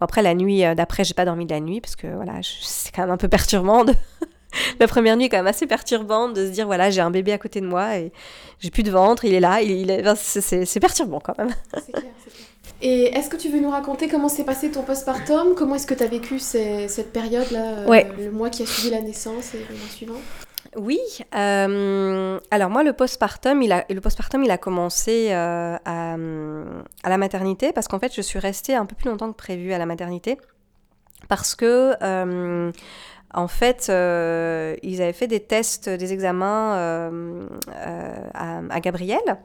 après, 0.00 0.22
la 0.22 0.32
nuit 0.32 0.64
euh, 0.64 0.74
d'après, 0.74 1.04
j'ai 1.04 1.12
pas 1.12 1.26
dormi 1.26 1.44
de 1.44 1.52
la 1.52 1.60
nuit 1.60 1.82
parce 1.82 1.94
que 1.94 2.06
voilà, 2.06 2.40
c'est 2.42 2.90
quand 2.90 3.02
même 3.02 3.10
un 3.10 3.18
peu 3.18 3.28
perturbant. 3.28 3.84
la 4.80 4.88
première 4.88 5.18
nuit 5.18 5.26
est 5.26 5.28
quand 5.28 5.36
même 5.36 5.46
assez 5.46 5.66
perturbante 5.66 6.32
de 6.34 6.46
se 6.46 6.52
dire 6.52 6.64
voilà, 6.64 6.88
j'ai 6.88 7.02
un 7.02 7.10
bébé 7.10 7.32
à 7.32 7.38
côté 7.38 7.60
de 7.60 7.66
moi 7.66 7.98
et 7.98 8.12
j'ai 8.60 8.70
plus 8.70 8.82
de 8.82 8.90
ventre, 8.90 9.26
il 9.26 9.34
est 9.34 9.40
là, 9.40 9.60
c'est 10.16 10.80
perturbant 10.80 11.20
quand 11.20 11.36
même. 11.36 11.52
C'est 11.74 11.92
clair, 11.92 12.12
c'est 12.24 12.30
clair. 12.32 12.51
Et 12.84 13.04
est-ce 13.14 13.30
que 13.30 13.36
tu 13.36 13.48
veux 13.48 13.60
nous 13.60 13.70
raconter 13.70 14.08
comment 14.08 14.28
s'est 14.28 14.44
passé 14.44 14.68
ton 14.72 14.82
postpartum? 14.82 15.54
Comment 15.54 15.76
est-ce 15.76 15.86
que 15.86 15.94
tu 15.94 16.02
as 16.02 16.08
vécu 16.08 16.40
cette 16.40 17.12
période-là, 17.12 17.86
euh, 17.88 18.02
le 18.18 18.32
mois 18.32 18.50
qui 18.50 18.64
a 18.64 18.66
suivi 18.66 18.90
la 18.90 19.00
naissance 19.00 19.54
et 19.54 19.58
le 19.58 19.76
mois 19.76 19.88
suivant? 19.88 20.20
Oui, 20.76 20.98
euh, 21.34 22.40
alors 22.50 22.70
moi 22.70 22.82
le 22.82 22.92
postpartum, 22.92 23.62
il 23.62 23.72
a, 23.72 23.84
le 23.88 24.00
postpartum 24.00 24.42
il 24.42 24.50
a 24.50 24.58
commencé 24.58 25.28
euh, 25.30 25.76
à, 25.84 26.14
à, 26.14 27.08
la 27.08 27.18
maternité 27.18 27.72
parce 27.72 27.88
qu'en 27.88 27.98
fait 27.98 28.12
je 28.14 28.22
suis 28.22 28.38
restée 28.38 28.74
un 28.74 28.86
peu 28.86 28.96
plus 28.96 29.10
longtemps 29.10 29.30
que 29.30 29.36
prévu 29.36 29.72
à 29.74 29.78
la 29.78 29.86
maternité 29.86 30.38
parce 31.28 31.54
que 31.54 31.94
en 33.34 33.48
fait, 33.48 33.88
ils 33.88 35.02
avaient 35.02 35.12
fait 35.12 35.26
des 35.26 35.40
tests, 35.40 35.88
des 35.88 36.12
examens 36.12 36.74
à, 38.34 38.60
à, 38.70 38.80
Gabriel. 38.80 39.38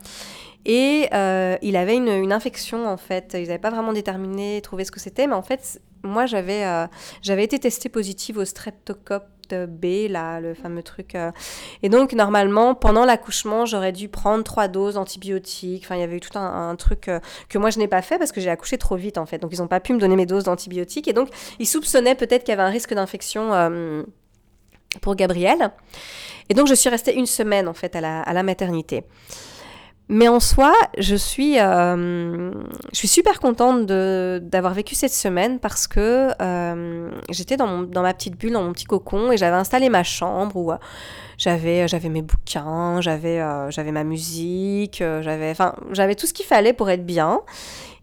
Et 0.66 1.08
euh, 1.14 1.58
il 1.62 1.76
avait 1.78 1.96
une, 1.96 2.32
infection 2.32 2.88
en 2.88 2.98
fait. 2.98 3.32
Ils 3.36 3.48
n'avaient 3.48 3.58
pas 3.58 3.70
vraiment 3.70 3.94
déterminé, 3.94 4.62
trouvé 4.62 4.84
ce 4.84 4.92
que 4.92 5.00
c'était, 5.00 5.26
mais 5.26 5.36
en 5.36 5.42
fait, 5.42 5.82
moi 6.04 6.26
j'avais 6.26 6.66
euh, 6.66 6.88
j'avais 7.22 7.44
été 7.44 7.58
testée 7.58 7.90
positive 7.90 8.38
au 8.38 8.46
streptocoque 8.46 9.24
B, 9.50 10.10
là, 10.10 10.42
le 10.42 10.54
fameux 10.54 10.84
truc. 10.84 11.16
Euh. 11.16 11.32
Et 11.82 11.88
donc, 11.88 12.12
normalement, 12.12 12.76
pendant 12.76 13.06
l'accouchement, 13.06 13.66
j'aurais 13.66 13.94
dû 13.94 14.10
prendre 14.10 14.44
trois 14.44 14.68
doses 14.68 14.96
d'antibiotiques. 14.96 15.84
Enfin, 15.86 15.96
il 15.96 16.02
y 16.02 16.04
avait 16.04 16.18
eu 16.18 16.20
tout 16.20 16.38
un, 16.38 16.76
truc 16.76 17.10
que 17.48 17.58
moi, 17.58 17.70
je 17.70 17.80
n'ai 17.80 17.88
pas 17.88 18.02
fait 18.02 18.18
parce 18.18 18.34
que 18.34 18.42
j'ai 18.42 18.50
accouché 18.50 18.78
trop 18.78 18.98
vite, 18.98 19.18
en 19.18 19.26
fait. 19.26 19.38
Donc, 19.38 19.54
ils 19.54 19.60
n'ont 19.60 19.70
pas 19.70 19.80
pu 19.80 19.94
me 19.94 20.00
donner 20.00 20.18
mes 20.18 20.26
doses 20.26 20.44
d'antibiotiques. 20.44 21.08
Et 21.08 21.14
donc, 21.14 21.30
ils 21.60 21.66
soupçonnaient 21.66 22.16
peut-être 22.16 22.44
qu'il 22.44 22.52
y 22.52 22.58
avait 22.60 22.68
un 22.68 22.70
risque 22.70 22.94
d'infection 22.94 24.06
pour 25.02 25.16
Gabriel. 25.16 25.72
Et 26.50 26.54
donc, 26.54 26.68
je 26.68 26.74
suis 26.74 26.90
restée 26.90 27.16
une 27.16 27.26
semaine, 27.26 27.70
en 27.70 27.74
fait, 27.74 27.96
à 27.96 28.34
la 28.34 28.44
maternité. 28.44 29.06
Mais 30.10 30.30
en 30.30 30.40
soi, 30.40 30.74
je 30.98 31.16
suis, 31.16 31.60
euh, 31.60 32.52
je 32.94 32.98
suis 32.98 33.10
super 33.10 33.42
contente 33.42 33.86
d'avoir 33.86 34.74
vécu 34.74 34.96
cette 34.96 35.12
semaine 35.12 35.60
parce 35.60 35.86
que 35.86 36.30
euh, 36.42 37.12
j'étais 37.30 37.58
dans, 37.58 37.82
dans, 37.84 38.04
ma 38.04 38.14
petite 38.14 38.38
bulle, 38.38 38.54
dans 38.54 38.64
mon 38.64 38.72
petit 38.72 38.86
cocon, 38.86 39.34
et 39.34 39.38
j'avais 39.38 39.58
installé 39.58 39.90
ma 39.90 40.04
chambre 40.04 40.56
où 40.56 40.72
euh, 40.72 40.78
j'avais 41.38 41.90
j'avais 41.90 42.08
mes 42.08 42.22
bouquins, 42.22 43.02
j'avais 43.02 43.42
j'avais 43.70 43.92
ma 43.92 44.06
musique, 44.06 45.04
j'avais 45.22 45.52
enfin 45.52 45.76
j'avais 45.92 46.16
tout 46.16 46.26
ce 46.26 46.34
qu'il 46.34 46.46
fallait 46.46 46.74
pour 46.74 46.90
être 46.90 47.06
bien. 47.06 47.42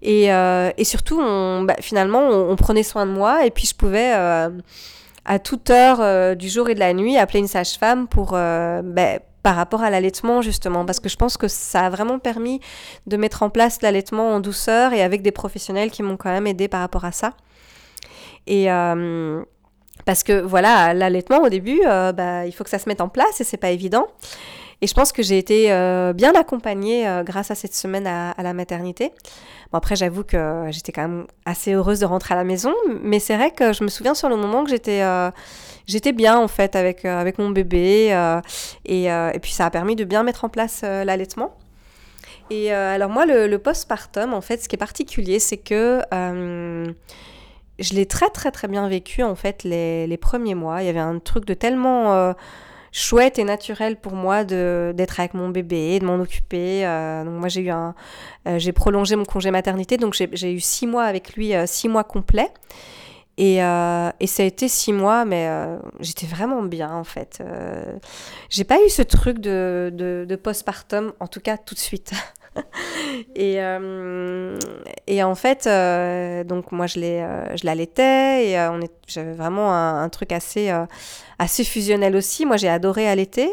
Et, 0.02 0.26
et 0.26 0.84
surtout, 0.84 1.18
on, 1.18 1.62
bah, 1.62 1.76
finalement, 1.80 2.28
on, 2.28 2.54
prenait 2.56 2.82
soin 2.82 3.06
de 3.06 3.12
moi 3.12 3.46
et 3.46 3.50
puis 3.50 3.66
je 3.66 3.74
pouvais 3.74 4.12
à 4.12 5.38
toute 5.42 5.70
heure 5.70 6.36
du 6.36 6.50
jour 6.50 6.68
et 6.68 6.74
de 6.74 6.80
la 6.80 6.92
nuit 6.92 7.16
appeler 7.16 7.38
une 7.38 7.48
sage-femme 7.48 8.06
pour 8.08 8.32
bah, 8.32 9.18
par 9.44 9.56
rapport 9.56 9.82
à 9.82 9.90
l'allaitement 9.90 10.40
justement 10.40 10.86
parce 10.86 11.00
que 11.00 11.10
je 11.10 11.16
pense 11.16 11.36
que 11.36 11.48
ça 11.48 11.82
a 11.86 11.90
vraiment 11.90 12.18
permis 12.18 12.60
de 13.06 13.18
mettre 13.18 13.42
en 13.42 13.50
place 13.50 13.82
l'allaitement 13.82 14.30
en 14.30 14.40
douceur 14.40 14.94
et 14.94 15.02
avec 15.02 15.20
des 15.20 15.32
professionnels 15.32 15.90
qui 15.90 16.02
m'ont 16.02 16.16
quand 16.16 16.30
même 16.30 16.46
aidé 16.46 16.66
par 16.66 16.80
rapport 16.80 17.04
à 17.04 17.12
ça 17.12 17.34
et 18.46 18.72
euh, 18.72 19.42
parce 20.06 20.22
que 20.22 20.40
voilà 20.40 20.94
l'allaitement 20.94 21.42
au 21.42 21.50
début 21.50 21.82
euh, 21.86 22.12
bah, 22.12 22.46
il 22.46 22.52
faut 22.52 22.64
que 22.64 22.70
ça 22.70 22.78
se 22.78 22.88
mette 22.88 23.02
en 23.02 23.10
place 23.10 23.38
et 23.42 23.44
c'est 23.44 23.58
pas 23.58 23.68
évident 23.68 24.06
et 24.80 24.86
je 24.86 24.94
pense 24.94 25.12
que 25.12 25.22
j'ai 25.22 25.36
été 25.36 25.70
euh, 25.70 26.14
bien 26.14 26.32
accompagnée 26.34 27.06
grâce 27.24 27.50
à 27.50 27.54
cette 27.54 27.74
semaine 27.74 28.06
à, 28.06 28.34
la 28.42 28.54
maternité. 28.54 29.12
Après, 29.74 29.96
j'avoue 29.96 30.24
que 30.24 30.66
j'étais 30.70 30.92
quand 30.92 31.02
même 31.02 31.26
assez 31.44 31.72
heureuse 31.72 32.00
de 32.00 32.06
rentrer 32.06 32.34
à 32.34 32.36
la 32.36 32.44
maison, 32.44 32.72
mais 33.02 33.18
c'est 33.18 33.36
vrai 33.36 33.50
que 33.50 33.72
je 33.72 33.84
me 33.84 33.88
souviens 33.88 34.14
sur 34.14 34.28
le 34.28 34.36
moment 34.36 34.64
que 34.64 34.70
j'étais 34.70 35.02
j'étais 35.86 36.12
bien 36.12 36.38
en 36.38 36.48
fait 36.48 36.76
avec, 36.76 37.04
euh, 37.04 37.18
avec 37.18 37.38
mon 37.38 37.50
bébé 37.50 38.12
euh, 38.12 38.40
et, 38.84 39.10
euh, 39.10 39.30
et, 39.32 39.38
puis 39.38 39.52
ça 39.52 39.66
a 39.66 39.70
permis 39.70 39.96
de 39.96 40.04
bien 40.04 40.22
mettre 40.22 40.44
en 40.44 40.48
place 40.48 40.82
l'allaitement. 40.82 41.56
Et 42.50 42.72
alors 42.72 43.08
moi, 43.08 43.24
le, 43.24 43.46
le, 43.46 43.58
postpartum, 43.58 44.34
en 44.34 44.42
fait, 44.42 44.62
ce 44.62 44.68
qui 44.68 44.76
est 44.76 44.78
particulier, 44.78 45.38
c'est 45.38 45.56
que 45.56 46.02
je 46.12 47.94
l'ai 47.94 48.06
très 48.06 48.28
très 48.28 48.50
très 48.50 48.68
bien 48.68 48.86
vécu 48.86 49.22
en 49.22 49.34
fait 49.34 49.64
les, 49.64 50.06
les, 50.06 50.16
premiers 50.18 50.54
mois. 50.54 50.82
Il 50.82 50.86
y 50.86 50.90
avait 50.90 50.98
un 50.98 51.18
truc 51.18 51.46
de 51.46 51.54
tellement 51.54 52.34
chouette 52.96 53.40
et 53.40 53.44
naturel 53.44 53.96
pour 53.96 54.12
moi 54.12 54.44
d'être 54.44 55.18
avec 55.18 55.34
mon 55.34 55.48
bébé, 55.48 55.98
de 55.98 56.04
m'en 56.04 56.14
occuper. 56.16 56.82
donc 57.24 57.34
moi 57.40 57.48
j'ai 57.48 57.62
eu 57.62 57.70
un, 57.70 57.94
j'ai 58.56 58.70
prolongé 58.70 59.16
mon 59.16 59.24
congé 59.24 59.50
maternité, 59.50 59.96
donc 59.96 60.14
j'ai 60.14 60.52
eu 60.52 60.60
six 60.60 60.86
mois 60.86 61.02
avec 61.04 61.34
lui, 61.34 61.52
six 61.66 61.88
mois 61.88 62.04
complets. 62.04 62.52
Et, 63.36 63.62
euh, 63.62 64.10
et, 64.20 64.26
ça 64.28 64.44
a 64.44 64.46
été 64.46 64.68
six 64.68 64.92
mois, 64.92 65.24
mais 65.24 65.48
euh, 65.48 65.76
j'étais 65.98 66.26
vraiment 66.26 66.62
bien 66.62 66.92
en 66.92 67.02
fait. 67.02 67.38
Euh, 67.40 67.96
j'ai 68.48 68.62
pas 68.62 68.76
eu 68.84 68.88
ce 68.88 69.02
truc 69.02 69.40
de, 69.40 69.90
de, 69.92 70.36
postpartum, 70.36 71.12
en 71.18 71.26
tout 71.26 71.40
cas 71.40 71.56
tout 71.56 71.74
de 71.74 71.80
suite. 71.80 72.12
et, 73.34 73.60
euh, 73.60 74.56
et 75.08 75.24
en 75.24 75.34
fait, 75.34 75.66
euh, 75.66 76.44
donc 76.44 76.70
moi 76.70 76.86
je 76.86 77.64
l'allaitais 77.64 78.50
et 78.50 78.58
on 78.60 78.78
j'avais 79.08 79.32
vraiment 79.32 79.74
un, 79.74 80.04
un, 80.04 80.08
truc 80.10 80.30
assez, 80.30 80.72
assez 81.38 81.64
fusionnel 81.64 82.16
aussi. 82.16 82.46
Moi 82.46 82.56
j'ai 82.56 82.68
adoré 82.68 83.08
allaiter. 83.08 83.50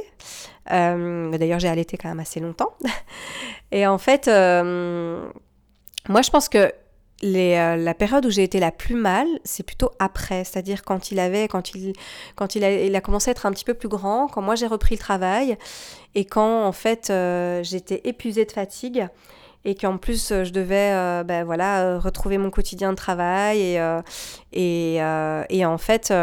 D'ailleurs 0.70 1.60
j'ai 1.60 1.68
allaité 1.68 1.98
quand 1.98 2.10
même 2.10 2.20
assez 2.20 2.40
longtemps. 2.40 2.74
et 3.72 3.88
en 3.88 3.98
fait, 3.98 4.28
moi 4.28 6.22
je 6.22 6.30
pense 6.30 6.50
que 6.50 6.72
les, 7.22 7.56
la 7.78 7.94
période 7.94 8.26
où 8.26 8.30
j'ai 8.30 8.44
été 8.44 8.60
la 8.60 8.72
plus 8.72 8.96
mal, 8.96 9.28
c'est 9.44 9.64
plutôt 9.64 9.92
après, 10.00 10.44
c'est-à-dire 10.44 10.84
quand 10.84 11.12
il 11.12 11.20
avait, 11.20 11.48
quand 11.48 11.76
il, 11.76 11.94
quand 12.36 12.56
il 12.56 12.64
a, 12.64 13.02
commencé 13.02 13.30
à 13.30 13.32
être 13.32 13.46
un 13.46 13.52
petit 13.52 13.66
peu 13.66 13.74
plus 13.74 13.90
grand, 13.90 14.28
quand 14.28 14.42
moi 14.42 14.56
j'ai 14.56 14.68
repris 14.68 14.96
le 14.96 15.00
travail 15.00 15.58
et 16.16 16.26
quand 16.26 16.66
en 16.66 16.72
fait 16.72 17.12
j'étais 17.64 18.02
épuisée 18.06 18.46
de 18.46 18.52
fatigue 18.52 19.08
et 19.64 19.76
qu'en 19.76 19.98
plus 19.98 20.30
je 20.30 20.52
devais 20.52 21.24
ben, 21.24 21.44
voilà 21.44 22.00
retrouver 22.00 22.38
mon 22.38 22.50
quotidien 22.50 22.92
de 22.92 22.98
travail 22.98 23.80
et, 24.54 24.96
et 24.96 25.66
en 25.66 25.78
fait 25.78 26.14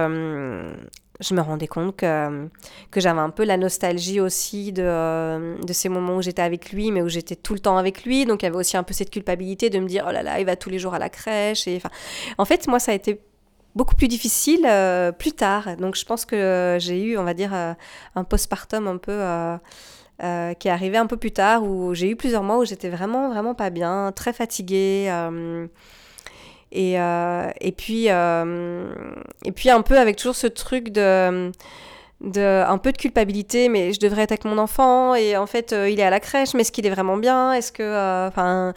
je 1.20 1.34
me 1.34 1.40
rendais 1.40 1.66
compte 1.66 1.96
que, 1.96 2.48
que 2.90 3.00
j'avais 3.00 3.20
un 3.20 3.30
peu 3.30 3.44
la 3.44 3.56
nostalgie 3.56 4.20
aussi 4.20 4.72
de, 4.72 5.60
de 5.60 5.72
ces 5.72 5.88
moments 5.88 6.16
où 6.16 6.22
j'étais 6.22 6.42
avec 6.42 6.72
lui, 6.72 6.92
mais 6.92 7.02
où 7.02 7.08
j'étais 7.08 7.34
tout 7.34 7.54
le 7.54 7.60
temps 7.60 7.76
avec 7.76 8.04
lui. 8.04 8.24
Donc 8.24 8.42
il 8.42 8.46
y 8.46 8.48
avait 8.48 8.56
aussi 8.56 8.76
un 8.76 8.84
peu 8.84 8.94
cette 8.94 9.10
culpabilité 9.10 9.68
de 9.68 9.80
me 9.80 9.88
dire, 9.88 10.04
oh 10.08 10.12
là 10.12 10.22
là, 10.22 10.38
il 10.38 10.46
va 10.46 10.54
tous 10.54 10.70
les 10.70 10.78
jours 10.78 10.94
à 10.94 10.98
la 10.98 11.08
crèche. 11.08 11.66
Et, 11.66 11.76
enfin, 11.76 11.90
en 12.38 12.44
fait, 12.44 12.68
moi, 12.68 12.78
ça 12.78 12.92
a 12.92 12.94
été 12.94 13.20
beaucoup 13.74 13.96
plus 13.96 14.08
difficile 14.08 14.64
euh, 14.64 15.10
plus 15.10 15.32
tard. 15.32 15.76
Donc 15.76 15.96
je 15.96 16.04
pense 16.04 16.24
que 16.24 16.76
j'ai 16.80 17.02
eu, 17.02 17.18
on 17.18 17.24
va 17.24 17.34
dire, 17.34 17.52
euh, 17.52 17.74
un 18.14 18.24
postpartum 18.24 18.86
un 18.86 18.98
peu... 18.98 19.12
Euh, 19.12 19.58
qui 20.54 20.66
est 20.66 20.72
arrivé 20.72 20.96
un 20.96 21.06
peu 21.06 21.16
plus 21.16 21.30
tard, 21.30 21.62
où 21.62 21.94
j'ai 21.94 22.10
eu 22.10 22.16
plusieurs 22.16 22.42
mois 22.42 22.58
où 22.58 22.64
j'étais 22.64 22.88
vraiment, 22.88 23.28
vraiment 23.28 23.54
pas 23.54 23.70
bien, 23.70 24.10
très 24.10 24.32
fatiguée. 24.32 25.08
Et, 26.72 27.00
euh, 27.00 27.50
et, 27.60 27.72
puis, 27.72 28.06
euh, 28.10 28.92
et 29.44 29.52
puis 29.52 29.70
un 29.70 29.82
peu 29.82 29.98
avec 29.98 30.16
toujours 30.16 30.36
ce 30.36 30.46
truc 30.46 30.90
de, 30.90 31.50
de 32.20 32.64
un 32.66 32.78
peu 32.78 32.92
de 32.92 32.98
culpabilité, 32.98 33.68
mais 33.68 33.92
je 33.92 34.00
devrais 34.00 34.22
être 34.22 34.32
avec 34.32 34.44
mon 34.44 34.58
enfant 34.58 35.14
et 35.14 35.36
en 35.36 35.46
fait 35.46 35.72
euh, 35.72 35.88
il 35.88 35.98
est 35.98 36.04
à 36.04 36.10
la 36.10 36.20
crèche, 36.20 36.52
mais 36.54 36.60
est-ce 36.60 36.72
qu'il 36.72 36.86
est 36.86 36.90
vraiment 36.90 37.16
bien? 37.16 37.54
Est-ce 37.54 37.72
que, 37.72 38.28
enfin, 38.28 38.74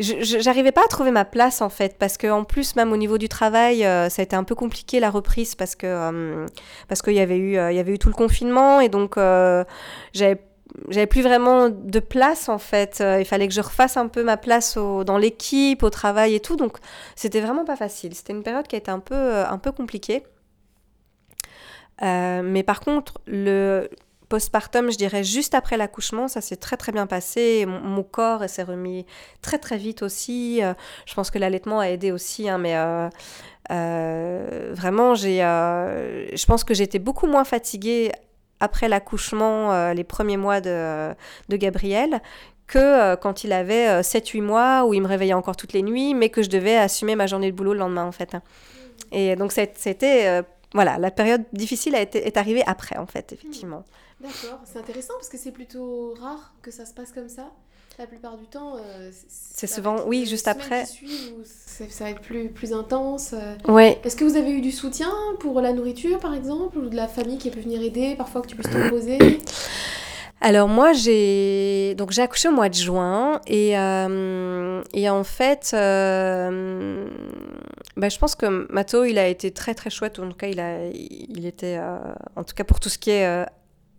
j'arrivais 0.00 0.72
pas 0.72 0.84
à 0.84 0.88
trouver 0.88 1.10
ma 1.10 1.24
place 1.26 1.60
en 1.60 1.68
fait 1.68 1.98
parce 1.98 2.16
que 2.16 2.28
en 2.28 2.44
plus 2.44 2.76
même 2.76 2.92
au 2.92 2.96
niveau 2.96 3.18
du 3.18 3.28
travail 3.28 3.80
ça 3.80 4.06
a 4.18 4.22
été 4.22 4.36
un 4.36 4.44
peu 4.44 4.54
compliqué 4.54 5.00
la 5.00 5.10
reprise 5.10 5.56
parce 5.56 5.74
que 5.74 6.46
parce 6.86 7.02
qu'il 7.02 7.14
y 7.14 7.20
avait 7.20 7.36
eu 7.36 7.54
il 7.54 7.76
y 7.76 7.80
avait 7.80 7.94
eu 7.94 7.98
tout 7.98 8.08
le 8.08 8.14
confinement 8.14 8.80
et 8.80 8.88
donc 8.88 9.16
j'avais 9.16 10.38
j'avais 10.88 11.06
plus 11.06 11.22
vraiment 11.22 11.68
de 11.68 12.00
place 12.00 12.48
en 12.48 12.58
fait. 12.58 13.00
Euh, 13.00 13.20
il 13.20 13.24
fallait 13.24 13.48
que 13.48 13.54
je 13.54 13.60
refasse 13.60 13.96
un 13.96 14.08
peu 14.08 14.22
ma 14.22 14.36
place 14.36 14.76
dans 14.76 15.18
l'équipe, 15.18 15.82
au 15.82 15.90
travail 15.90 16.34
et 16.34 16.40
tout. 16.40 16.56
Donc 16.56 16.78
c'était 17.16 17.40
vraiment 17.40 17.64
pas 17.64 17.76
facile. 17.76 18.14
C'était 18.14 18.32
une 18.32 18.42
période 18.42 18.66
qui 18.66 18.76
a 18.76 18.78
été 18.78 18.90
un 18.90 19.00
peu, 19.00 19.14
euh, 19.14 19.46
un 19.48 19.58
peu 19.58 19.72
compliquée. 19.72 20.24
Euh, 22.02 22.42
mais 22.44 22.62
par 22.62 22.80
contre, 22.80 23.20
le 23.26 23.88
postpartum, 24.28 24.90
je 24.90 24.98
dirais 24.98 25.24
juste 25.24 25.54
après 25.54 25.76
l'accouchement, 25.78 26.28
ça 26.28 26.40
s'est 26.40 26.56
très 26.56 26.76
très 26.76 26.92
bien 26.92 27.06
passé. 27.06 27.64
Mon, 27.66 28.02
corps 28.02 28.48
s'est 28.48 28.62
remis 28.62 29.06
très 29.40 29.58
très 29.58 29.78
vite 29.78 30.02
aussi. 30.02 30.60
je 31.06 31.14
pense 31.14 31.30
que 31.30 31.38
l'allaitement 31.38 31.80
a 31.80 31.88
aidé 31.88 32.12
aussi, 32.12 32.48
hein, 32.48 32.58
mais 32.58 32.76
vraiment, 33.70 35.14
j'ai, 35.14 35.38
je 35.38 36.46
pense 36.46 36.62
que 36.62 36.74
j'étais 36.74 36.98
beaucoup 36.98 37.26
moins 37.26 37.44
fatiguée 37.44 38.12
après 38.60 38.88
l'accouchement, 38.88 39.72
euh, 39.72 39.94
les 39.94 40.04
premiers 40.04 40.36
mois 40.36 40.60
de, 40.60 41.14
de 41.48 41.56
Gabriel, 41.56 42.20
que 42.66 42.78
euh, 42.78 43.16
quand 43.16 43.44
il 43.44 43.52
avait 43.52 44.00
7-8 44.00 44.38
euh, 44.38 44.42
mois, 44.42 44.84
où 44.84 44.94
il 44.94 45.02
me 45.02 45.08
réveillait 45.08 45.34
encore 45.34 45.56
toutes 45.56 45.72
les 45.72 45.82
nuits, 45.82 46.14
mais 46.14 46.28
que 46.28 46.42
je 46.42 46.50
devais 46.50 46.76
assumer 46.76 47.16
ma 47.16 47.26
journée 47.26 47.50
de 47.50 47.56
boulot 47.56 47.72
le 47.72 47.78
lendemain, 47.80 48.04
en 48.04 48.12
fait. 48.12 48.36
Et 49.12 49.36
donc, 49.36 49.52
c'était... 49.52 50.44
voilà, 50.74 50.98
la 50.98 51.10
période 51.10 51.44
difficile 51.52 51.94
a 51.94 52.00
été, 52.00 52.26
est 52.26 52.36
arrivée 52.36 52.62
après, 52.66 52.98
en 52.98 53.06
fait, 53.06 53.32
effectivement. 53.32 53.84
D'accord, 54.20 54.60
c'est 54.64 54.78
intéressant 54.78 55.14
parce 55.14 55.28
que 55.28 55.38
c'est 55.38 55.52
plutôt 55.52 56.14
rare 56.20 56.52
que 56.60 56.70
ça 56.70 56.84
se 56.84 56.92
passe 56.92 57.12
comme 57.12 57.28
ça. 57.28 57.50
La 57.98 58.06
plupart 58.06 58.36
du 58.36 58.46
temps, 58.46 58.76
euh, 58.76 59.10
c'est 59.28 59.66
souvent, 59.66 59.96
oui, 60.06 60.24
juste 60.24 60.46
après. 60.46 60.84
ça 60.84 62.04
va 62.04 62.10
être 62.10 62.20
plus, 62.20 62.48
plus 62.48 62.72
intense. 62.72 63.34
Euh. 63.34 63.56
Ouais. 63.66 63.98
Est-ce 64.04 64.14
que 64.14 64.24
vous 64.24 64.36
avez 64.36 64.52
eu 64.52 64.60
du 64.60 64.70
soutien 64.70 65.10
pour 65.40 65.60
la 65.60 65.72
nourriture, 65.72 66.20
par 66.20 66.32
exemple, 66.32 66.78
ou 66.78 66.88
de 66.88 66.94
la 66.94 67.08
famille 67.08 67.38
qui 67.38 67.50
pu 67.50 67.58
venir 67.58 67.82
aider, 67.82 68.14
parfois 68.16 68.40
que 68.42 68.46
tu 68.46 68.54
puisses 68.54 68.70
te 68.70 68.88
poser 68.88 69.18
alors 70.40 70.68
moi 70.68 70.92
j'ai 70.92 71.96
donc 71.96 72.12
j'ai 72.12 72.22
accouché 72.22 72.48
au 72.48 72.52
mois 72.52 72.68
de 72.68 72.74
juin 72.74 73.40
et, 73.48 73.76
euh, 73.76 74.80
et 74.94 75.10
en 75.10 75.24
fait 75.24 75.70
bah, 75.72 76.48
je 78.08 78.18
pense 78.20 78.36
que 78.36 78.72
Mato 78.72 79.02
il 79.02 79.18
a 79.18 79.26
été 79.26 79.50
très 79.50 79.74
très 79.74 79.90
chouette 79.90 80.20
en 80.20 80.28
tout 80.28 80.36
cas 80.36 80.46
il 80.46 80.60
a 80.60 80.86
il 80.92 81.44
était 81.44 81.80
en 82.36 82.44
tout 82.44 82.54
cas 82.54 82.62
pour 82.62 82.78
tout 82.78 82.88
ce 82.88 82.98
qui 82.98 83.10
est 83.10 83.46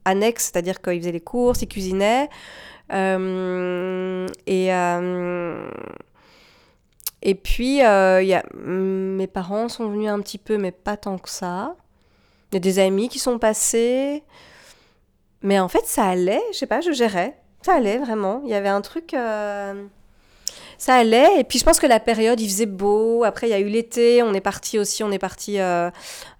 annexe 0.05 0.45
c'est-à-dire 0.45 0.81
qu'il 0.81 0.97
faisait 1.01 1.11
les 1.11 1.19
courses 1.19 1.61
il 1.61 1.67
cuisinait 1.67 2.29
euh, 2.29 2.78
et, 2.91 4.73
euh, 4.73 5.69
et 7.21 7.35
puis, 7.35 7.83
euh, 7.83 8.23
y 8.23 8.33
a, 8.33 8.43
mes 8.55 9.27
parents 9.27 9.69
sont 9.69 9.89
venus 9.89 10.09
un 10.09 10.19
petit 10.21 10.37
peu, 10.37 10.57
mais 10.57 10.71
pas 10.71 10.97
tant 10.97 11.17
que 11.17 11.29
ça. 11.29 11.75
Il 12.51 12.55
y 12.55 12.57
a 12.57 12.59
des 12.59 12.79
amis 12.79 13.09
qui 13.09 13.19
sont 13.19 13.39
passés. 13.39 14.23
Mais 15.41 15.59
en 15.59 15.67
fait, 15.67 15.85
ça 15.85 16.05
allait, 16.05 16.41
je 16.51 16.57
sais 16.57 16.67
pas, 16.67 16.81
je 16.81 16.91
gérais. 16.91 17.37
Ça 17.61 17.73
allait 17.75 17.97
vraiment. 17.97 18.41
Il 18.45 18.49
y 18.49 18.53
avait 18.53 18.69
un 18.69 18.81
truc 18.81 19.13
ça 20.79 20.95
allait. 20.95 21.39
Et 21.39 21.43
puis 21.43 21.59
je 21.59 21.65
pense 21.65 21.79
que 21.79 21.85
la 21.85 21.99
période, 21.99 22.39
il 22.39 22.47
faisait 22.47 22.65
beau. 22.65 23.25
Après, 23.25 23.47
il 23.47 23.49
y 23.51 23.53
a 23.53 23.59
eu 23.59 23.67
l'été. 23.67 24.23
On 24.23 24.33
est 24.33 24.41
parti 24.41 24.79
aussi, 24.79 25.03
on 25.03 25.11
est 25.11 25.19
parti 25.19 25.59
euh, 25.59 25.91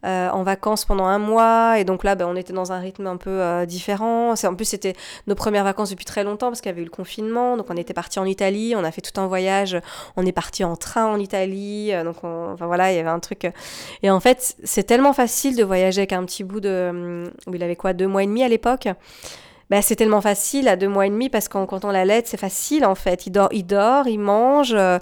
euh, 0.06 0.30
en 0.30 0.44
vacances 0.44 0.86
pendant 0.86 1.06
un 1.06 1.20
mois. 1.20 1.78
Et 1.78 1.84
donc 1.84 2.06
là, 2.06 2.16
ben, 2.16 2.26
on 2.26 2.38
était 2.38 2.54
dans 2.54 2.72
un 2.72 2.80
rythme 2.80 3.06
un 3.06 3.18
peu 3.18 3.30
euh, 3.30 3.66
différent. 3.66 4.34
En 4.34 4.56
plus, 4.56 4.66
c'était 4.66 4.94
nos 5.28 5.36
premières 5.36 5.66
vacances 5.66 5.90
depuis 5.90 6.06
très 6.06 6.24
longtemps 6.24 6.48
parce 6.48 6.62
qu'il 6.62 6.70
y 6.70 6.74
avait 6.74 6.82
eu 6.82 6.86
le 6.86 6.90
confinement. 6.90 7.58
Donc 7.58 7.68
on 7.70 7.76
était 7.76 7.94
parti 7.94 8.18
en 8.18 8.26
Italie. 8.26 8.74
On 8.78 8.84
a 8.86 8.92
fait 8.92 9.02
tout 9.02 9.20
un 9.20 9.28
voyage. 9.28 9.78
On 10.16 10.26
est 10.26 10.32
parti 10.32 10.64
en 10.64 10.78
train 10.78 11.06
en 11.06 11.20
Italie. 11.20 11.92
Donc 12.06 12.24
enfin 12.24 12.66
voilà, 12.66 12.94
il 12.94 12.96
y 12.96 13.00
avait 13.00 13.10
un 13.10 13.20
truc. 13.20 13.52
Et 14.04 14.10
en 14.10 14.22
fait, 14.22 14.56
c'est 14.64 14.84
tellement 14.84 15.12
facile 15.12 15.58
de 15.58 15.66
voyager 15.66 16.00
avec 16.00 16.14
un 16.14 16.24
petit 16.24 16.46
bout 16.46 16.62
de. 16.62 17.30
Où 17.46 17.54
il 17.54 17.62
avait 17.62 17.76
quoi, 17.76 17.92
deux 17.92 18.08
mois 18.08 18.24
et 18.24 18.28
demi 18.28 18.42
à 18.42 18.48
l'époque. 18.48 18.88
Bah, 19.70 19.84
c'est 19.84 19.96
tellement 19.96 20.22
facile 20.22 20.68
à 20.68 20.76
deux 20.76 20.88
mois 20.88 21.06
et 21.06 21.10
demi 21.10 21.30
parce 21.30 21.48
qu'en 21.48 21.66
quand 21.68 21.86
on 21.86 21.92
l'allaite, 21.92 22.28
c'est 22.28 22.38
facile 22.38 22.86
en 22.86 22.96
fait. 22.96 23.28
Il 23.28 23.32
dort, 23.32 23.50
il 23.52 23.66
dort, 23.66 24.08
il 24.08 24.20
mange, 24.20 24.74
euh, 24.74 24.98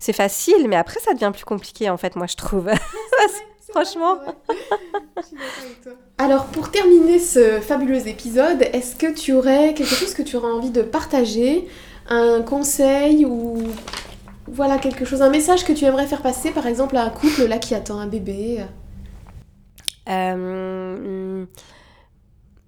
c'est 0.00 0.12
facile. 0.12 0.68
Mais 0.68 0.76
après, 0.76 0.98
ça 1.00 1.14
devient 1.14 1.30
plus 1.32 1.44
compliqué 1.44 1.88
en 1.88 1.96
fait, 1.96 2.16
moi 2.16 2.26
je 2.26 2.36
trouve. 2.36 2.68
Franchement. 3.70 4.16
Alors 6.16 6.46
pour 6.46 6.70
terminer 6.70 7.18
ce 7.18 7.60
fabuleux 7.60 8.08
épisode, 8.08 8.62
est-ce 8.72 8.96
que 8.96 9.12
tu 9.12 9.34
aurais 9.34 9.74
quelque 9.74 9.94
chose 9.94 10.14
que 10.14 10.22
tu 10.22 10.36
aurais 10.36 10.50
envie 10.50 10.70
de 10.70 10.82
partager, 10.82 11.68
un 12.08 12.40
conseil 12.40 13.26
ou 13.26 13.58
voilà 14.46 14.78
quelque 14.78 15.04
chose, 15.04 15.20
un 15.20 15.28
message 15.28 15.64
que 15.64 15.72
tu 15.72 15.84
aimerais 15.84 16.06
faire 16.06 16.22
passer 16.22 16.50
par 16.50 16.66
exemple 16.66 16.96
à 16.96 17.02
un 17.02 17.10
couple 17.10 17.44
là 17.44 17.58
qui 17.58 17.74
attend 17.74 17.98
un 17.98 18.06
bébé? 18.06 18.64
Euh, 20.08 21.44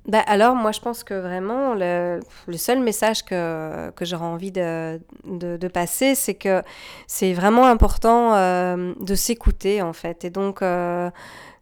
bah, 0.08 0.20
alors, 0.26 0.54
moi, 0.54 0.72
je 0.72 0.80
pense 0.80 1.04
que 1.04 1.14
vraiment, 1.14 1.74
le, 1.74 2.20
seul 2.56 2.80
message 2.80 3.24
que, 3.24 3.90
que 3.90 4.04
j'aurais 4.04 4.24
envie 4.24 4.50
de, 4.50 4.98
de, 5.24 5.68
passer, 5.68 6.14
c'est 6.14 6.34
que 6.34 6.62
c'est 7.06 7.34
vraiment 7.34 7.66
important 7.66 8.34
euh, 8.34 8.94
de 8.98 9.14
s'écouter, 9.14 9.82
en 9.82 9.92
fait. 9.92 10.24
Et 10.24 10.30
donc, 10.30 10.62
euh, 10.62 11.10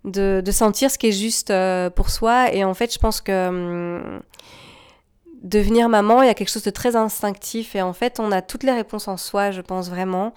de, 0.05 0.51
sentir 0.53 0.91
ce 0.91 0.99
qui 0.99 1.09
est 1.09 1.13
juste 1.13 1.51
euh, 1.51 1.91
pour 1.91 2.11
soi. 2.11 2.53
Et 2.53 2.65
en 2.65 2.75
fait, 2.75 2.95
je 2.95 2.99
pense 3.01 3.21
que 3.21 3.49
hum, 3.49 4.21
devenir 5.43 5.89
maman, 5.89 6.23
il 6.23 6.29
y 6.29 6.31
a 6.31 6.35
quelque 6.35 6.51
chose 6.51 6.63
de 6.63 6.71
très 6.71 6.95
instinctif. 6.95 7.75
Et 7.75 7.83
en 7.83 7.93
fait, 7.93 8.21
on 8.21 8.31
a 8.31 8.41
toutes 8.41 8.63
les 8.63 8.73
réponses 8.73 9.09
en 9.09 9.17
soi, 9.17 9.51
je 9.51 9.63
pense 9.63 9.91
vraiment. 9.91 10.33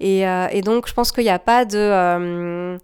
Et, 0.00 0.22
et 0.22 0.60
donc, 0.62 0.88
je 0.88 0.94
pense 0.94 1.12
qu'il 1.12 1.24
n'y 1.24 1.30
a 1.30 1.38
pas 1.38 1.64
de 1.64 2.78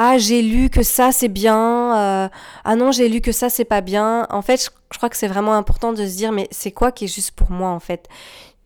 ah 0.00 0.16
j'ai 0.16 0.42
lu 0.42 0.70
que 0.70 0.84
ça 0.84 1.10
c'est 1.10 1.28
bien, 1.28 1.98
euh, 1.98 2.28
ah 2.64 2.76
non 2.76 2.92
j'ai 2.92 3.08
lu 3.08 3.20
que 3.20 3.32
ça 3.32 3.50
c'est 3.50 3.64
pas 3.64 3.80
bien. 3.80 4.28
En 4.30 4.42
fait, 4.42 4.70
je, 4.92 4.96
crois 4.96 5.08
que 5.10 5.16
c'est 5.16 5.26
vraiment 5.26 5.54
important 5.54 5.92
de 5.92 6.06
se 6.06 6.16
dire 6.16 6.30
mais 6.30 6.46
c'est 6.52 6.70
quoi 6.70 6.92
qui 6.92 7.06
est 7.06 7.14
juste 7.14 7.32
pour 7.32 7.50
moi 7.50 7.70
en 7.70 7.80
fait? 7.80 8.08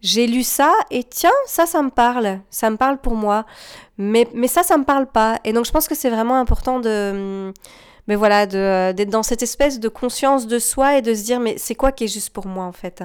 J'ai 0.02 0.26
lu 0.26 0.42
ça 0.42 0.70
et 0.90 1.04
tiens 1.04 1.32
ça 1.46 1.64
ça 1.64 1.82
me 1.82 1.88
parle, 1.90 2.40
ça 2.50 2.68
me 2.68 2.76
parle 2.76 2.98
pour 2.98 3.14
moi, 3.14 3.46
mais 3.96 4.28
mais 4.34 4.46
ça 4.46 4.62
ça 4.62 4.76
me 4.76 4.84
parle 4.84 5.06
pas. 5.06 5.38
Et 5.44 5.54
donc 5.54 5.64
je 5.64 5.72
pense 5.72 5.88
que 5.88 5.94
c'est 5.94 6.10
vraiment 6.10 6.38
important 6.38 6.80
de 6.80 7.52
mais 8.08 8.16
voilà, 8.16 8.46
d'être 8.46 9.10
dans 9.10 9.22
cette 9.22 9.42
espèce 9.42 9.80
de 9.80 9.88
conscience 9.88 10.46
de 10.46 10.58
soi 10.58 10.98
et 10.98 11.02
de 11.02 11.14
se 11.14 11.24
dire 11.24 11.40
mais 11.40 11.54
c'est 11.56 11.76
quoi 11.76 11.92
qui 11.92 12.04
est 12.04 12.12
juste 12.12 12.30
pour 12.30 12.46
moi 12.46 12.66
en 12.66 12.72
fait? 12.72 13.02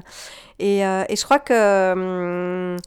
Et, 0.59 0.85
euh, 0.85 1.05
et 1.07 1.15
je 1.15 1.23
crois 1.23 1.39
que 1.39 1.93
hum, 1.93 2.77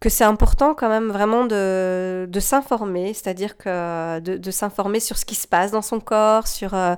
que 0.00 0.08
c'est 0.08 0.24
important 0.24 0.74
quand 0.74 0.88
même 0.88 1.08
vraiment 1.08 1.44
de, 1.44 2.26
de 2.28 2.40
s'informer, 2.40 3.14
c'est-à-dire 3.14 3.56
que 3.56 4.20
de, 4.20 4.36
de 4.36 4.50
s'informer 4.50 5.00
sur 5.00 5.18
ce 5.18 5.24
qui 5.24 5.34
se 5.34 5.48
passe 5.48 5.72
dans 5.72 5.82
son 5.82 5.98
corps, 5.98 6.46
sur, 6.46 6.74
euh, 6.74 6.94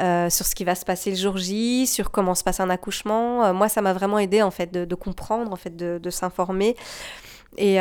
euh, 0.00 0.30
sur 0.30 0.46
ce 0.46 0.54
qui 0.54 0.64
va 0.64 0.74
se 0.74 0.86
passer 0.86 1.10
le 1.10 1.16
jour 1.16 1.36
J, 1.36 1.86
sur 1.86 2.10
comment 2.10 2.34
se 2.34 2.42
passe 2.42 2.60
un 2.60 2.70
accouchement. 2.70 3.44
Euh, 3.44 3.52
moi, 3.52 3.68
ça 3.68 3.82
m'a 3.82 3.92
vraiment 3.92 4.18
aidé 4.18 4.40
en 4.42 4.50
fait 4.50 4.72
de, 4.72 4.86
de, 4.86 4.94
comprendre, 4.94 5.52
en 5.52 5.56
fait, 5.56 5.76
de, 5.76 6.10
s'informer. 6.10 6.74
Et, 7.58 7.78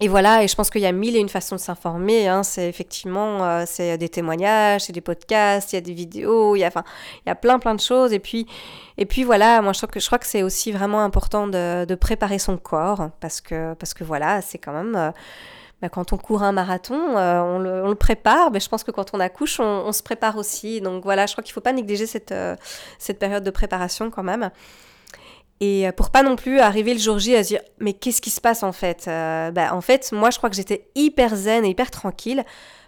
et 0.00 0.08
voilà, 0.08 0.42
et 0.42 0.48
je 0.48 0.56
pense 0.56 0.70
qu'il 0.70 0.80
y 0.80 0.86
a 0.86 0.92
mille 0.92 1.16
et 1.16 1.20
une 1.20 1.28
façons 1.28 1.54
de 1.54 1.60
s'informer. 1.60 2.26
Hein. 2.26 2.42
C'est 2.42 2.68
effectivement, 2.68 3.44
euh, 3.44 3.64
c'est 3.66 3.96
des 3.98 4.08
témoignages, 4.08 4.82
c'est 4.82 4.92
des 4.92 5.00
podcasts, 5.00 5.72
il 5.72 5.76
y 5.76 5.78
a 5.78 5.80
des 5.80 5.92
vidéos, 5.92 6.56
il 6.56 6.60
y 6.60 6.64
a, 6.64 6.68
enfin, 6.68 6.82
il 7.24 7.28
y 7.28 7.32
a 7.32 7.36
plein 7.36 7.58
plein 7.58 7.74
de 7.74 7.80
choses. 7.80 8.12
Et 8.12 8.18
puis, 8.18 8.46
et 8.98 9.06
puis 9.06 9.22
voilà, 9.22 9.62
moi 9.62 9.72
je 9.72 9.78
crois 9.78 9.88
que 9.88 10.00
je 10.00 10.06
crois 10.06 10.18
que 10.18 10.26
c'est 10.26 10.42
aussi 10.42 10.72
vraiment 10.72 11.02
important 11.02 11.46
de, 11.46 11.94
préparer 11.94 12.38
son 12.38 12.56
corps 12.56 13.10
parce 13.20 13.40
que 13.40 13.74
parce 13.74 13.94
que 13.94 14.02
voilà, 14.04 14.42
c'est 14.42 14.58
quand 14.58 14.72
même. 14.72 14.96
Euh, 14.96 15.10
bah, 15.82 15.88
quand 15.88 16.12
on 16.12 16.16
court 16.16 16.42
un 16.44 16.52
marathon, 16.52 17.16
euh, 17.16 17.40
on, 17.40 17.58
le, 17.58 17.84
on, 17.84 17.88
le, 17.88 17.94
prépare, 17.96 18.52
mais 18.52 18.60
je 18.60 18.68
pense 18.68 18.84
que 18.84 18.92
quand 18.92 19.14
on 19.14 19.20
accouche, 19.20 19.58
on, 19.60 19.64
on 19.64 19.92
se 19.92 20.02
prépare 20.02 20.36
aussi. 20.36 20.80
Donc 20.80 21.04
voilà, 21.04 21.26
je 21.26 21.32
crois 21.32 21.42
qu'il 21.42 21.50
ne 21.50 21.54
faut 21.54 21.60
pas 21.60 21.72
négliger 21.72 22.06
cette, 22.06 22.34
cette 22.98 23.18
période 23.18 23.44
de 23.44 23.50
préparation 23.50 24.10
quand 24.10 24.22
même. 24.22 24.50
Et 25.60 25.86
euh, 25.86 25.92
pour 25.92 26.10
pas 26.10 26.24
non 26.24 26.34
plus 26.34 26.58
arriver 26.58 26.92
le 26.92 26.98
jour 26.98 27.20
J 27.20 27.36
à 27.36 27.44
se 27.44 27.48
dire 27.48 27.60
mais 27.78 27.92
qu'est-ce 27.92 28.20
qui 28.20 28.30
se 28.30 28.40
passe 28.40 28.64
en 28.64 28.72
fait 28.72 29.06
euh, 29.06 29.52
bah, 29.52 29.72
En 29.74 29.80
fait, 29.80 30.10
moi 30.10 30.30
je 30.30 30.38
crois 30.38 30.50
que 30.50 30.56
j'étais 30.56 30.88
hyper 30.96 31.36
zen 31.36 31.64
et 31.64 31.68
hyper 31.68 31.92
tranquille 31.92 32.44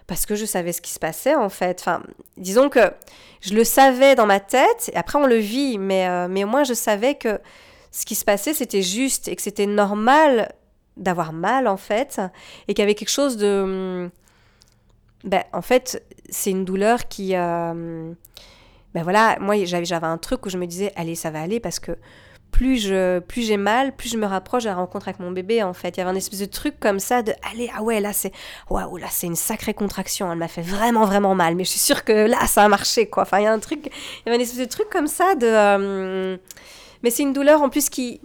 parce 0.07 0.25
que 0.25 0.35
je 0.35 0.45
savais 0.45 0.73
ce 0.73 0.81
qui 0.81 0.91
se 0.91 0.99
passait 0.99 1.35
en 1.35 1.47
fait. 1.47 1.79
Enfin, 1.79 2.03
disons 2.35 2.67
que 2.67 2.91
je 3.39 3.53
le 3.53 3.63
savais 3.63 4.15
dans 4.15 4.25
ma 4.25 4.41
tête 4.41 4.91
et 4.91 4.97
après 4.97 5.17
on 5.17 5.25
le 5.25 5.37
vit, 5.37 5.77
mais, 5.77 6.07
euh, 6.09 6.27
mais 6.29 6.43
moi 6.43 6.63
je 6.63 6.73
savais 6.73 7.15
que 7.15 7.39
ce 7.91 8.05
qui 8.05 8.15
se 8.15 8.25
passait 8.25 8.53
c'était 8.53 8.81
juste 8.81 9.29
et 9.29 9.37
que 9.37 9.41
c'était 9.41 9.67
normal 9.67 10.51
d'avoir 10.97 11.31
mal 11.31 11.67
en 11.67 11.77
fait 11.77 12.19
et 12.67 12.73
qu'il 12.73 12.81
y 12.81 12.83
avait 12.83 12.95
quelque 12.95 13.07
chose 13.09 13.37
de... 13.37 14.09
Ben, 15.23 15.43
en 15.53 15.61
fait, 15.61 16.03
c'est 16.29 16.51
une 16.51 16.65
douleur 16.65 17.07
qui... 17.07 17.31
ben 17.31 18.15
voilà, 18.93 19.37
moi 19.39 19.55
j'avais 19.63 20.07
un 20.07 20.17
truc 20.17 20.45
où 20.45 20.49
je 20.49 20.57
me 20.57 20.67
disais 20.67 20.91
allez 20.97 21.15
ça 21.15 21.31
va 21.31 21.41
aller 21.41 21.61
parce 21.61 21.79
que 21.79 21.97
plus 22.55 22.77
je 22.77 23.19
plus 23.19 23.41
j'ai 23.41 23.57
mal, 23.57 23.93
plus 23.93 24.07
je 24.07 24.17
me 24.17 24.25
rapproche 24.25 24.63
de 24.63 24.69
la 24.69 24.75
rencontre 24.75 25.09
avec 25.09 25.19
mon 25.19 25.29
bébé 25.29 25.61
en 25.61 25.73
fait. 25.73 25.89
Il 25.89 25.97
y 25.97 26.01
avait 26.01 26.11
un 26.11 26.15
espèce 26.15 26.39
de 26.39 26.45
truc 26.45 26.79
comme 26.79 26.99
ça 26.99 27.21
de 27.21 27.33
allez 27.51 27.69
ah 27.75 27.83
ouais 27.83 27.99
là 27.99 28.13
c'est 28.13 28.31
waouh 28.69 28.95
là 28.95 29.07
c'est 29.09 29.27
une 29.27 29.35
sacrée 29.35 29.73
contraction, 29.73 30.31
elle 30.31 30.37
m'a 30.37 30.47
fait 30.47 30.61
vraiment 30.61 31.03
vraiment 31.03 31.35
mal, 31.35 31.55
mais 31.55 31.65
je 31.65 31.71
suis 31.71 31.81
sûre 31.81 32.05
que 32.05 32.13
là 32.13 32.47
ça 32.47 32.63
a 32.63 32.69
marché 32.69 33.07
quoi. 33.09 33.23
Enfin 33.23 33.39
il 33.39 33.43
y 33.43 33.47
a 33.47 33.51
un 33.51 33.59
truc, 33.59 33.87
il 33.87 33.89
y 34.25 34.29
avait 34.29 34.37
un 34.37 34.41
espèce 34.41 34.59
de 34.59 34.71
truc 34.71 34.89
comme 34.89 35.07
ça 35.07 35.35
de 35.35 35.45
euh, 35.47 36.37
mais 37.03 37.09
c'est 37.09 37.23
une 37.23 37.33
douleur 37.33 37.61
en 37.61 37.67
plus 37.67 37.89
qui 37.89 38.21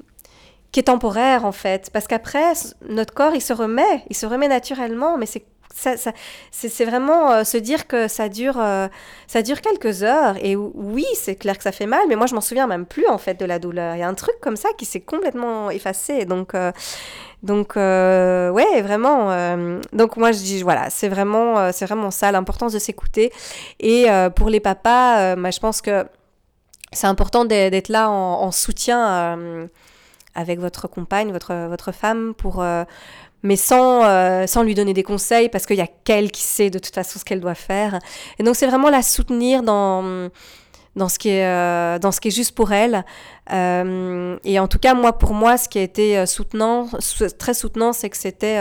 qui 0.70 0.78
est 0.78 0.84
temporaire 0.84 1.44
en 1.44 1.50
fait 1.50 1.90
parce 1.92 2.06
qu'après 2.06 2.52
notre 2.88 3.12
corps 3.12 3.34
il 3.34 3.42
se 3.42 3.52
remet, 3.52 4.04
il 4.10 4.16
se 4.16 4.26
remet 4.26 4.46
naturellement 4.46 5.18
mais 5.18 5.26
c'est 5.26 5.44
ça, 5.74 6.12
c'est 6.50 6.84
vraiment 6.84 7.30
euh, 7.30 7.44
se 7.44 7.56
dire 7.56 7.86
que 7.86 8.08
ça 8.08 8.28
dure, 8.28 8.58
euh, 8.58 8.88
ça 9.26 9.42
dure 9.42 9.60
quelques 9.60 10.02
heures. 10.02 10.36
Et 10.42 10.56
oui, 10.56 11.06
c'est 11.14 11.36
clair 11.36 11.56
que 11.56 11.62
ça 11.62 11.72
fait 11.72 11.86
mal, 11.86 12.00
mais 12.08 12.16
moi, 12.16 12.26
je 12.26 12.34
m'en 12.34 12.40
souviens 12.40 12.66
même 12.66 12.86
plus, 12.86 13.06
en 13.06 13.18
fait, 13.18 13.34
de 13.34 13.44
la 13.44 13.58
douleur. 13.58 13.94
Il 13.94 14.00
y 14.00 14.02
a 14.02 14.08
un 14.08 14.14
truc 14.14 14.34
comme 14.40 14.56
ça 14.56 14.68
qui 14.76 14.84
s'est 14.84 15.00
complètement 15.00 15.70
effacé. 15.70 16.24
Donc, 16.24 16.54
euh, 16.54 16.72
donc 17.42 17.76
ouais, 17.76 18.82
vraiment. 18.82 19.30
donc, 19.92 20.16
moi, 20.16 20.32
je 20.32 20.38
dis, 20.38 20.62
voilà, 20.62 20.90
c'est 20.90 21.08
vraiment, 21.08 21.72
c'est 21.72 21.86
vraiment 21.86 22.10
ça, 22.10 22.30
l'importance 22.32 22.72
de 22.72 22.78
s'écouter. 22.78 23.32
Et 23.78 24.06
pour 24.36 24.50
les 24.50 24.60
papas, 24.60 25.36
bah, 25.36 25.50
je 25.50 25.60
pense 25.60 25.80
que 25.80 26.04
c'est 26.92 27.06
important 27.06 27.44
d'être 27.46 27.88
là 27.88 28.10
en, 28.10 28.42
en 28.42 28.50
soutien 28.50 29.58
avec 30.34 30.60
votre 30.60 30.86
compagne, 30.86 31.32
votre, 31.32 31.68
votre 31.68 31.92
femme, 31.92 32.34
pour 32.34 32.62
mais 33.43 33.57
sans, 33.57 34.05
euh, 34.05 34.47
sans 34.47 34.62
lui 34.62 34.74
donner 34.74 34.93
des 34.95 35.03
conseils 35.03 35.49
parce 35.49 35.66
qu'il 35.66 35.76
y 35.76 35.82
a 35.82 35.88
qu'elle 36.05 36.30
qui 36.30 36.43
sait 36.43 36.70
de 36.70 36.78
toute 36.78 36.95
façon 36.95 37.18
ce 37.18 37.24
qu'elle 37.24 37.41
doit 37.41 37.55
faire. 37.55 37.99
Et 38.38 38.43
donc 38.43 38.57
c'est 38.57 38.66
vraiment 38.66 38.91
la 38.91 39.03
soutenir 39.03 39.62
dans, 39.62 40.30
dans, 40.97 41.09
ce, 41.09 41.18
qui 41.18 41.30
est, 41.30 41.47
euh, 41.47 41.99
dans 41.99 42.12
ce 42.12 42.20
qui 42.20 42.28
est 42.28 42.32
juste 42.32 42.55
pour 42.55 42.72
elle. 42.72 43.05
Euh, 43.53 44.36
et 44.45 44.59
en 44.61 44.68
tout 44.68 44.78
cas, 44.78 44.95
moi, 44.95 45.18
pour 45.18 45.34
moi, 45.34 45.57
ce 45.57 45.68
qui 45.68 45.78
a 45.78 45.82
été 45.82 46.24
soutenant, 46.26 46.88
très 47.38 47.55
soutenant, 47.55 47.93
c'est 47.93 48.11
que 48.11 48.16
c'était, 48.16 48.61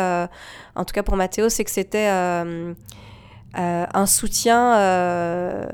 en 0.75 0.85
tout 0.85 0.93
cas 0.93 1.03
pour 1.03 1.15
Mathéo, 1.15 1.49
c'est 1.49 1.63
que 1.63 1.71
c'était 1.71 2.07
un 2.07 4.05
soutien 4.05 5.67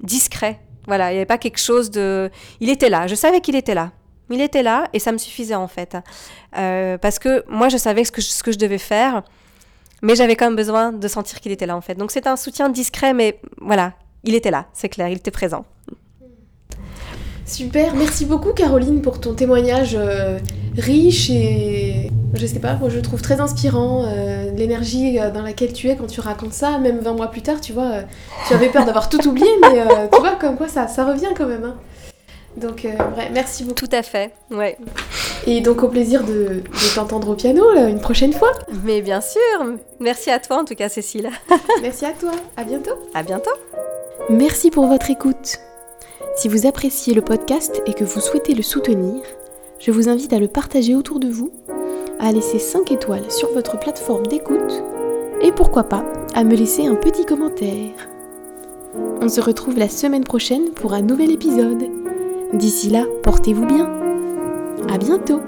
discret. 0.00 0.60
Voilà, 0.86 1.10
il 1.10 1.14
n'y 1.14 1.18
avait 1.18 1.26
pas 1.26 1.38
quelque 1.38 1.60
chose 1.60 1.90
de... 1.92 2.28
Il 2.58 2.68
était 2.68 2.90
là, 2.90 3.06
je 3.06 3.14
savais 3.14 3.40
qu'il 3.40 3.54
était 3.54 3.74
là. 3.74 3.92
Il 4.32 4.40
était 4.40 4.62
là 4.62 4.88
et 4.92 4.98
ça 4.98 5.12
me 5.12 5.18
suffisait 5.18 5.54
en 5.54 5.68
fait. 5.68 5.96
Euh, 6.56 6.98
parce 6.98 7.18
que 7.18 7.44
moi, 7.48 7.68
je 7.68 7.76
savais 7.76 8.04
ce 8.04 8.12
que 8.12 8.52
je, 8.52 8.58
devais 8.58 8.78
faire, 8.78 9.22
mais 10.02 10.14
j'avais 10.14 10.36
quand 10.36 10.46
même 10.46 10.56
besoin 10.56 10.92
de 10.92 11.08
sentir 11.08 11.40
qu'il 11.40 11.52
était 11.52 11.66
là 11.66 11.76
en 11.76 11.80
fait. 11.80 11.94
Donc 11.94 12.10
c'était 12.10 12.28
un 12.28 12.36
soutien 12.36 12.68
discret, 12.68 13.14
mais 13.14 13.40
voilà, 13.60 13.92
il 14.24 14.34
était 14.34 14.50
là, 14.50 14.66
c'est 14.72 14.88
clair, 14.88 15.08
il 15.08 15.16
était 15.16 15.30
présent. 15.30 15.64
Super, 17.44 17.94
merci 17.94 18.24
beaucoup 18.24 18.52
Caroline 18.52 19.02
pour 19.02 19.20
ton 19.20 19.34
témoignage 19.34 19.96
euh, 19.98 20.38
riche 20.78 21.28
et 21.28 22.08
je 22.34 22.46
sais 22.46 22.60
pas, 22.60 22.74
moi 22.76 22.88
je 22.88 23.00
trouve 23.00 23.20
très 23.20 23.40
inspirant 23.40 24.04
euh, 24.06 24.50
l'énergie 24.52 25.18
dans 25.34 25.42
laquelle 25.42 25.72
tu 25.72 25.88
es 25.88 25.96
quand 25.96 26.06
tu 26.06 26.20
racontes 26.20 26.54
ça, 26.54 26.78
même 26.78 27.00
20 27.00 27.12
mois 27.14 27.30
plus 27.30 27.42
tard, 27.42 27.60
tu 27.60 27.72
vois, 27.72 28.04
tu 28.46 28.54
avais 28.54 28.68
peur 28.68 28.86
d'avoir 28.86 29.08
tout 29.08 29.26
oublié, 29.28 29.48
mais 29.60 29.84
tu 30.10 30.20
vois 30.20 30.36
comme 30.36 30.56
quoi 30.56 30.68
ça, 30.68 30.86
ça 30.86 31.04
revient 31.04 31.34
quand 31.36 31.46
même. 31.46 31.64
Hein. 31.64 31.76
Donc, 32.56 32.84
euh, 32.84 32.90
merci 33.32 33.64
beaucoup. 33.64 33.74
Tout 33.74 33.88
à 33.92 34.02
fait, 34.02 34.32
ouais. 34.50 34.76
Et 35.46 35.60
donc, 35.60 35.82
au 35.82 35.88
plaisir 35.88 36.22
de, 36.24 36.62
t'entendre 36.94 37.30
au 37.30 37.34
piano 37.34 37.72
là, 37.72 37.88
une 37.88 38.00
prochaine 38.00 38.32
fois. 38.32 38.52
Mais 38.84 39.00
bien 39.00 39.20
sûr. 39.20 39.40
Merci 40.00 40.30
à 40.30 40.38
toi, 40.38 40.58
en 40.58 40.64
tout 40.64 40.74
cas, 40.74 40.88
Cécile. 40.88 41.30
merci 41.82 42.04
à 42.04 42.12
toi. 42.12 42.32
À 42.56 42.64
bientôt. 42.64 42.92
À 43.14 43.22
bientôt. 43.22 43.50
Merci 44.30 44.70
pour 44.70 44.86
votre 44.86 45.10
écoute. 45.10 45.58
Si 46.36 46.48
vous 46.48 46.66
appréciez 46.66 47.14
le 47.14 47.22
podcast 47.22 47.82
et 47.86 47.94
que 47.94 48.04
vous 48.04 48.20
souhaitez 48.20 48.54
le 48.54 48.62
soutenir, 48.62 49.22
je 49.80 49.90
vous 49.90 50.08
invite 50.08 50.32
à 50.32 50.38
le 50.38 50.48
partager 50.48 50.94
autour 50.94 51.18
de 51.18 51.28
vous, 51.28 51.52
à 52.20 52.30
laisser 52.32 52.58
5 52.58 52.92
étoiles 52.92 53.30
sur 53.30 53.52
votre 53.52 53.78
plateforme 53.78 54.26
d'écoute 54.26 54.82
et 55.42 55.52
pourquoi 55.52 55.82
pas 55.84 56.04
à 56.34 56.44
me 56.44 56.54
laisser 56.54 56.86
un 56.86 56.94
petit 56.94 57.26
commentaire. 57.26 58.08
On 59.20 59.28
se 59.28 59.40
retrouve 59.40 59.78
la 59.78 59.88
semaine 59.88 60.24
prochaine 60.24 60.70
pour 60.70 60.94
un 60.94 61.02
nouvel 61.02 61.30
épisode. 61.30 62.01
D'ici 62.52 62.90
là, 62.90 63.04
portez-vous 63.22 63.64
bien. 63.66 63.90
À 64.90 64.98
bientôt 64.98 65.40